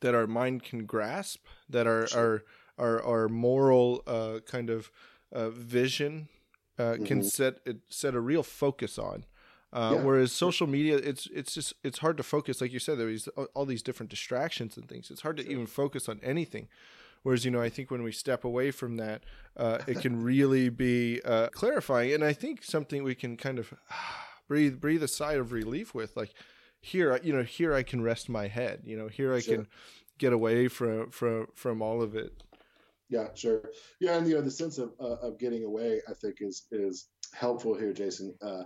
that 0.00 0.14
our 0.14 0.26
mind 0.26 0.62
can 0.62 0.84
grasp, 0.84 1.46
that 1.68 1.86
our 1.86 2.06
sure. 2.08 2.44
our, 2.78 2.86
our 2.86 3.22
our 3.22 3.28
moral 3.28 4.02
uh, 4.06 4.40
kind 4.46 4.68
of 4.68 4.90
uh, 5.32 5.48
vision 5.48 6.28
uh, 6.78 6.82
mm-hmm. 6.82 7.04
can 7.04 7.22
set 7.22 7.60
it, 7.64 7.78
set 7.88 8.14
a 8.14 8.20
real 8.20 8.42
focus 8.42 8.98
on. 8.98 9.24
Uh, 9.72 9.94
yeah. 9.96 10.02
Whereas 10.02 10.32
social 10.32 10.66
media, 10.66 10.96
it's 10.96 11.26
it's 11.26 11.52
just 11.52 11.74
it's 11.84 11.98
hard 11.98 12.16
to 12.16 12.22
focus. 12.22 12.60
Like 12.60 12.72
you 12.72 12.78
said, 12.78 12.98
there's 12.98 13.28
all 13.54 13.66
these 13.66 13.82
different 13.82 14.10
distractions 14.10 14.76
and 14.76 14.88
things. 14.88 15.10
It's 15.10 15.20
hard 15.20 15.36
to 15.36 15.42
sure. 15.42 15.52
even 15.52 15.66
focus 15.66 16.08
on 16.08 16.20
anything. 16.22 16.68
Whereas 17.22 17.44
you 17.44 17.50
know, 17.50 17.60
I 17.60 17.68
think 17.68 17.90
when 17.90 18.02
we 18.02 18.12
step 18.12 18.44
away 18.44 18.70
from 18.70 18.96
that, 18.96 19.24
uh, 19.56 19.78
it 19.86 20.00
can 20.00 20.22
really 20.22 20.68
be 20.70 21.20
uh, 21.24 21.48
clarifying. 21.48 22.14
And 22.14 22.24
I 22.24 22.32
think 22.32 22.62
something 22.64 23.02
we 23.02 23.14
can 23.14 23.36
kind 23.36 23.58
of 23.58 23.74
breathe 24.48 24.80
breathe 24.80 25.02
a 25.02 25.08
sigh 25.08 25.34
of 25.34 25.52
relief 25.52 25.94
with, 25.94 26.16
like 26.16 26.32
here, 26.80 27.18
you 27.22 27.34
know, 27.34 27.42
here 27.42 27.74
I 27.74 27.82
can 27.82 28.00
rest 28.00 28.28
my 28.28 28.48
head. 28.48 28.80
You 28.84 28.96
know, 28.96 29.08
here 29.08 29.34
I 29.34 29.40
sure. 29.40 29.56
can 29.56 29.68
get 30.16 30.32
away 30.32 30.68
from 30.68 31.10
from 31.10 31.48
from 31.54 31.82
all 31.82 32.00
of 32.00 32.14
it. 32.14 32.42
Yeah, 33.10 33.28
sure. 33.34 33.62
Yeah, 34.00 34.16
and 34.16 34.28
you 34.28 34.34
know, 34.34 34.42
the 34.42 34.50
sense 34.50 34.78
of 34.78 34.92
uh, 35.00 35.16
of 35.16 35.38
getting 35.38 35.64
away, 35.64 36.00
I 36.08 36.14
think, 36.14 36.38
is 36.40 36.66
is 36.70 37.08
helpful 37.34 37.74
here, 37.74 37.92
Jason. 37.92 38.34
Uh, 38.40 38.64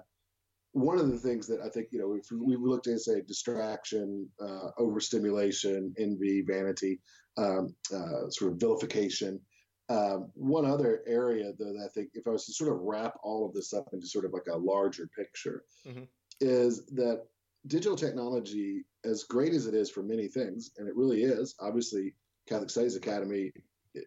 one 0.73 0.99
of 0.99 1.11
the 1.11 1.18
things 1.18 1.47
that 1.47 1.61
I 1.61 1.68
think 1.68 1.89
you 1.91 1.99
know 1.99 2.14
if 2.14 2.27
we 2.31 2.57
looked 2.57 2.87
at 2.87 3.01
say 3.01 3.23
distraction, 3.27 4.29
uh, 4.41 4.70
overstimulation, 4.79 5.95
envy, 5.99 6.43
vanity, 6.47 7.01
um, 7.37 7.75
uh, 7.95 8.31
sort 8.31 8.53
of 8.53 8.59
vilification. 8.59 9.41
Um, 9.89 10.31
one 10.35 10.64
other 10.64 11.03
area 11.07 11.53
though 11.59 11.73
that 11.73 11.85
I 11.85 11.89
think 11.93 12.11
if 12.14 12.27
I 12.27 12.31
was 12.31 12.47
to 12.47 12.53
sort 12.53 12.73
of 12.73 12.81
wrap 12.81 13.14
all 13.23 13.47
of 13.47 13.53
this 13.53 13.75
up 13.75 13.89
into 13.93 14.07
sort 14.07 14.25
of 14.25 14.33
like 14.33 14.47
a 14.51 14.57
larger 14.57 15.09
picture, 15.16 15.64
mm-hmm. 15.87 16.05
is 16.41 16.87
that 16.87 17.25
digital 17.66 17.97
technology, 17.97 18.85
as 19.05 19.25
great 19.25 19.53
as 19.53 19.66
it 19.66 19.75
is 19.75 19.91
for 19.91 20.03
many 20.03 20.29
things, 20.29 20.70
and 20.79 20.89
it 20.89 20.97
really 20.97 21.23
is, 21.23 21.55
obviously 21.61 22.14
Catholic 22.49 22.70
Studies 22.70 22.97
Academy 22.97 23.53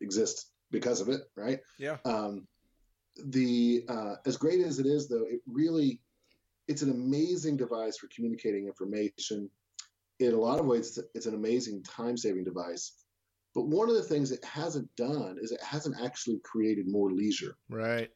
exists 0.01 0.51
because 0.71 1.01
of 1.01 1.09
it, 1.09 1.21
right? 1.35 1.59
Yeah. 1.77 1.97
Um, 2.05 2.47
the 3.25 3.85
uh, 3.87 4.15
as 4.25 4.37
great 4.37 4.61
as 4.61 4.79
it 4.79 4.85
is, 4.85 5.07
though, 5.07 5.23
it 5.23 5.41
really 5.47 6.01
it's 6.67 6.81
an 6.81 6.91
amazing 6.91 7.57
device 7.57 7.97
for 7.97 8.07
communicating 8.13 8.67
information. 8.67 9.49
In 10.19 10.33
a 10.33 10.39
lot 10.39 10.59
of 10.59 10.65
ways, 10.65 10.97
it's 11.13 11.25
an 11.25 11.35
amazing 11.35 11.83
time 11.83 12.17
saving 12.17 12.43
device. 12.43 12.93
But 13.53 13.67
one 13.67 13.89
of 13.89 13.95
the 13.95 14.03
things 14.03 14.31
it 14.31 14.43
hasn't 14.43 14.93
done 14.95 15.37
is 15.41 15.51
it 15.51 15.63
hasn't 15.63 15.95
actually 16.03 16.39
created 16.43 16.87
more 16.87 17.11
leisure. 17.11 17.57
Right. 17.69 18.09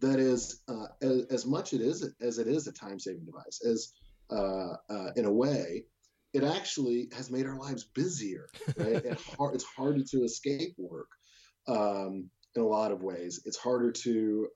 That 0.00 0.18
is, 0.18 0.62
uh, 0.68 0.86
as, 1.02 1.24
as, 1.30 1.46
much 1.46 1.72
it 1.72 1.80
is 1.80 2.06
as 2.20 2.38
it 2.38 2.46
is 2.48 2.66
a 2.66 2.72
time 2.72 2.98
saving 2.98 3.24
device, 3.24 3.60
as 3.64 3.92
uh, 4.30 4.74
uh, 4.90 5.10
in 5.16 5.24
a 5.24 5.32
way, 5.32 5.84
it 6.32 6.44
actually 6.44 7.08
has 7.14 7.30
made 7.30 7.46
our 7.46 7.56
lives 7.56 7.84
busier. 7.84 8.48
Right. 8.76 8.86
it 9.04 9.20
hard, 9.38 9.54
it's 9.54 9.64
harder 9.64 10.02
to 10.10 10.24
escape 10.24 10.74
work 10.76 11.08
um, 11.66 12.28
in 12.54 12.62
a 12.62 12.66
lot 12.66 12.92
of 12.92 13.02
ways. 13.02 13.40
It's 13.46 13.56
harder 13.56 13.90
to 13.92 14.48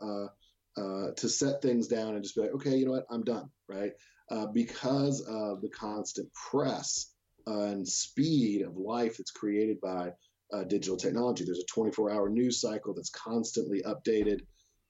uh, 0.80 1.12
to 1.16 1.28
set 1.28 1.60
things 1.60 1.86
down 1.88 2.14
and 2.14 2.22
just 2.22 2.34
be 2.34 2.42
like, 2.42 2.52
okay, 2.52 2.76
you 2.76 2.86
know 2.86 2.92
what, 2.92 3.06
I'm 3.10 3.24
done, 3.24 3.50
right? 3.68 3.92
Uh, 4.30 4.46
because 4.46 5.20
of 5.22 5.60
the 5.60 5.68
constant 5.68 6.32
press 6.32 7.12
and 7.46 7.86
speed 7.86 8.62
of 8.62 8.76
life 8.76 9.16
that's 9.18 9.30
created 9.30 9.80
by 9.80 10.12
uh, 10.52 10.64
digital 10.64 10.96
technology. 10.96 11.44
There's 11.44 11.62
a 11.62 11.80
24-hour 11.80 12.28
news 12.28 12.60
cycle 12.60 12.94
that's 12.94 13.10
constantly 13.10 13.82
updated. 13.82 14.40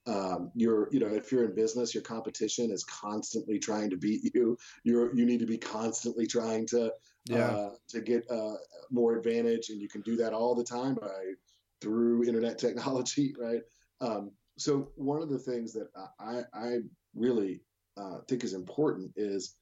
Um, 0.06 0.50
you're, 0.54 0.88
you 0.92 1.00
know, 1.00 1.08
if 1.08 1.30
you're 1.32 1.44
in 1.44 1.54
business, 1.54 1.94
your 1.94 2.02
competition 2.02 2.70
is 2.70 2.84
constantly 2.84 3.58
trying 3.58 3.90
to 3.90 3.96
beat 3.96 4.34
you. 4.34 4.56
You're, 4.84 5.14
you 5.14 5.26
need 5.26 5.40
to 5.40 5.46
be 5.46 5.58
constantly 5.58 6.26
trying 6.26 6.66
to, 6.68 6.92
yeah. 7.26 7.50
Uh, 7.50 7.70
to 7.90 8.00
get 8.00 8.24
uh, 8.30 8.54
more 8.90 9.16
advantage, 9.16 9.68
and 9.68 9.80
you 9.80 9.88
can 9.88 10.00
do 10.00 10.16
that 10.16 10.32
all 10.32 10.54
the 10.54 10.64
time 10.64 10.94
by 10.94 11.34
through 11.80 12.24
internet 12.24 12.58
technology, 12.58 13.34
right? 13.40 13.60
Um, 14.00 14.32
so 14.60 14.90
one 14.96 15.22
of 15.22 15.30
the 15.30 15.38
things 15.38 15.72
that 15.72 15.88
I, 16.20 16.42
I 16.52 16.78
really 17.14 17.62
uh, 17.96 18.18
think 18.28 18.44
is 18.44 18.52
important 18.52 19.12
is 19.16 19.56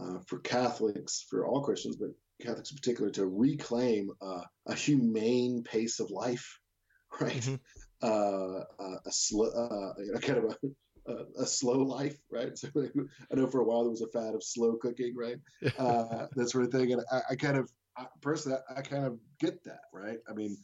uh, 0.00 0.20
for 0.26 0.38
Catholics, 0.38 1.26
for 1.28 1.46
all 1.46 1.60
Christians, 1.60 1.96
but 1.96 2.10
Catholics 2.40 2.70
in 2.70 2.78
particular, 2.78 3.10
to 3.10 3.26
reclaim 3.26 4.10
uh, 4.22 4.42
a 4.66 4.74
humane 4.74 5.64
pace 5.64 6.00
of 6.00 6.10
life, 6.10 6.58
right? 7.20 7.32
Mm-hmm. 7.32 7.56
uh, 8.02 8.96
a 9.04 9.10
slow, 9.10 9.48
uh, 9.48 10.02
you 10.02 10.12
know, 10.12 10.20
kind 10.20 10.38
of 10.38 10.44
a, 10.44 11.12
a, 11.12 11.42
a, 11.42 11.46
slow 11.46 11.80
life, 11.82 12.16
right? 12.30 12.56
So 12.56 12.68
I 12.76 13.34
know 13.34 13.48
for 13.48 13.60
a 13.60 13.64
while 13.64 13.82
there 13.82 13.90
was 13.90 14.02
a 14.02 14.08
fad 14.08 14.34
of 14.34 14.42
slow 14.42 14.76
cooking, 14.76 15.14
right? 15.14 15.36
Uh, 15.78 16.26
that 16.36 16.48
sort 16.48 16.64
of 16.64 16.72
thing. 16.72 16.92
And 16.92 17.02
I, 17.12 17.20
I 17.30 17.34
kind 17.34 17.58
of, 17.58 17.70
I, 17.98 18.06
personally, 18.22 18.58
I, 18.70 18.78
I 18.78 18.82
kind 18.82 19.04
of 19.04 19.18
get 19.40 19.62
that, 19.64 19.82
right? 19.92 20.18
I 20.28 20.32
mean, 20.32 20.56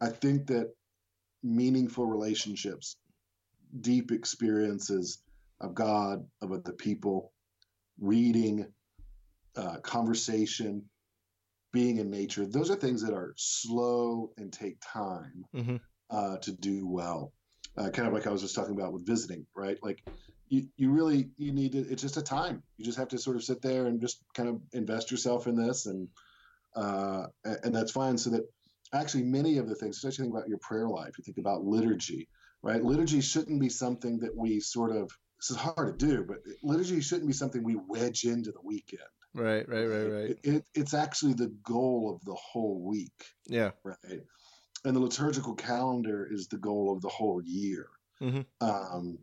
I 0.00 0.08
think 0.08 0.46
that 0.46 0.72
meaningful 1.42 2.06
relationships, 2.06 2.96
deep 3.80 4.12
experiences 4.12 5.22
of 5.60 5.74
God, 5.74 6.26
of 6.42 6.64
the 6.64 6.72
people, 6.72 7.32
reading, 7.98 8.66
uh, 9.56 9.78
conversation, 9.78 10.82
being 11.72 11.98
in 11.98 12.10
nature, 12.10 12.46
those 12.46 12.70
are 12.70 12.76
things 12.76 13.02
that 13.02 13.12
are 13.12 13.34
slow 13.36 14.30
and 14.38 14.52
take 14.52 14.78
time 14.80 15.44
mm-hmm. 15.54 15.76
uh, 16.10 16.36
to 16.38 16.52
do 16.52 16.86
well. 16.86 17.32
Uh, 17.76 17.90
kind 17.90 18.08
of 18.08 18.14
like 18.14 18.26
I 18.26 18.30
was 18.30 18.40
just 18.40 18.54
talking 18.54 18.74
about 18.74 18.92
with 18.92 19.06
visiting, 19.06 19.46
right? 19.54 19.78
Like 19.82 20.02
you, 20.48 20.66
you 20.76 20.90
really 20.90 21.28
you 21.36 21.52
need 21.52 21.72
to. 21.72 21.78
It's 21.78 22.00
just 22.00 22.16
a 22.16 22.22
time. 22.22 22.62
You 22.78 22.84
just 22.84 22.96
have 22.96 23.08
to 23.08 23.18
sort 23.18 23.36
of 23.36 23.44
sit 23.44 23.60
there 23.60 23.86
and 23.86 24.00
just 24.00 24.22
kind 24.34 24.48
of 24.48 24.60
invest 24.72 25.10
yourself 25.10 25.46
in 25.46 25.56
this, 25.56 25.84
and 25.84 26.08
uh, 26.74 27.26
and 27.44 27.74
that's 27.74 27.92
fine. 27.92 28.16
So 28.16 28.30
that 28.30 28.42
actually 28.94 29.24
many 29.24 29.58
of 29.58 29.68
the 29.68 29.74
things, 29.74 29.96
especially 29.96 30.24
think 30.24 30.34
about 30.34 30.48
your 30.48 30.58
prayer 30.58 30.88
life, 30.88 31.18
you 31.18 31.24
think 31.24 31.38
about 31.38 31.64
liturgy, 31.64 32.28
right? 32.66 32.84
Liturgy 32.84 33.20
shouldn't 33.20 33.60
be 33.60 33.68
something 33.68 34.18
that 34.20 34.36
we 34.36 34.60
sort 34.60 34.94
of. 34.94 35.10
This 35.38 35.50
is 35.50 35.56
hard 35.56 35.98
to 35.98 36.06
do, 36.06 36.24
but 36.24 36.38
liturgy 36.62 37.00
shouldn't 37.00 37.26
be 37.26 37.34
something 37.34 37.62
we 37.62 37.76
wedge 37.88 38.24
into 38.24 38.52
the 38.52 38.62
weekend 38.64 39.02
Right, 39.36 39.68
right, 39.68 39.84
right, 39.84 40.10
right. 40.10 40.30
It, 40.30 40.38
it, 40.42 40.64
it's 40.74 40.94
actually 40.94 41.34
the 41.34 41.54
goal 41.62 42.10
of 42.14 42.24
the 42.24 42.34
whole 42.34 42.80
week. 42.80 43.26
Yeah. 43.46 43.72
Right. 43.84 44.22
And 44.86 44.96
the 44.96 45.00
liturgical 45.00 45.54
calendar 45.54 46.26
is 46.30 46.48
the 46.48 46.56
goal 46.56 46.90
of 46.90 47.02
the 47.02 47.08
whole 47.08 47.42
year. 47.44 47.88
Mm-hmm. 48.22 48.40
Um, 48.62 49.18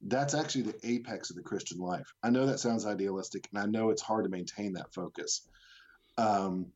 that's 0.00 0.32
actually 0.32 0.62
the 0.62 0.78
apex 0.84 1.28
of 1.28 1.36
the 1.36 1.42
Christian 1.42 1.80
life. 1.80 2.06
I 2.22 2.30
know 2.30 2.46
that 2.46 2.60
sounds 2.60 2.86
idealistic, 2.86 3.46
and 3.52 3.62
I 3.62 3.66
know 3.66 3.90
it's 3.90 4.00
hard 4.00 4.24
to 4.24 4.30
maintain 4.30 4.72
that 4.74 4.94
focus. 4.94 5.46
Um, 6.16 6.68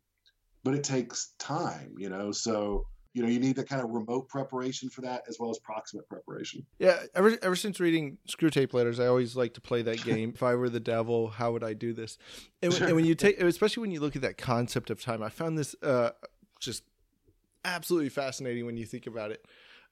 but 0.62 0.74
it 0.74 0.84
takes 0.84 1.32
time, 1.38 1.94
you 1.96 2.10
know. 2.10 2.30
So 2.30 2.86
you 3.14 3.22
know 3.22 3.28
you 3.28 3.38
need 3.38 3.56
the 3.56 3.64
kind 3.64 3.82
of 3.82 3.90
remote 3.90 4.28
preparation 4.28 4.88
for 4.88 5.02
that 5.02 5.22
as 5.28 5.38
well 5.38 5.50
as 5.50 5.58
proximate 5.58 6.08
preparation. 6.08 6.64
Yeah 6.78 6.98
ever 7.14 7.36
ever 7.42 7.56
since 7.56 7.80
reading 7.80 8.18
Screwtape 8.28 8.72
Letters 8.72 9.00
i 9.00 9.06
always 9.06 9.36
like 9.36 9.54
to 9.54 9.60
play 9.60 9.82
that 9.82 10.02
game 10.04 10.32
if 10.34 10.42
i 10.42 10.54
were 10.54 10.68
the 10.68 10.80
devil 10.80 11.28
how 11.28 11.52
would 11.52 11.64
i 11.64 11.72
do 11.74 11.92
this? 11.92 12.18
And, 12.62 12.72
sure. 12.72 12.86
and, 12.86 12.96
when 12.96 13.04
you 13.04 13.14
take 13.14 13.40
especially 13.40 13.82
when 13.82 13.90
you 13.90 14.00
look 14.00 14.16
at 14.16 14.22
that 14.22 14.38
concept 14.38 14.90
of 14.90 15.02
time 15.02 15.22
i 15.22 15.28
found 15.28 15.58
this 15.58 15.74
uh, 15.82 16.10
just 16.60 16.84
absolutely 17.64 18.08
fascinating 18.08 18.66
when 18.66 18.76
you 18.76 18.86
think 18.86 19.06
about 19.06 19.30
it. 19.30 19.44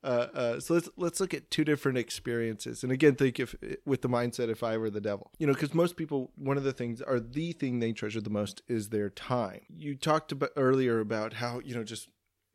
Uh, 0.03 0.27
uh, 0.33 0.61
so 0.61 0.73
let's 0.73 0.89
let's 0.97 1.21
look 1.21 1.35
at 1.35 1.51
two 1.51 1.63
different 1.63 1.99
experiences, 1.99 2.83
and 2.83 2.91
again, 2.91 3.15
think 3.15 3.39
if 3.39 3.55
with 3.85 4.01
the 4.01 4.09
mindset 4.09 4.49
if 4.49 4.63
I 4.63 4.79
were 4.79 4.89
the 4.89 5.01
devil, 5.01 5.31
you 5.39 5.47
know, 5.47 5.53
because 5.53 5.75
most 5.75 5.97
people, 5.97 6.33
one 6.37 6.57
of 6.57 6.65
the 6.65 6.73
things, 6.73 7.03
or 7.03 7.21
the 7.21 7.53
thing 7.53 7.81
they 7.81 7.93
treasure 7.93 8.23
the 8.23 8.31
most 8.31 8.63
is 8.67 8.89
their 8.89 9.11
time. 9.11 9.61
You 9.69 9.95
talked 9.95 10.33
about 10.33 10.51
earlier 10.57 11.01
about 11.01 11.35
how 11.35 11.61
you 11.63 11.75
know 11.75 11.85
just 11.85 12.09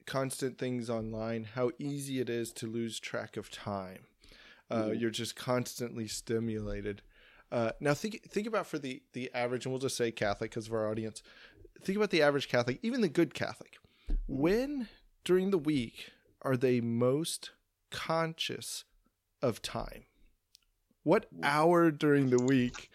constant 0.05 0.57
things 0.57 0.89
online, 0.89 1.47
how 1.55 1.71
easy 1.79 2.19
it 2.19 2.29
is 2.29 2.51
to 2.53 2.67
lose 2.67 2.99
track 2.99 3.37
of 3.37 3.49
time. 3.49 4.05
Uh, 4.69 4.75
mm-hmm. 4.75 4.99
You're 4.99 5.11
just 5.11 5.35
constantly 5.35 6.07
stimulated. 6.07 7.01
Uh, 7.51 7.71
now 7.79 7.93
think 7.93 8.23
think 8.29 8.47
about 8.47 8.67
for 8.67 8.79
the 8.79 9.01
the 9.13 9.31
average, 9.33 9.65
and 9.65 9.73
we'll 9.73 9.79
just 9.79 9.97
say 9.97 10.11
Catholic 10.11 10.51
because 10.51 10.67
of 10.67 10.73
our 10.73 10.89
audience. 10.89 11.21
Think 11.83 11.97
about 11.97 12.09
the 12.09 12.21
average 12.21 12.49
Catholic, 12.49 12.79
even 12.81 13.01
the 13.01 13.09
good 13.09 13.33
Catholic. 13.33 13.77
When 14.27 14.87
during 15.23 15.51
the 15.51 15.57
week 15.57 16.11
are 16.41 16.57
they 16.57 16.81
most 16.81 17.51
conscious 17.91 18.83
of 19.41 19.61
time? 19.61 20.05
What 21.03 21.27
hour 21.43 21.91
during 21.91 22.31
the 22.31 22.41
week 22.41 22.89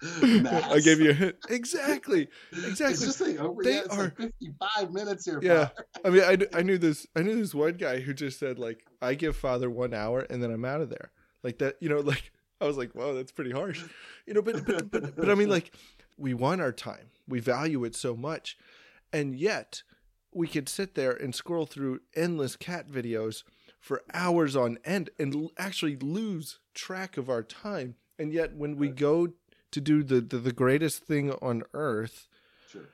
I 0.22 0.80
gave 0.82 1.00
you 1.00 1.10
a 1.10 1.14
hint. 1.14 1.36
Exactly. 1.48 2.28
Exactly. 2.52 3.32
Like 3.32 3.40
over. 3.40 3.62
They 3.62 3.74
yeah, 3.76 3.82
are 3.90 4.02
like 4.04 4.16
fifty-five 4.16 4.92
minutes 4.92 5.24
here. 5.24 5.40
Yeah. 5.42 5.70
I 6.04 6.10
mean, 6.10 6.22
I, 6.22 6.58
I 6.58 6.62
knew 6.62 6.78
this. 6.78 7.06
I 7.16 7.22
knew 7.22 7.36
this 7.36 7.54
one 7.54 7.74
guy 7.74 8.00
who 8.00 8.14
just 8.14 8.38
said 8.38 8.58
like, 8.58 8.84
"I 9.02 9.14
give 9.14 9.36
Father 9.36 9.68
one 9.68 9.94
hour 9.94 10.20
and 10.20 10.42
then 10.42 10.52
I'm 10.52 10.64
out 10.64 10.80
of 10.80 10.90
there." 10.90 11.10
Like 11.42 11.58
that. 11.58 11.76
You 11.80 11.88
know, 11.88 12.00
like 12.00 12.32
I 12.60 12.66
was 12.66 12.76
like, 12.76 12.94
"Wow, 12.94 13.14
that's 13.14 13.32
pretty 13.32 13.50
harsh." 13.50 13.84
You 14.26 14.34
know, 14.34 14.42
but 14.42 14.64
but 14.64 14.90
but, 14.90 15.16
but 15.16 15.30
I 15.30 15.34
mean, 15.34 15.48
like, 15.48 15.74
we 16.16 16.32
want 16.32 16.60
our 16.60 16.72
time. 16.72 17.10
We 17.26 17.40
value 17.40 17.84
it 17.84 17.96
so 17.96 18.16
much, 18.16 18.56
and 19.12 19.34
yet 19.34 19.82
we 20.32 20.46
could 20.46 20.68
sit 20.68 20.94
there 20.94 21.12
and 21.12 21.34
scroll 21.34 21.66
through 21.66 22.00
endless 22.14 22.54
cat 22.54 22.88
videos 22.88 23.42
for 23.80 24.02
hours 24.12 24.54
on 24.54 24.78
end 24.84 25.10
and 25.18 25.50
actually 25.56 25.96
lose 25.96 26.58
track 26.74 27.16
of 27.16 27.28
our 27.28 27.42
time. 27.42 27.96
And 28.18 28.32
yet, 28.32 28.54
when 28.54 28.76
we 28.76 28.88
go 28.88 29.28
to 29.72 29.80
do 29.80 30.02
the, 30.02 30.20
the, 30.20 30.38
the 30.38 30.52
greatest 30.52 31.04
thing 31.04 31.32
on 31.42 31.62
earth, 31.74 32.28
sure. 32.70 32.88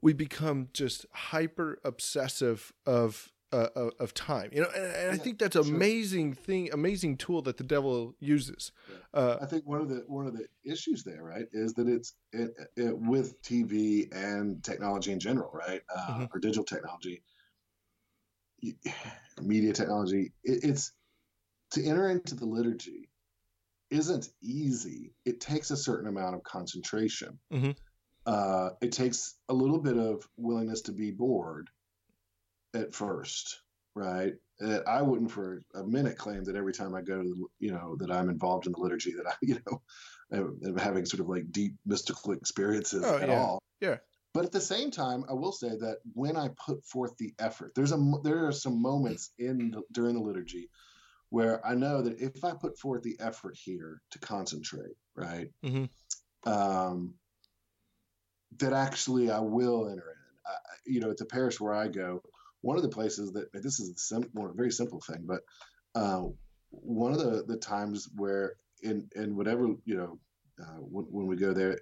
we 0.00 0.12
become 0.12 0.68
just 0.72 1.06
hyper 1.12 1.78
obsessive 1.84 2.72
of 2.86 3.32
uh, 3.52 3.66
of, 3.74 3.92
of, 3.98 4.14
time. 4.14 4.50
You 4.52 4.62
know, 4.62 4.68
and, 4.74 4.84
and 4.84 5.06
yeah, 5.06 5.12
I 5.12 5.16
think 5.16 5.38
that's 5.38 5.56
amazing 5.56 6.34
sure. 6.34 6.42
thing, 6.44 6.68
amazing 6.72 7.16
tool 7.16 7.42
that 7.42 7.56
the 7.56 7.64
devil 7.64 8.14
uses. 8.20 8.70
Yeah. 8.88 9.20
Uh, 9.20 9.38
I 9.42 9.46
think 9.46 9.66
one 9.66 9.80
of 9.80 9.88
the 9.88 10.04
one 10.06 10.26
of 10.26 10.34
the 10.34 10.46
issues 10.64 11.02
there, 11.02 11.22
right, 11.22 11.46
is 11.52 11.74
that 11.74 11.88
it's 11.88 12.14
it, 12.32 12.50
it 12.76 12.96
with 12.96 13.42
TV 13.42 14.14
and 14.14 14.62
technology 14.62 15.10
in 15.12 15.18
general, 15.18 15.50
right, 15.52 15.82
uh, 15.94 16.00
mm-hmm. 16.00 16.24
or 16.32 16.38
digital 16.38 16.64
technology, 16.64 17.22
media 19.42 19.72
technology. 19.72 20.32
It, 20.44 20.64
it's 20.64 20.92
to 21.72 21.84
enter 21.84 22.08
into 22.08 22.34
the 22.34 22.46
liturgy 22.46 23.09
isn't 23.90 24.28
easy. 24.42 25.12
It 25.24 25.40
takes 25.40 25.70
a 25.70 25.76
certain 25.76 26.08
amount 26.08 26.36
of 26.36 26.42
concentration. 26.42 27.38
Mm-hmm. 27.52 27.70
Uh, 28.26 28.70
it 28.80 28.92
takes 28.92 29.36
a 29.48 29.54
little 29.54 29.78
bit 29.78 29.96
of 29.96 30.26
willingness 30.36 30.82
to 30.82 30.92
be 30.92 31.10
bored 31.10 31.68
at 32.74 32.94
first, 32.94 33.60
right? 33.94 34.34
Uh, 34.62 34.80
I 34.86 35.02
wouldn't 35.02 35.30
for 35.30 35.62
a 35.74 35.82
minute 35.82 36.18
claim 36.18 36.44
that 36.44 36.56
every 36.56 36.72
time 36.72 36.94
I 36.94 37.00
go, 37.00 37.22
to, 37.22 37.50
you 37.58 37.72
know, 37.72 37.96
that 37.98 38.10
I'm 38.10 38.28
involved 38.28 38.66
in 38.66 38.72
the 38.72 38.80
liturgy, 38.80 39.14
that 39.14 39.26
I, 39.26 39.34
you 39.42 39.58
know, 39.66 39.82
am 40.32 40.76
having 40.76 41.06
sort 41.06 41.20
of 41.20 41.28
like 41.28 41.50
deep 41.50 41.74
mystical 41.86 42.32
experiences 42.32 43.04
oh, 43.04 43.16
at 43.16 43.28
yeah. 43.28 43.40
all. 43.40 43.62
Yeah. 43.80 43.96
But 44.32 44.44
at 44.44 44.52
the 44.52 44.60
same 44.60 44.92
time, 44.92 45.24
I 45.28 45.32
will 45.32 45.50
say 45.50 45.70
that 45.70 45.96
when 46.12 46.36
I 46.36 46.50
put 46.64 46.84
forth 46.84 47.16
the 47.16 47.34
effort, 47.40 47.72
there's 47.74 47.90
a 47.90 48.12
there 48.22 48.46
are 48.46 48.52
some 48.52 48.80
moments 48.80 49.32
in 49.38 49.72
the, 49.72 49.82
during 49.90 50.14
the 50.14 50.20
liturgy 50.20 50.70
where 51.30 51.64
I 51.66 51.74
know 51.74 52.02
that 52.02 52.20
if 52.20 52.44
I 52.44 52.52
put 52.52 52.78
forth 52.78 53.02
the 53.02 53.16
effort 53.20 53.56
here 53.56 54.02
to 54.10 54.18
concentrate, 54.18 54.96
right, 55.14 55.48
mm-hmm. 55.64 56.52
um, 56.52 57.14
that 58.58 58.72
actually 58.72 59.30
I 59.30 59.40
will 59.40 59.88
enter 59.88 60.02
in. 60.02 60.46
I, 60.46 60.54
you 60.86 61.00
know, 61.00 61.10
at 61.10 61.16
the 61.16 61.24
parish 61.24 61.60
where 61.60 61.74
I 61.74 61.88
go, 61.88 62.22
one 62.62 62.76
of 62.76 62.82
the 62.82 62.88
places 62.88 63.32
that 63.32 63.52
this 63.52 63.80
is 63.80 64.12
a, 64.12 64.22
very 64.54 64.72
simple 64.72 65.00
thing, 65.00 65.24
but 65.26 65.40
uh, 65.94 66.24
one 66.70 67.12
of 67.12 67.18
the, 67.18 67.44
the 67.46 67.56
times 67.56 68.08
where 68.16 68.54
in 68.82 69.08
in 69.14 69.36
whatever 69.36 69.74
you 69.84 69.96
know 69.96 70.18
uh, 70.60 70.80
when, 70.80 71.04
when, 71.06 71.26
we 71.26 71.36
go 71.36 71.52
there 71.52 71.78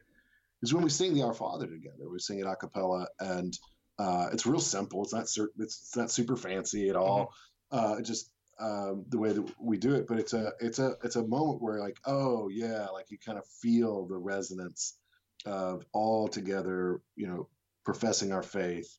is 0.63 0.75
when 0.75 0.83
we 0.83 0.91
sing 0.91 1.15
the 1.15 1.23
Our 1.23 1.35
Father 1.35 1.67
together. 1.67 2.09
We 2.11 2.19
sing 2.19 2.41
it 2.41 2.47
a 2.47 2.57
cappella, 2.57 3.07
and 3.21 3.57
uh, 3.99 4.29
it's 4.33 4.47
real 4.47 4.61
simple. 4.61 5.03
It's 5.03 5.13
not 5.13 5.23
it's, 5.23 5.39
it's 5.59 5.97
not 5.97 6.11
super 6.11 6.37
fancy 6.37 6.89
at 6.89 6.97
all. 6.97 7.33
Mm-hmm. 7.73 7.93
Uh, 8.01 8.03
just 8.03 8.31
um, 8.61 9.05
the 9.09 9.19
way 9.19 9.33
that 9.33 9.53
we 9.61 9.79
do 9.79 9.95
it, 9.95 10.07
but 10.09 10.19
it's 10.19 10.33
a 10.33 10.53
it's 10.61 10.79
a 10.79 10.95
it's 11.05 11.17
a 11.17 11.27
moment 11.27 11.63
where 11.63 11.79
like 11.79 11.99
oh 12.07 12.49
yeah, 12.49 12.87
like 12.87 13.11
you 13.11 13.19
kind 13.19 13.39
of 13.39 13.47
feel 13.47 14.07
the 14.07 14.17
resonance 14.17 14.99
of 15.47 15.85
all 15.93 16.29
together, 16.29 17.01
you 17.17 17.27
know, 17.27 17.49
professing 17.85 18.33
our 18.33 18.43
faith 18.43 18.99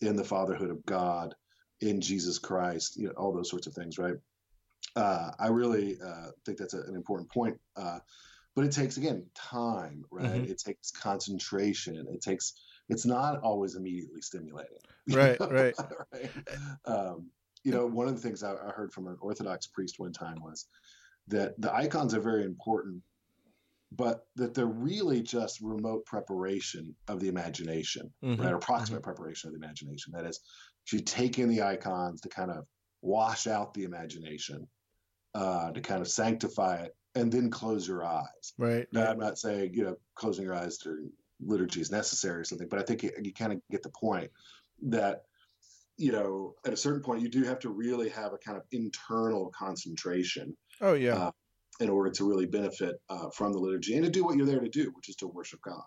in 0.00 0.16
the 0.16 0.24
fatherhood 0.24 0.70
of 0.70 0.84
God, 0.84 1.34
in 1.80 2.00
Jesus 2.00 2.38
Christ, 2.38 2.96
you 2.96 3.06
know, 3.06 3.12
all 3.16 3.32
those 3.32 3.50
sorts 3.50 3.66
of 3.66 3.74
things, 3.74 3.98
right? 3.98 4.14
Uh, 4.94 5.30
I 5.38 5.48
really 5.48 5.98
uh, 6.04 6.28
think 6.44 6.58
that's 6.58 6.74
a, 6.74 6.80
an 6.80 6.94
important 6.94 7.30
point. 7.30 7.58
Uh, 7.76 7.98
but 8.54 8.64
it 8.64 8.72
takes 8.72 8.96
again 8.96 9.26
time, 9.34 10.04
right? 10.10 10.26
Mm-hmm. 10.26 10.50
It 10.50 10.58
takes 10.58 10.90
concentration. 10.90 12.06
It 12.10 12.22
takes. 12.22 12.54
It's 12.88 13.04
not 13.04 13.40
always 13.42 13.74
immediately 13.74 14.22
stimulating. 14.22 14.78
Right, 15.10 15.38
right. 15.40 15.74
right? 16.12 16.30
Um, 16.86 17.30
you 17.66 17.72
know, 17.72 17.84
one 17.84 18.06
of 18.06 18.14
the 18.14 18.20
things 18.20 18.44
I, 18.44 18.52
I 18.52 18.70
heard 18.70 18.92
from 18.92 19.08
an 19.08 19.16
Orthodox 19.20 19.66
priest 19.66 19.98
one 19.98 20.12
time 20.12 20.40
was 20.40 20.66
that 21.26 21.60
the 21.60 21.74
icons 21.74 22.14
are 22.14 22.20
very 22.20 22.44
important, 22.44 23.02
but 23.90 24.28
that 24.36 24.54
they're 24.54 24.66
really 24.66 25.20
just 25.20 25.60
remote 25.60 26.06
preparation 26.06 26.94
of 27.08 27.18
the 27.18 27.26
imagination, 27.26 28.08
mm-hmm. 28.22 28.40
right? 28.40 28.52
Or 28.52 28.58
proximate 28.58 29.02
mm-hmm. 29.02 29.10
preparation 29.10 29.48
of 29.48 29.54
the 29.54 29.64
imagination. 29.64 30.12
That 30.14 30.26
is, 30.26 30.38
you 30.92 31.00
take 31.00 31.40
in 31.40 31.48
the 31.48 31.62
icons 31.62 32.20
to 32.20 32.28
kind 32.28 32.52
of 32.52 32.66
wash 33.02 33.48
out 33.48 33.74
the 33.74 33.82
imagination, 33.82 34.68
uh, 35.34 35.72
to 35.72 35.80
kind 35.80 36.00
of 36.00 36.06
sanctify 36.06 36.84
it, 36.84 36.94
and 37.16 37.32
then 37.32 37.50
close 37.50 37.88
your 37.88 38.04
eyes. 38.04 38.52
Right. 38.58 38.86
Now, 38.92 39.10
I'm 39.10 39.18
not 39.18 39.38
saying 39.38 39.74
you 39.74 39.82
know 39.82 39.96
closing 40.14 40.44
your 40.44 40.54
eyes 40.54 40.78
during 40.78 41.10
liturgy 41.44 41.80
is 41.80 41.90
necessary 41.90 42.42
or 42.42 42.44
something, 42.44 42.68
but 42.68 42.78
I 42.78 42.82
think 42.84 43.02
you, 43.02 43.10
you 43.20 43.32
kind 43.32 43.52
of 43.52 43.60
get 43.72 43.82
the 43.82 43.88
point 43.88 44.30
that 44.82 45.24
you 45.96 46.12
know, 46.12 46.54
at 46.66 46.72
a 46.72 46.76
certain 46.76 47.02
point, 47.02 47.22
you 47.22 47.28
do 47.28 47.44
have 47.44 47.58
to 47.60 47.70
really 47.70 48.08
have 48.10 48.32
a 48.32 48.38
kind 48.38 48.56
of 48.56 48.64
internal 48.72 49.50
concentration. 49.56 50.56
Oh 50.80 50.94
yeah. 50.94 51.16
Uh, 51.16 51.30
in 51.78 51.90
order 51.90 52.10
to 52.10 52.26
really 52.26 52.46
benefit 52.46 52.96
uh, 53.10 53.28
from 53.30 53.52
the 53.52 53.58
liturgy 53.58 53.94
and 53.94 54.04
to 54.04 54.10
do 54.10 54.24
what 54.24 54.34
you're 54.34 54.46
there 54.46 54.60
to 54.60 54.68
do, 54.68 54.90
which 54.96 55.10
is 55.10 55.16
to 55.16 55.26
worship 55.26 55.60
God. 55.60 55.82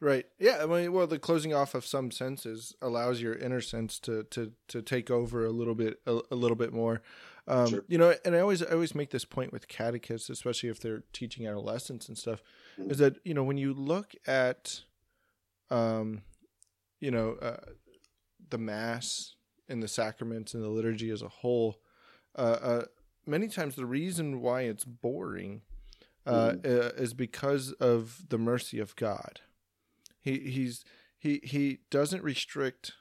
Right. 0.00 0.26
Yeah. 0.38 0.58
I 0.62 0.66
mean, 0.66 0.92
well, 0.92 1.06
the 1.06 1.18
closing 1.18 1.54
off 1.54 1.76
of 1.76 1.86
some 1.86 2.10
senses 2.10 2.74
allows 2.82 3.20
your 3.20 3.34
inner 3.34 3.60
sense 3.60 3.98
to 4.00 4.24
to 4.24 4.52
to 4.68 4.82
take 4.82 5.10
over 5.10 5.44
a 5.44 5.50
little 5.50 5.74
bit 5.74 6.00
a, 6.06 6.20
a 6.30 6.34
little 6.34 6.56
bit 6.56 6.72
more. 6.72 7.02
Um, 7.46 7.66
sure. 7.68 7.84
You 7.88 7.98
know, 7.98 8.14
and 8.24 8.36
I 8.36 8.40
always 8.40 8.62
I 8.62 8.72
always 8.72 8.94
make 8.94 9.10
this 9.10 9.24
point 9.24 9.52
with 9.52 9.68
catechists, 9.68 10.28
especially 10.28 10.68
if 10.68 10.80
they're 10.80 11.04
teaching 11.12 11.46
adolescents 11.46 12.08
and 12.08 12.18
stuff, 12.18 12.42
mm-hmm. 12.78 12.90
is 12.90 12.98
that 12.98 13.16
you 13.24 13.32
know 13.32 13.44
when 13.44 13.58
you 13.58 13.72
look 13.72 14.14
at, 14.26 14.82
um, 15.70 16.22
you 17.00 17.10
know, 17.10 17.36
uh, 17.40 17.56
the 18.50 18.58
mass 18.58 19.34
and 19.68 19.82
the 19.82 19.88
sacraments 19.88 20.54
and 20.54 20.62
the 20.62 20.68
liturgy 20.68 21.10
as 21.10 21.22
a 21.22 21.28
whole, 21.28 21.80
uh, 22.36 22.58
uh, 22.60 22.84
many 23.26 23.48
times 23.48 23.74
the 23.74 23.86
reason 23.86 24.40
why 24.40 24.62
it's 24.62 24.84
boring 24.84 25.62
uh, 26.26 26.52
mm. 26.52 26.66
uh, 26.66 26.92
is 26.96 27.14
because 27.14 27.72
of 27.72 28.28
the 28.28 28.38
mercy 28.38 28.78
of 28.78 28.96
God. 28.96 29.40
He 30.20 30.38
he's 30.40 30.84
he 31.18 31.40
he 31.42 31.78
doesn't 31.90 32.22
restrict 32.22 32.92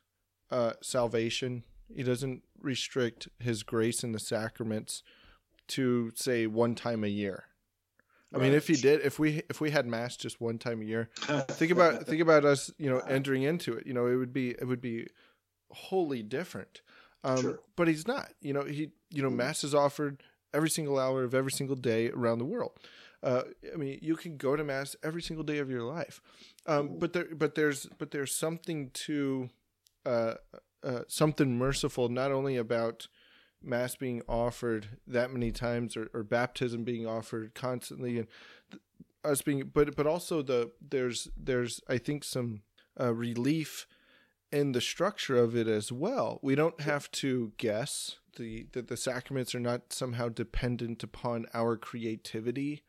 uh, 0.50 0.74
salvation. 0.82 1.64
He 1.94 2.04
doesn't 2.04 2.44
restrict 2.62 3.28
His 3.40 3.64
grace 3.64 4.04
in 4.04 4.12
the 4.12 4.20
sacraments 4.20 5.04
to 5.70 6.12
say 6.16 6.48
one 6.48 6.76
time 6.76 7.04
a 7.04 7.08
year. 7.08 7.46
I 8.34 8.40
mean, 8.40 8.54
if 8.54 8.68
he 8.68 8.76
did, 8.76 9.02
if 9.02 9.20
we 9.20 9.42
if 9.50 9.62
we 9.62 9.72
had 9.72 9.86
mass 9.86 10.18
just 10.18 10.42
one 10.42 10.58
time 10.58 10.82
a 10.82 10.86
year, 10.86 11.10
think 11.50 11.72
about 11.72 12.06
think 12.06 12.22
about 12.22 12.44
us, 12.44 12.70
you 12.78 12.90
know, 12.90 13.00
entering 13.08 13.44
into 13.44 13.74
it. 13.74 13.88
You 13.88 13.94
know, 13.94 14.08
it 14.08 14.16
would 14.16 14.34
be 14.34 14.50
it 14.50 14.66
would 14.66 14.82
be 14.82 15.08
wholly 15.72 16.24
different. 16.24 16.82
Um, 17.24 17.42
sure. 17.42 17.60
But 17.76 17.88
he's 17.88 18.08
not. 18.08 18.30
You 18.42 18.54
know, 18.54 18.64
he 18.64 18.92
you 19.10 19.22
know, 19.22 19.30
mm. 19.30 19.36
mass 19.36 19.64
is 19.64 19.74
offered 19.74 20.24
every 20.54 20.70
single 20.70 20.98
hour 21.00 21.24
of 21.24 21.34
every 21.34 21.52
single 21.52 21.76
day 21.76 22.10
around 22.10 22.40
the 22.40 22.46
world. 22.46 22.72
Uh, 23.24 23.44
I 23.74 23.78
mean, 23.78 24.00
you 24.02 24.16
can 24.16 24.38
go 24.38 24.56
to 24.56 24.64
mass 24.64 24.96
every 25.04 25.22
single 25.22 25.44
day 25.44 25.58
of 25.58 25.70
your 25.70 25.82
life, 25.82 26.22
um, 26.68 26.98
but 27.00 27.14
there, 27.14 27.28
but 27.34 27.56
there's, 27.56 27.88
but 27.98 28.12
there's 28.12 28.34
something 28.34 28.92
to, 28.94 29.50
uh, 30.06 30.36
uh, 30.84 31.02
something 31.08 31.58
merciful, 31.58 32.10
not 32.10 32.32
only 32.32 32.58
about 32.58 33.08
mass 33.64 33.96
being 33.96 34.22
offered 34.30 35.00
that 35.08 35.32
many 35.32 35.52
times 35.52 35.98
or, 35.98 36.12
or 36.14 36.22
baptism 36.22 36.84
being 36.84 37.08
offered 37.08 37.56
constantly, 37.56 38.20
and 38.20 38.28
th- 38.70 38.84
us 39.24 39.42
being, 39.42 39.72
but 39.74 39.96
but 39.96 40.06
also 40.06 40.44
the 40.44 40.72
there's 40.80 41.28
there's 41.36 41.82
I 41.90 41.98
think 41.98 42.24
some 42.24 42.62
uh, 43.00 43.16
relief 43.16 43.88
in 44.52 44.72
the 44.72 44.82
structure 44.82 45.38
of 45.38 45.56
it 45.56 45.68
as 45.68 45.92
well. 45.92 46.40
We 46.42 46.56
don't 46.56 46.82
have 46.82 47.12
to 47.12 47.54
guess 47.58 48.18
the 48.38 48.68
that 48.72 48.88
the 48.88 48.98
sacraments 48.98 49.54
are 49.54 49.60
not 49.60 49.94
somehow 49.94 50.30
dependent 50.30 51.04
upon 51.04 51.46
our 51.54 51.76
creativity. 51.78 52.84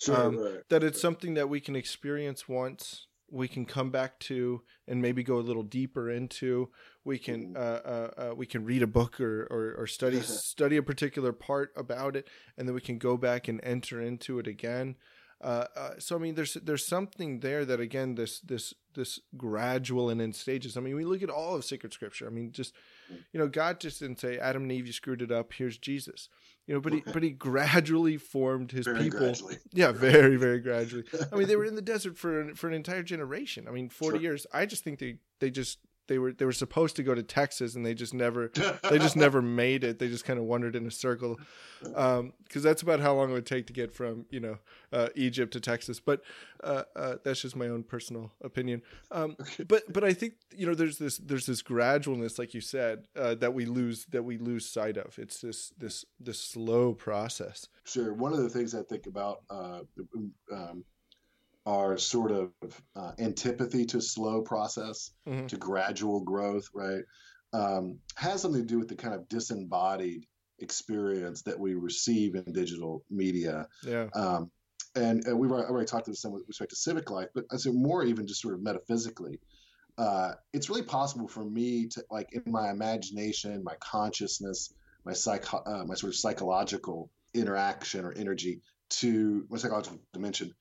Sure, 0.00 0.16
um, 0.16 0.36
right. 0.38 0.68
That 0.68 0.82
it's 0.82 1.00
something 1.00 1.34
that 1.34 1.48
we 1.48 1.60
can 1.60 1.76
experience 1.76 2.48
once, 2.48 3.06
we 3.30 3.48
can 3.48 3.64
come 3.64 3.90
back 3.90 4.18
to, 4.20 4.62
and 4.88 5.00
maybe 5.00 5.22
go 5.22 5.36
a 5.36 5.40
little 5.40 5.62
deeper 5.62 6.10
into. 6.10 6.70
We 7.04 7.18
can 7.18 7.54
mm. 7.54 7.56
uh, 7.56 7.60
uh, 7.60 8.10
uh, 8.16 8.34
we 8.34 8.46
can 8.46 8.64
read 8.64 8.82
a 8.82 8.86
book 8.86 9.20
or 9.20 9.46
or, 9.50 9.74
or 9.78 9.86
study 9.86 10.20
study 10.22 10.76
a 10.76 10.82
particular 10.82 11.32
part 11.32 11.72
about 11.76 12.16
it, 12.16 12.28
and 12.56 12.66
then 12.66 12.74
we 12.74 12.80
can 12.80 12.98
go 12.98 13.16
back 13.16 13.48
and 13.48 13.60
enter 13.62 14.00
into 14.00 14.38
it 14.38 14.46
again. 14.46 14.96
Uh, 15.42 15.66
uh, 15.76 15.90
so 15.98 16.16
I 16.16 16.18
mean, 16.20 16.34
there's 16.34 16.54
there's 16.54 16.86
something 16.86 17.40
there 17.40 17.64
that 17.64 17.80
again 17.80 18.14
this 18.14 18.40
this 18.40 18.74
this 18.94 19.18
gradual 19.36 20.08
and 20.08 20.20
in 20.20 20.32
stages. 20.32 20.76
I 20.76 20.80
mean, 20.80 20.94
we 20.94 21.04
look 21.04 21.22
at 21.22 21.30
all 21.30 21.56
of 21.56 21.64
sacred 21.64 21.92
scripture. 21.92 22.26
I 22.26 22.30
mean, 22.30 22.52
just 22.52 22.74
you 23.32 23.40
know, 23.40 23.48
God 23.48 23.80
just 23.80 24.00
didn't 24.00 24.20
say 24.20 24.38
Adam 24.38 24.62
and 24.62 24.72
Eve, 24.72 24.86
you 24.86 24.92
screwed 24.92 25.20
it 25.20 25.32
up. 25.32 25.52
Here's 25.52 25.78
Jesus. 25.78 26.28
You 26.66 26.74
know, 26.74 26.80
but 26.80 26.92
he 26.92 27.02
but 27.12 27.24
he 27.24 27.30
gradually 27.30 28.16
formed 28.16 28.70
his 28.70 28.86
very 28.86 29.04
people. 29.04 29.18
Gradually. 29.18 29.58
Yeah, 29.72 29.90
very 29.90 30.36
very 30.36 30.60
gradually. 30.60 31.04
I 31.32 31.36
mean, 31.36 31.48
they 31.48 31.56
were 31.56 31.64
in 31.72 31.74
the 31.74 31.82
desert 31.82 32.16
for 32.16 32.54
for 32.54 32.68
an 32.68 32.74
entire 32.74 33.02
generation. 33.02 33.66
I 33.66 33.72
mean, 33.72 33.88
forty 33.88 34.18
sure. 34.18 34.22
years. 34.22 34.46
I 34.52 34.66
just 34.66 34.84
think 34.84 35.00
they 35.00 35.16
they 35.40 35.50
just 35.50 35.78
they 36.12 36.18
were 36.18 36.32
they 36.32 36.44
were 36.44 36.52
supposed 36.52 36.96
to 36.96 37.02
go 37.02 37.14
to 37.14 37.22
Texas 37.22 37.74
and 37.74 37.86
they 37.86 37.94
just 37.94 38.12
never 38.12 38.48
they 38.90 38.98
just 38.98 39.16
never 39.16 39.40
made 39.40 39.82
it. 39.82 39.98
They 39.98 40.08
just 40.08 40.26
kind 40.26 40.38
of 40.38 40.44
wandered 40.44 40.76
in 40.76 40.86
a 40.86 40.90
circle 40.90 41.40
because 41.80 42.20
um, 42.20 42.32
that's 42.52 42.82
about 42.82 43.00
how 43.00 43.14
long 43.14 43.30
it 43.30 43.32
would 43.32 43.46
take 43.46 43.66
to 43.68 43.72
get 43.72 43.94
from 43.94 44.26
you 44.28 44.40
know 44.40 44.58
uh, 44.92 45.08
Egypt 45.14 45.54
to 45.54 45.60
Texas. 45.60 46.00
But 46.00 46.20
uh, 46.62 46.82
uh, 46.94 47.14
that's 47.24 47.40
just 47.40 47.56
my 47.56 47.68
own 47.68 47.82
personal 47.82 48.30
opinion. 48.42 48.82
Um, 49.10 49.38
but 49.66 49.90
but 49.90 50.04
I 50.04 50.12
think 50.12 50.34
you 50.54 50.66
know 50.66 50.74
there's 50.74 50.98
this 50.98 51.16
there's 51.16 51.46
this 51.46 51.62
gradualness, 51.62 52.38
like 52.38 52.52
you 52.52 52.60
said, 52.60 53.06
uh, 53.16 53.34
that 53.36 53.54
we 53.54 53.64
lose 53.64 54.04
that 54.10 54.24
we 54.24 54.36
lose 54.36 54.68
sight 54.68 54.98
of. 54.98 55.18
It's 55.18 55.40
this 55.40 55.72
this 55.78 56.04
this 56.20 56.38
slow 56.38 56.92
process. 56.92 57.68
Sure. 57.84 58.12
One 58.12 58.34
of 58.34 58.40
the 58.40 58.50
things 58.50 58.74
I 58.74 58.82
think 58.82 59.06
about 59.06 59.44
uh, 59.48 59.80
um, 60.52 60.84
our 61.66 61.96
sort 61.96 62.32
of 62.32 62.50
uh, 62.96 63.12
antipathy 63.18 63.84
to 63.86 64.00
slow 64.00 64.42
process, 64.42 65.12
mm-hmm. 65.28 65.46
to 65.46 65.56
gradual 65.56 66.20
growth, 66.20 66.68
right, 66.74 67.04
um, 67.52 67.98
has 68.16 68.42
something 68.42 68.62
to 68.62 68.66
do 68.66 68.78
with 68.78 68.88
the 68.88 68.96
kind 68.96 69.14
of 69.14 69.28
disembodied 69.28 70.26
experience 70.58 71.42
that 71.42 71.58
we 71.58 71.74
receive 71.74 72.34
in 72.34 72.52
digital 72.52 73.04
media. 73.10 73.66
Yeah. 73.84 74.08
Um, 74.14 74.50
and, 74.94 75.24
and, 75.24 75.38
we've 75.38 75.50
already 75.50 75.86
talked 75.86 76.04
to 76.06 76.10
this 76.10 76.24
with 76.24 76.44
respect 76.46 76.70
to 76.70 76.76
civic 76.76 77.10
life, 77.10 77.28
but 77.34 77.44
I 77.50 77.56
say 77.56 77.70
more 77.70 78.04
even 78.04 78.26
just 78.26 78.42
sort 78.42 78.54
of 78.54 78.62
metaphysically. 78.62 79.40
Uh, 79.98 80.32
it's 80.52 80.68
really 80.68 80.82
possible 80.82 81.28
for 81.28 81.44
me 81.44 81.86
to, 81.88 82.04
like, 82.10 82.28
in 82.32 82.42
my 82.46 82.70
imagination, 82.70 83.62
my 83.64 83.74
consciousness, 83.80 84.72
my 85.04 85.12
psych, 85.12 85.44
uh, 85.52 85.84
my 85.86 85.94
sort 85.94 86.12
of 86.12 86.16
psychological 86.16 87.10
interaction 87.34 88.04
or 88.04 88.12
energy, 88.12 88.60
to 88.90 89.46
my 89.50 89.58
psychological 89.58 89.98
dimension, 90.12 90.52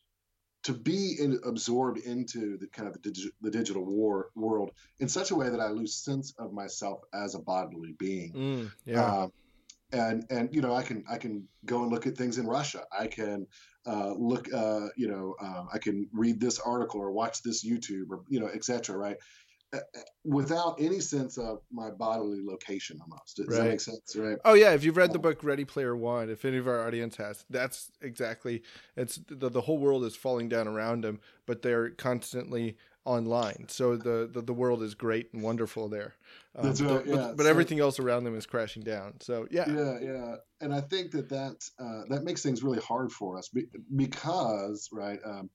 to 0.63 0.73
be 0.73 1.15
in, 1.19 1.39
absorbed 1.45 1.99
into 1.99 2.57
the 2.57 2.67
kind 2.67 2.87
of 2.87 3.01
the, 3.01 3.09
digi- 3.09 3.31
the 3.41 3.51
digital 3.51 3.83
war 3.83 4.29
world 4.35 4.71
in 4.99 5.07
such 5.07 5.31
a 5.31 5.35
way 5.35 5.49
that 5.49 5.59
I 5.59 5.69
lose 5.69 5.95
sense 5.95 6.33
of 6.37 6.53
myself 6.53 7.01
as 7.13 7.35
a 7.35 7.39
bodily 7.39 7.93
being. 7.97 8.33
Mm, 8.33 8.71
yeah. 8.85 9.05
Um, 9.05 9.31
and 9.93 10.25
and 10.29 10.53
you 10.53 10.61
know 10.61 10.73
I 10.73 10.83
can 10.83 11.03
I 11.09 11.17
can 11.17 11.47
go 11.65 11.81
and 11.81 11.91
look 11.91 12.07
at 12.07 12.15
things 12.15 12.37
in 12.37 12.47
Russia. 12.47 12.83
I 12.97 13.07
can 13.07 13.45
uh, 13.85 14.13
look 14.13 14.47
uh, 14.53 14.87
you 14.95 15.09
know 15.09 15.35
uh, 15.41 15.65
I 15.73 15.79
can 15.79 16.07
read 16.13 16.39
this 16.39 16.59
article 16.59 17.01
or 17.01 17.11
watch 17.11 17.41
this 17.43 17.65
YouTube 17.65 18.05
or 18.09 18.21
you 18.29 18.39
know 18.39 18.47
etc. 18.47 18.97
Right 18.97 19.17
without 20.23 20.75
any 20.79 20.99
sense 20.99 21.37
of 21.37 21.61
my 21.71 21.89
bodily 21.89 22.41
location 22.43 22.99
almost. 23.01 23.37
Does 23.37 23.47
right. 23.47 23.57
that 23.57 23.69
make 23.69 23.81
sense? 23.81 24.15
Right. 24.15 24.37
Oh 24.45 24.53
yeah 24.53 24.71
if 24.71 24.83
you've 24.83 24.97
read 24.97 25.13
the 25.13 25.19
book 25.19 25.43
ready 25.43 25.65
player 25.65 25.95
one 25.95 26.29
if 26.29 26.45
any 26.45 26.57
of 26.57 26.67
our 26.67 26.85
audience 26.85 27.17
has 27.17 27.45
that's 27.49 27.91
exactly 28.01 28.63
it's 28.95 29.19
the, 29.27 29.49
the 29.49 29.61
whole 29.61 29.77
world 29.77 30.03
is 30.03 30.15
falling 30.15 30.49
down 30.49 30.67
around 30.67 31.03
them 31.03 31.19
but 31.45 31.61
they're 31.61 31.89
constantly 31.89 32.77
online. 33.05 33.65
So 33.67 33.95
the 33.95 34.29
the, 34.31 34.41
the 34.41 34.53
world 34.53 34.83
is 34.83 34.93
great 34.93 35.33
and 35.33 35.41
wonderful 35.41 35.89
there. 35.89 36.13
Um, 36.55 36.67
right, 36.67 36.79
yeah. 36.79 37.15
but, 37.15 37.37
but 37.37 37.43
so, 37.43 37.49
everything 37.49 37.79
else 37.79 37.99
around 37.99 38.25
them 38.25 38.37
is 38.37 38.45
crashing 38.45 38.83
down. 38.83 39.13
So 39.21 39.47
yeah. 39.49 39.65
Yeah 39.67 39.99
yeah. 40.01 40.35
And 40.59 40.73
i 40.73 40.81
think 40.81 41.11
that 41.11 41.29
that 41.29 41.69
uh, 41.79 42.03
that 42.09 42.23
makes 42.23 42.43
things 42.43 42.63
really 42.63 42.79
hard 42.79 43.11
for 43.11 43.37
us 43.37 43.49
because 43.95 44.89
right 44.91 45.19
um, 45.25 45.49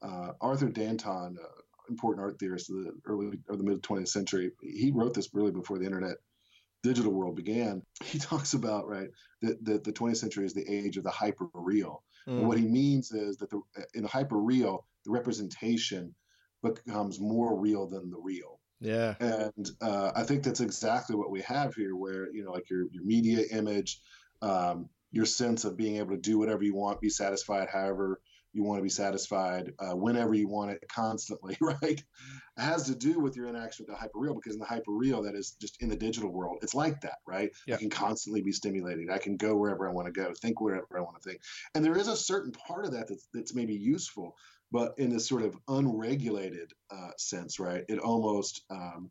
uh, 0.00 0.32
Arthur 0.40 0.68
Danto 0.68 1.36
uh, 1.36 1.40
important 1.88 2.24
art 2.24 2.38
theorist 2.38 2.70
of 2.70 2.76
the 2.76 2.92
early 3.06 3.38
or 3.48 3.56
the 3.56 3.64
mid 3.64 3.82
20th 3.82 4.08
century. 4.08 4.50
He 4.60 4.90
wrote 4.90 5.14
this 5.14 5.30
really 5.32 5.50
before 5.50 5.78
the 5.78 5.84
internet 5.86 6.16
digital 6.82 7.12
world 7.12 7.36
began. 7.36 7.82
He 8.04 8.18
talks 8.18 8.54
about 8.54 8.88
right 8.88 9.08
that, 9.42 9.64
that 9.64 9.84
the 9.84 9.92
20th 9.92 10.18
century 10.18 10.46
is 10.46 10.54
the 10.54 10.68
age 10.68 10.96
of 10.96 11.04
the 11.04 11.10
hyper 11.10 11.48
real. 11.54 12.02
Mm. 12.28 12.38
And 12.38 12.48
what 12.48 12.58
he 12.58 12.66
means 12.66 13.10
is 13.12 13.36
that 13.38 13.50
the, 13.50 13.60
in 13.94 14.02
the 14.02 14.08
hyper 14.08 14.38
real, 14.38 14.86
the 15.04 15.10
representation 15.10 16.14
becomes 16.62 17.20
more 17.20 17.58
real 17.58 17.86
than 17.86 18.10
the 18.10 18.18
real. 18.18 18.60
Yeah. 18.80 19.14
And 19.18 19.70
uh, 19.80 20.12
I 20.14 20.22
think 20.22 20.42
that's 20.42 20.60
exactly 20.60 21.16
what 21.16 21.30
we 21.30 21.40
have 21.42 21.74
here, 21.74 21.96
where 21.96 22.30
you 22.32 22.44
know, 22.44 22.52
like 22.52 22.70
your 22.70 22.84
your 22.92 23.04
media 23.04 23.44
image, 23.50 24.00
um, 24.40 24.88
your 25.10 25.26
sense 25.26 25.64
of 25.64 25.76
being 25.76 25.96
able 25.96 26.14
to 26.14 26.20
do 26.20 26.38
whatever 26.38 26.62
you 26.62 26.76
want, 26.76 27.00
be 27.00 27.10
satisfied 27.10 27.68
however 27.72 28.20
you 28.52 28.62
want 28.62 28.78
to 28.78 28.82
be 28.82 28.88
satisfied 28.88 29.72
uh, 29.78 29.94
whenever 29.94 30.34
you 30.34 30.48
want 30.48 30.70
it 30.70 30.82
constantly 30.88 31.56
right? 31.60 31.82
It 31.82 32.04
has 32.56 32.84
to 32.84 32.94
do 32.94 33.20
with 33.20 33.36
your 33.36 33.46
interaction 33.46 33.86
with 33.86 33.96
the 33.96 34.02
hyperreal 34.02 34.34
because 34.34 34.54
in 34.54 34.60
the 34.60 34.66
hyperreal 34.66 35.24
that 35.24 35.34
is 35.34 35.56
just 35.60 35.80
in 35.82 35.88
the 35.88 35.96
digital 35.96 36.30
world 36.30 36.58
it's 36.62 36.74
like 36.74 37.00
that 37.02 37.18
right? 37.26 37.50
Yeah. 37.66 37.76
i 37.76 37.78
can 37.78 37.90
constantly 37.90 38.42
be 38.42 38.52
stimulated 38.52 39.10
i 39.10 39.18
can 39.18 39.36
go 39.36 39.56
wherever 39.56 39.88
i 39.88 39.92
want 39.92 40.06
to 40.06 40.12
go 40.12 40.32
think 40.34 40.60
wherever 40.60 40.86
i 40.96 41.00
want 41.00 41.20
to 41.20 41.28
think. 41.28 41.40
And 41.74 41.84
there 41.84 41.96
is 41.96 42.08
a 42.08 42.16
certain 42.16 42.52
part 42.52 42.84
of 42.84 42.92
that 42.92 43.08
that's, 43.08 43.28
that's 43.32 43.54
maybe 43.54 43.74
useful 43.74 44.36
but 44.70 44.92
in 44.98 45.10
this 45.10 45.26
sort 45.26 45.42
of 45.42 45.56
unregulated 45.68 46.72
uh, 46.90 47.10
sense 47.16 47.58
right? 47.58 47.84
It 47.88 47.98
almost 47.98 48.62
um, 48.70 49.10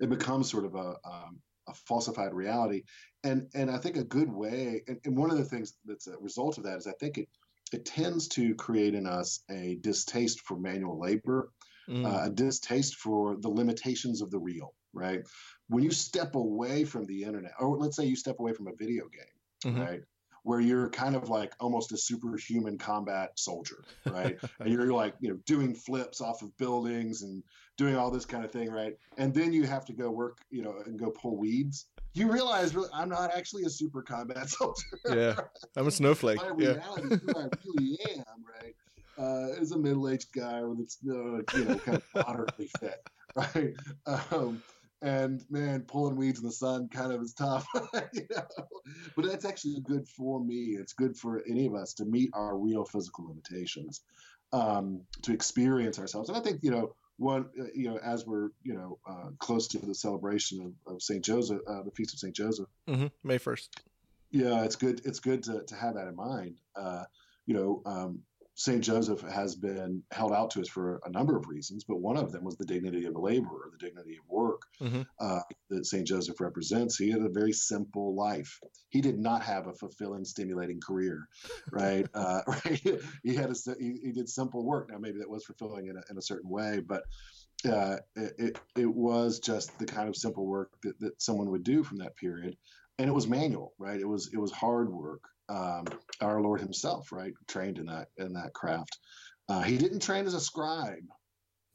it 0.00 0.08
becomes 0.08 0.50
sort 0.50 0.64
of 0.64 0.74
a 0.74 0.96
um, 1.04 1.40
a 1.68 1.74
falsified 1.74 2.34
reality. 2.34 2.82
And 3.22 3.48
and 3.54 3.70
i 3.70 3.78
think 3.78 3.96
a 3.96 4.04
good 4.04 4.30
way 4.30 4.82
and, 4.86 4.98
and 5.06 5.16
one 5.16 5.30
of 5.30 5.38
the 5.38 5.44
things 5.44 5.78
that's 5.86 6.08
a 6.08 6.18
result 6.18 6.58
of 6.58 6.64
that 6.64 6.76
is 6.76 6.86
i 6.86 6.92
think 7.00 7.16
it 7.16 7.28
it 7.72 7.84
tends 7.84 8.28
to 8.28 8.54
create 8.54 8.94
in 8.94 9.06
us 9.06 9.40
a 9.50 9.76
distaste 9.80 10.40
for 10.40 10.56
manual 10.56 10.98
labor, 10.98 11.50
mm. 11.88 12.04
uh, 12.04 12.26
a 12.26 12.30
distaste 12.30 12.96
for 12.96 13.36
the 13.36 13.48
limitations 13.48 14.22
of 14.22 14.30
the 14.30 14.38
real, 14.38 14.74
right? 14.92 15.22
When 15.68 15.82
you 15.82 15.90
step 15.90 16.34
away 16.34 16.84
from 16.84 17.06
the 17.06 17.24
internet, 17.24 17.52
or 17.58 17.76
let's 17.76 17.96
say 17.96 18.04
you 18.04 18.16
step 18.16 18.38
away 18.38 18.52
from 18.52 18.68
a 18.68 18.74
video 18.78 19.04
game, 19.08 19.72
mm-hmm. 19.72 19.82
right? 19.82 20.00
Where 20.42 20.60
you're 20.60 20.90
kind 20.90 21.16
of 21.16 21.30
like 21.30 21.54
almost 21.58 21.92
a 21.92 21.96
superhuman 21.96 22.76
combat 22.76 23.30
soldier, 23.36 23.82
right? 24.04 24.38
and 24.60 24.68
you're 24.72 24.92
like, 24.92 25.14
you 25.20 25.30
know, 25.30 25.38
doing 25.46 25.74
flips 25.74 26.20
off 26.20 26.42
of 26.42 26.54
buildings 26.58 27.22
and 27.22 27.42
doing 27.76 27.96
all 27.96 28.10
this 28.10 28.24
kind 28.24 28.44
of 28.44 28.52
thing, 28.52 28.70
right? 28.70 28.96
And 29.18 29.34
then 29.34 29.52
you 29.52 29.64
have 29.64 29.84
to 29.86 29.92
go 29.92 30.10
work, 30.10 30.38
you 30.50 30.62
know, 30.62 30.76
and 30.86 30.98
go 30.98 31.10
pull 31.10 31.36
weeds. 31.36 31.86
You 32.12 32.30
realize, 32.30 32.74
really, 32.74 32.90
I'm 32.94 33.08
not 33.08 33.34
actually 33.34 33.64
a 33.64 33.70
super 33.70 34.02
combat 34.02 34.48
soldier. 34.50 34.86
Yeah, 35.10 35.34
I'm 35.76 35.86
a 35.86 35.90
snowflake. 35.92 36.38
My 36.38 36.52
yeah. 36.58 36.74
reality, 36.74 37.16
who 37.24 37.40
I 37.40 37.48
really 37.64 37.98
am, 38.16 38.44
right? 38.62 38.74
uh, 39.18 39.48
is 39.60 39.72
a 39.72 39.78
middle-aged 39.78 40.32
guy 40.32 40.62
with 40.62 40.80
its 40.80 40.98
uh, 41.08 41.38
you 41.56 41.64
know 41.64 41.78
kind 41.78 41.98
of 41.98 42.26
moderately 42.26 42.68
fit, 42.80 43.08
right? 43.36 43.74
Um, 44.06 44.62
and 45.02 45.44
man, 45.50 45.82
pulling 45.82 46.16
weeds 46.16 46.40
in 46.40 46.46
the 46.46 46.52
sun 46.52 46.88
kind 46.88 47.12
of 47.12 47.20
is 47.20 47.34
tough, 47.34 47.66
you 48.12 48.26
know? 48.30 48.42
but 49.14 49.26
that's 49.26 49.44
actually 49.44 49.80
good 49.80 50.08
for 50.08 50.42
me. 50.42 50.76
It's 50.78 50.94
good 50.94 51.16
for 51.16 51.42
any 51.48 51.66
of 51.66 51.74
us 51.74 51.92
to 51.94 52.04
meet 52.04 52.30
our 52.32 52.56
real 52.56 52.84
physical 52.84 53.26
limitations, 53.28 54.00
um, 54.52 55.02
to 55.22 55.32
experience 55.32 55.98
ourselves. 55.98 56.28
And 56.28 56.38
I 56.38 56.40
think 56.40 56.60
you 56.62 56.70
know 56.70 56.94
one, 57.16 57.46
uh, 57.60 57.64
you 57.74 57.90
know, 57.90 57.98
as 57.98 58.26
we're 58.26 58.50
you 58.62 58.74
know 58.74 58.98
uh, 59.08 59.30
close 59.38 59.68
to 59.68 59.78
the 59.78 59.94
celebration 59.94 60.74
of, 60.86 60.94
of 60.94 61.02
Saint 61.02 61.24
Joseph, 61.24 61.60
uh, 61.66 61.82
the 61.82 61.90
feast 61.90 62.14
of 62.14 62.18
Saint 62.20 62.34
Joseph, 62.34 62.68
mm-hmm. 62.88 63.06
May 63.22 63.38
first. 63.38 63.80
Yeah, 64.30 64.64
it's 64.64 64.76
good. 64.76 65.00
It's 65.04 65.20
good 65.20 65.44
to, 65.44 65.62
to 65.62 65.74
have 65.76 65.94
that 65.94 66.08
in 66.08 66.16
mind. 66.16 66.56
Uh, 66.74 67.04
you 67.46 67.54
know, 67.54 67.82
um, 67.86 68.20
St. 68.56 68.82
Joseph 68.82 69.20
has 69.22 69.56
been 69.56 70.02
held 70.12 70.32
out 70.32 70.50
to 70.52 70.60
us 70.60 70.68
for 70.68 71.00
a 71.04 71.10
number 71.10 71.36
of 71.36 71.48
reasons, 71.48 71.82
but 71.82 72.00
one 72.00 72.16
of 72.16 72.30
them 72.30 72.44
was 72.44 72.56
the 72.56 72.64
dignity 72.64 73.04
of 73.04 73.16
a 73.16 73.20
laborer, 73.20 73.68
the 73.72 73.84
dignity 73.84 74.16
of 74.16 74.28
work 74.28 74.62
mm-hmm. 74.80 75.02
uh, 75.18 75.40
that 75.70 75.84
St. 75.86 76.06
Joseph 76.06 76.40
represents. 76.40 76.96
He 76.96 77.10
had 77.10 77.22
a 77.22 77.28
very 77.28 77.52
simple 77.52 78.14
life. 78.14 78.60
He 78.90 79.00
did 79.00 79.18
not 79.18 79.42
have 79.42 79.66
a 79.66 79.72
fulfilling, 79.72 80.24
stimulating 80.24 80.80
career, 80.80 81.28
right? 81.72 82.06
uh, 82.14 82.42
right? 82.46 82.80
He 83.24 83.34
had 83.34 83.50
a, 83.50 83.54
he, 83.78 83.98
he, 84.04 84.12
did 84.12 84.28
simple 84.28 84.64
work. 84.64 84.88
Now, 84.90 84.98
maybe 84.98 85.18
that 85.18 85.28
was 85.28 85.44
fulfilling 85.44 85.88
in 85.88 85.96
a, 85.96 86.02
in 86.08 86.16
a 86.16 86.22
certain 86.22 86.48
way, 86.48 86.80
but 86.80 87.02
uh, 87.68 87.96
it, 88.14 88.58
it 88.76 88.86
was 88.86 89.40
just 89.40 89.76
the 89.80 89.86
kind 89.86 90.08
of 90.08 90.14
simple 90.14 90.46
work 90.46 90.70
that, 90.82 90.98
that 91.00 91.20
someone 91.20 91.50
would 91.50 91.64
do 91.64 91.82
from 91.82 91.98
that 91.98 92.14
period. 92.16 92.56
And 92.98 93.08
it 93.08 93.12
was 93.12 93.26
manual, 93.26 93.72
right? 93.78 93.98
It 93.98 94.06
was 94.06 94.30
it 94.32 94.38
was 94.38 94.52
hard 94.52 94.88
work 94.88 95.24
um, 95.48 95.84
our 96.20 96.40
Lord 96.40 96.60
Himself, 96.60 97.12
right, 97.12 97.32
trained 97.48 97.78
in 97.78 97.86
that 97.86 98.08
in 98.18 98.32
that 98.34 98.52
craft. 98.54 98.98
Uh, 99.48 99.62
he 99.62 99.76
didn't 99.76 100.00
train 100.00 100.26
as 100.26 100.34
a 100.34 100.40
scribe. 100.40 101.04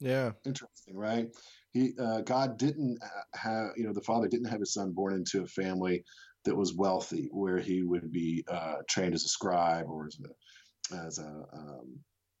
Yeah, 0.00 0.32
interesting, 0.44 0.96
right? 0.96 1.28
He 1.72 1.92
uh, 1.98 2.22
God 2.22 2.58
didn't 2.58 2.98
have 3.34 3.70
you 3.76 3.84
know 3.84 3.92
the 3.92 4.00
Father 4.00 4.28
didn't 4.28 4.48
have 4.48 4.60
His 4.60 4.74
Son 4.74 4.92
born 4.92 5.14
into 5.14 5.42
a 5.42 5.46
family 5.46 6.04
that 6.44 6.56
was 6.56 6.74
wealthy, 6.74 7.28
where 7.32 7.58
he 7.58 7.82
would 7.82 8.10
be 8.10 8.44
uh, 8.48 8.76
trained 8.88 9.14
as 9.14 9.24
a 9.24 9.28
scribe 9.28 9.86
or 9.88 10.06
as 10.06 10.18
a 10.24 10.96
as 11.06 11.18
a 11.18 11.44
um, 11.52 11.98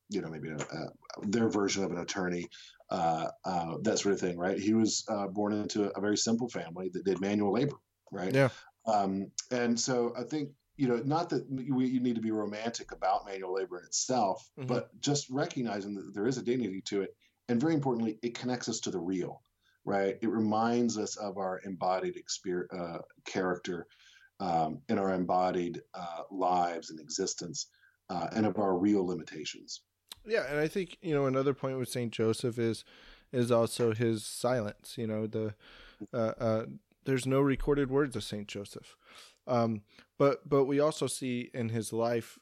you 0.08 0.20
know 0.20 0.28
maybe 0.28 0.48
a, 0.50 0.56
a, 0.56 0.88
their 1.22 1.48
version 1.48 1.84
of 1.84 1.90
an 1.90 1.98
attorney, 1.98 2.46
uh, 2.90 3.28
uh, 3.44 3.74
that 3.82 3.98
sort 3.98 4.14
of 4.14 4.20
thing, 4.20 4.38
right? 4.38 4.58
He 4.58 4.74
was 4.74 5.04
uh, 5.08 5.28
born 5.28 5.52
into 5.52 5.84
a, 5.84 5.88
a 5.90 6.00
very 6.00 6.16
simple 6.16 6.48
family 6.48 6.90
that 6.92 7.04
did 7.04 7.20
manual 7.20 7.52
labor, 7.52 7.76
right? 8.10 8.34
Yeah. 8.34 8.48
Um, 8.86 9.30
and 9.50 9.78
so 9.78 10.14
I 10.18 10.24
think 10.24 10.50
you 10.80 10.88
know, 10.88 11.02
not 11.04 11.28
that 11.28 11.44
we, 11.50 11.86
you 11.86 12.00
need 12.00 12.14
to 12.14 12.22
be 12.22 12.30
romantic 12.30 12.90
about 12.90 13.26
manual 13.26 13.52
labor 13.52 13.78
in 13.78 13.84
itself, 13.84 14.48
mm-hmm. 14.58 14.66
but 14.66 14.88
just 14.98 15.28
recognizing 15.28 15.94
that 15.94 16.14
there 16.14 16.26
is 16.26 16.38
a 16.38 16.42
dignity 16.42 16.80
to 16.86 17.02
it. 17.02 17.14
And 17.50 17.60
very 17.60 17.74
importantly, 17.74 18.18
it 18.22 18.34
connects 18.34 18.66
us 18.66 18.80
to 18.80 18.90
the 18.90 18.98
real, 18.98 19.42
right? 19.84 20.16
It 20.22 20.30
reminds 20.30 20.96
us 20.96 21.16
of 21.16 21.36
our 21.36 21.60
embodied 21.66 22.16
experience, 22.16 22.72
uh, 22.72 23.00
character 23.26 23.88
um, 24.40 24.80
in 24.88 24.98
our 24.98 25.12
embodied 25.12 25.82
uh, 25.92 26.22
lives 26.30 26.88
and 26.88 26.98
existence 26.98 27.66
uh, 28.08 28.28
and 28.34 28.46
of 28.46 28.58
our 28.58 28.78
real 28.78 29.06
limitations. 29.06 29.82
Yeah. 30.24 30.46
And 30.48 30.58
I 30.58 30.66
think, 30.66 30.96
you 31.02 31.12
know, 31.12 31.26
another 31.26 31.52
point 31.52 31.78
with 31.78 31.90
St. 31.90 32.10
Joseph 32.10 32.58
is, 32.58 32.84
is 33.32 33.52
also 33.52 33.92
his 33.92 34.24
silence, 34.24 34.94
you 34.96 35.06
know, 35.06 35.26
the, 35.26 35.54
uh, 36.14 36.32
uh, 36.40 36.64
there's 37.04 37.26
no 37.26 37.42
recorded 37.42 37.90
words 37.90 38.16
of 38.16 38.24
St. 38.24 38.48
Joseph. 38.48 38.96
Um, 39.50 39.82
but 40.18 40.48
but 40.48 40.64
we 40.64 40.80
also 40.80 41.06
see 41.06 41.50
in 41.52 41.70
his 41.70 41.92
life, 41.92 42.38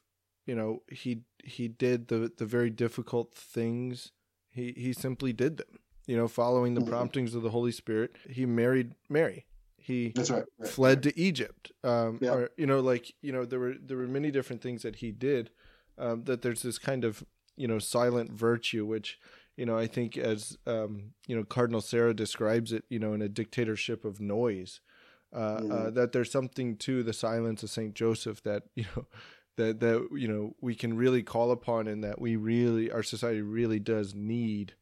you 0.47 0.55
know, 0.55 0.83
he 0.91 1.23
he 1.43 1.67
did 1.67 2.09
the 2.09 2.31
the 2.37 2.47
very 2.47 2.71
difficult 2.71 3.35
things. 3.35 4.13
He 4.51 4.73
he 4.77 4.93
simply 4.93 5.33
did 5.33 5.57
them. 5.57 5.79
You 6.07 6.17
know, 6.17 6.29
following 6.29 6.75
the 6.75 6.81
mm-hmm. 6.81 6.91
promptings 6.91 7.35
of 7.35 7.43
the 7.43 7.51
Holy 7.51 7.73
Spirit, 7.73 8.17
he 8.29 8.47
married 8.47 8.95
Mary. 9.09 9.47
He 9.77 10.13
That's 10.15 10.31
right, 10.31 10.45
right 10.59 10.71
fled 10.71 11.05
right. 11.05 11.15
to 11.15 11.21
Egypt. 11.21 11.73
Um, 11.83 12.19
yeah. 12.21 12.33
or 12.33 12.51
you 12.57 12.67
know, 12.67 12.81
like 12.81 13.15
you 13.23 13.33
know, 13.33 13.45
there 13.45 13.59
were 13.59 13.75
there 13.81 13.97
were 13.97 14.07
many 14.07 14.31
different 14.31 14.63
things 14.63 14.83
that 14.83 14.97
he 14.97 15.11
did. 15.11 15.51
Um, 15.97 16.25
that 16.25 16.43
there's 16.43 16.63
this 16.63 16.79
kind 16.79 17.05
of 17.05 17.25
you 17.57 17.67
know 17.67 17.79
silent 17.79 18.33
virtue, 18.33 18.85
which 18.85 19.19
you 19.57 19.67
know 19.67 19.79
I 19.79 19.87
think 19.87 20.17
as 20.17 20.59
um, 20.67 21.15
you 21.27 21.37
know 21.37 21.45
Cardinal 21.45 21.81
Sarah 21.81 22.15
describes 22.15 22.73
it, 22.73 22.85
you 22.91 22.99
know, 22.99 23.15
in 23.15 23.23
a 23.23 23.29
dictatorship 23.29 24.05
of 24.05 24.21
noise 24.21 24.81
uh, 25.33 25.59
mm-hmm. 25.59 25.73
uh, 25.73 25.91
that 25.91 26.13
there's 26.13 26.31
something 26.31 26.77
to 26.77 27.03
the 27.03 27.13
silence 27.13 27.63
of 27.63 27.69
Saint 27.69 27.95
Joseph 27.95 28.43
that 28.45 28.63
you 28.75 28.85
know 28.97 29.07
that 29.57 29.81
that 29.81 30.09
you 30.13 30.29
know 30.29 30.55
we 30.61 30.75
can 30.75 30.97
really 30.97 31.23
call 31.23 31.51
upon, 31.51 31.87
and 31.87 32.03
that 32.03 32.21
we 32.21 32.37
really 32.37 32.91
our 32.91 33.03
society 33.03 33.43
really 33.43 33.79
does 33.79 34.15
need 34.15 34.75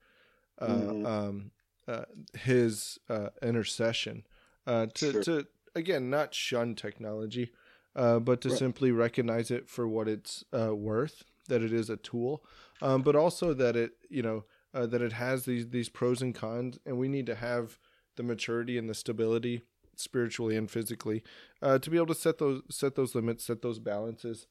uh, 0.59 0.67
mm-hmm. 0.67 1.07
um, 1.07 1.51
uh, 1.89 2.05
his 2.39 2.99
uh, 3.09 3.29
intercession 3.43 4.25
to 4.67 4.89
sure. 4.95 5.23
to 5.23 5.47
again 5.75 6.11
not 6.11 6.33
shun 6.33 6.75
technology, 6.75 7.51
but 7.95 8.41
to 8.41 8.49
right. 8.49 8.59
simply 8.59 8.93
recognize 8.93 9.51
it 9.51 9.69
for 9.69 9.89
what 9.89 10.09
it's 10.09 10.45
worth, 10.53 11.25
that 11.49 11.63
it 11.63 11.73
is 11.73 11.91
a 11.91 11.97
tool, 11.97 12.45
um, 12.83 13.03
but 13.03 13.17
also 13.17 13.53
that 13.53 13.75
it 13.75 13.93
you 14.09 14.23
know 14.23 14.45
that 14.73 15.03
it 15.03 15.13
has 15.13 15.45
these 15.45 15.71
these 15.71 15.89
pros 15.89 16.23
and 16.23 16.37
cons, 16.37 16.79
and 16.87 16.99
we 16.99 17.09
need 17.09 17.27
to 17.27 17.35
have 17.35 17.79
the 18.15 18.23
maturity 18.23 18.79
and 18.79 18.89
the 18.89 18.95
stability 18.95 19.63
spiritually 19.97 20.57
and 20.57 20.71
physically, 20.71 21.23
uh, 21.63 21.79
to 21.79 21.91
be 21.91 21.97
able 21.97 22.07
to 22.07 22.15
set 22.15 22.39
those 22.39 22.63
set 22.71 22.95
those 22.95 23.15
limits, 23.15 23.45
set 23.45 23.63
those 23.63 23.79
balances, 23.79 24.47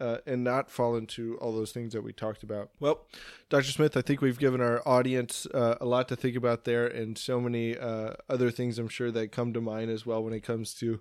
uh, 0.00 0.18
and 0.26 0.42
not 0.42 0.70
fall 0.70 0.96
into 0.96 1.36
all 1.38 1.52
those 1.52 1.72
things 1.72 1.92
that 1.92 2.02
we 2.02 2.12
talked 2.12 2.42
about. 2.42 2.70
Well, 2.80 3.06
Dr. 3.50 3.70
Smith, 3.70 3.96
I 3.96 4.00
think 4.00 4.22
we've 4.22 4.38
given 4.38 4.60
our 4.60 4.86
audience 4.88 5.46
uh, 5.52 5.76
a 5.80 5.84
lot 5.84 6.08
to 6.08 6.16
think 6.16 6.36
about 6.36 6.64
there, 6.64 6.86
and 6.86 7.18
so 7.18 7.40
many 7.40 7.76
uh, 7.76 8.14
other 8.28 8.50
things 8.50 8.78
I'm 8.78 8.88
sure 8.88 9.10
that 9.10 9.30
come 9.30 9.52
to 9.52 9.60
mind 9.60 9.90
as 9.90 10.06
well 10.06 10.24
when 10.24 10.32
it 10.32 10.40
comes 10.40 10.74
to. 10.74 11.00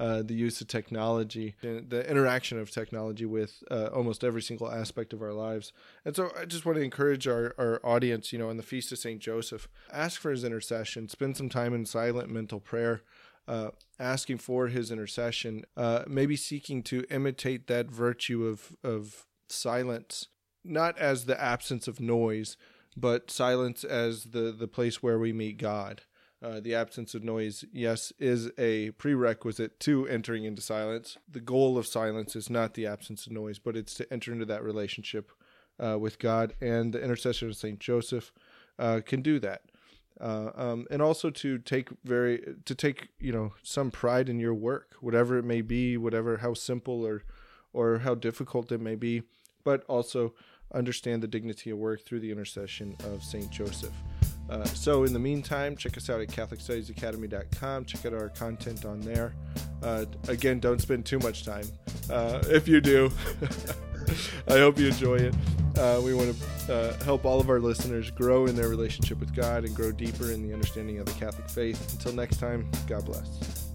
Uh, 0.00 0.22
the 0.22 0.32
use 0.32 0.60
of 0.60 0.68
technology, 0.68 1.56
the 1.60 2.08
interaction 2.08 2.56
of 2.56 2.70
technology 2.70 3.24
with 3.24 3.64
uh, 3.68 3.88
almost 3.92 4.22
every 4.22 4.40
single 4.40 4.70
aspect 4.70 5.12
of 5.12 5.20
our 5.20 5.32
lives. 5.32 5.72
And 6.04 6.14
so 6.14 6.30
I 6.40 6.44
just 6.44 6.64
want 6.64 6.78
to 6.78 6.84
encourage 6.84 7.26
our, 7.26 7.52
our 7.58 7.80
audience, 7.82 8.32
you 8.32 8.38
know, 8.38 8.48
on 8.48 8.58
the 8.58 8.62
Feast 8.62 8.92
of 8.92 8.98
St. 8.98 9.18
Joseph, 9.18 9.66
ask 9.92 10.20
for 10.20 10.30
his 10.30 10.44
intercession, 10.44 11.08
spend 11.08 11.36
some 11.36 11.48
time 11.48 11.74
in 11.74 11.84
silent 11.84 12.30
mental 12.30 12.60
prayer 12.60 13.02
uh, 13.48 13.70
asking 13.98 14.38
for 14.38 14.68
his 14.68 14.90
intercession, 14.90 15.64
uh, 15.76 16.04
maybe 16.06 16.36
seeking 16.36 16.82
to 16.82 17.04
imitate 17.10 17.66
that 17.66 17.90
virtue 17.90 18.46
of, 18.46 18.76
of 18.84 19.26
silence, 19.48 20.28
not 20.62 20.98
as 20.98 21.24
the 21.24 21.40
absence 21.40 21.88
of 21.88 21.98
noise, 21.98 22.58
but 22.94 23.30
silence 23.30 23.84
as 23.84 24.24
the, 24.24 24.52
the 24.52 24.68
place 24.68 25.02
where 25.02 25.18
we 25.18 25.32
meet 25.32 25.56
God. 25.56 26.02
Uh, 26.40 26.60
the 26.60 26.74
absence 26.74 27.14
of 27.14 27.24
noise, 27.24 27.64
yes, 27.72 28.12
is 28.18 28.50
a 28.58 28.90
prerequisite 28.92 29.80
to 29.80 30.06
entering 30.06 30.44
into 30.44 30.62
silence. 30.62 31.16
The 31.28 31.40
goal 31.40 31.76
of 31.78 31.86
silence 31.86 32.36
is 32.36 32.48
not 32.48 32.74
the 32.74 32.86
absence 32.86 33.26
of 33.26 33.32
noise, 33.32 33.58
but 33.58 33.76
it's 33.76 33.94
to 33.94 34.12
enter 34.12 34.32
into 34.32 34.44
that 34.44 34.62
relationship 34.62 35.32
uh, 35.82 35.98
with 35.98 36.18
God. 36.18 36.54
And 36.60 36.92
the 36.92 37.02
intercession 37.02 37.48
of 37.48 37.56
Saint 37.56 37.80
Joseph 37.80 38.30
uh, 38.78 39.00
can 39.04 39.22
do 39.22 39.40
that 39.40 39.62
uh, 40.20 40.50
um, 40.54 40.86
and 40.90 41.00
also 41.00 41.30
to 41.30 41.58
take 41.58 41.88
very 42.04 42.54
to 42.64 42.74
take 42.74 43.08
you 43.18 43.32
know 43.32 43.52
some 43.62 43.90
pride 43.90 44.28
in 44.28 44.38
your 44.38 44.54
work, 44.54 44.94
whatever 45.00 45.38
it 45.38 45.44
may 45.44 45.60
be, 45.60 45.96
whatever 45.96 46.38
how 46.38 46.54
simple 46.54 47.04
or 47.06 47.24
or 47.72 47.98
how 47.98 48.14
difficult 48.14 48.72
it 48.72 48.80
may 48.80 48.94
be, 48.94 49.22
but 49.64 49.84
also 49.88 50.34
understand 50.74 51.22
the 51.22 51.28
dignity 51.28 51.70
of 51.70 51.78
work 51.78 52.04
through 52.04 52.20
the 52.20 52.30
intercession 52.30 52.96
of 53.04 53.22
Saint 53.22 53.50
Joseph. 53.50 53.92
Uh, 54.50 54.64
so, 54.64 55.04
in 55.04 55.12
the 55.12 55.18
meantime, 55.18 55.76
check 55.76 55.96
us 55.98 56.08
out 56.08 56.20
at 56.20 56.28
CatholicStudiesAcademy.com. 56.28 57.84
Check 57.84 58.06
out 58.06 58.14
our 58.14 58.30
content 58.30 58.86
on 58.86 59.00
there. 59.00 59.34
Uh, 59.82 60.06
again, 60.28 60.58
don't 60.58 60.80
spend 60.80 61.04
too 61.04 61.18
much 61.18 61.44
time. 61.44 61.66
Uh, 62.10 62.42
if 62.46 62.66
you 62.66 62.80
do, 62.80 63.12
I 64.48 64.58
hope 64.58 64.78
you 64.78 64.88
enjoy 64.88 65.16
it. 65.16 65.34
Uh, 65.76 66.00
we 66.02 66.14
want 66.14 66.34
to 66.66 66.74
uh, 66.74 67.04
help 67.04 67.24
all 67.24 67.40
of 67.40 67.48
our 67.48 67.60
listeners 67.60 68.10
grow 68.10 68.46
in 68.46 68.56
their 68.56 68.68
relationship 68.68 69.20
with 69.20 69.34
God 69.34 69.64
and 69.64 69.74
grow 69.74 69.92
deeper 69.92 70.32
in 70.32 70.46
the 70.46 70.52
understanding 70.52 70.98
of 70.98 71.06
the 71.06 71.12
Catholic 71.12 71.48
faith. 71.48 71.92
Until 71.92 72.12
next 72.12 72.38
time, 72.38 72.68
God 72.88 73.04
bless. 73.04 73.67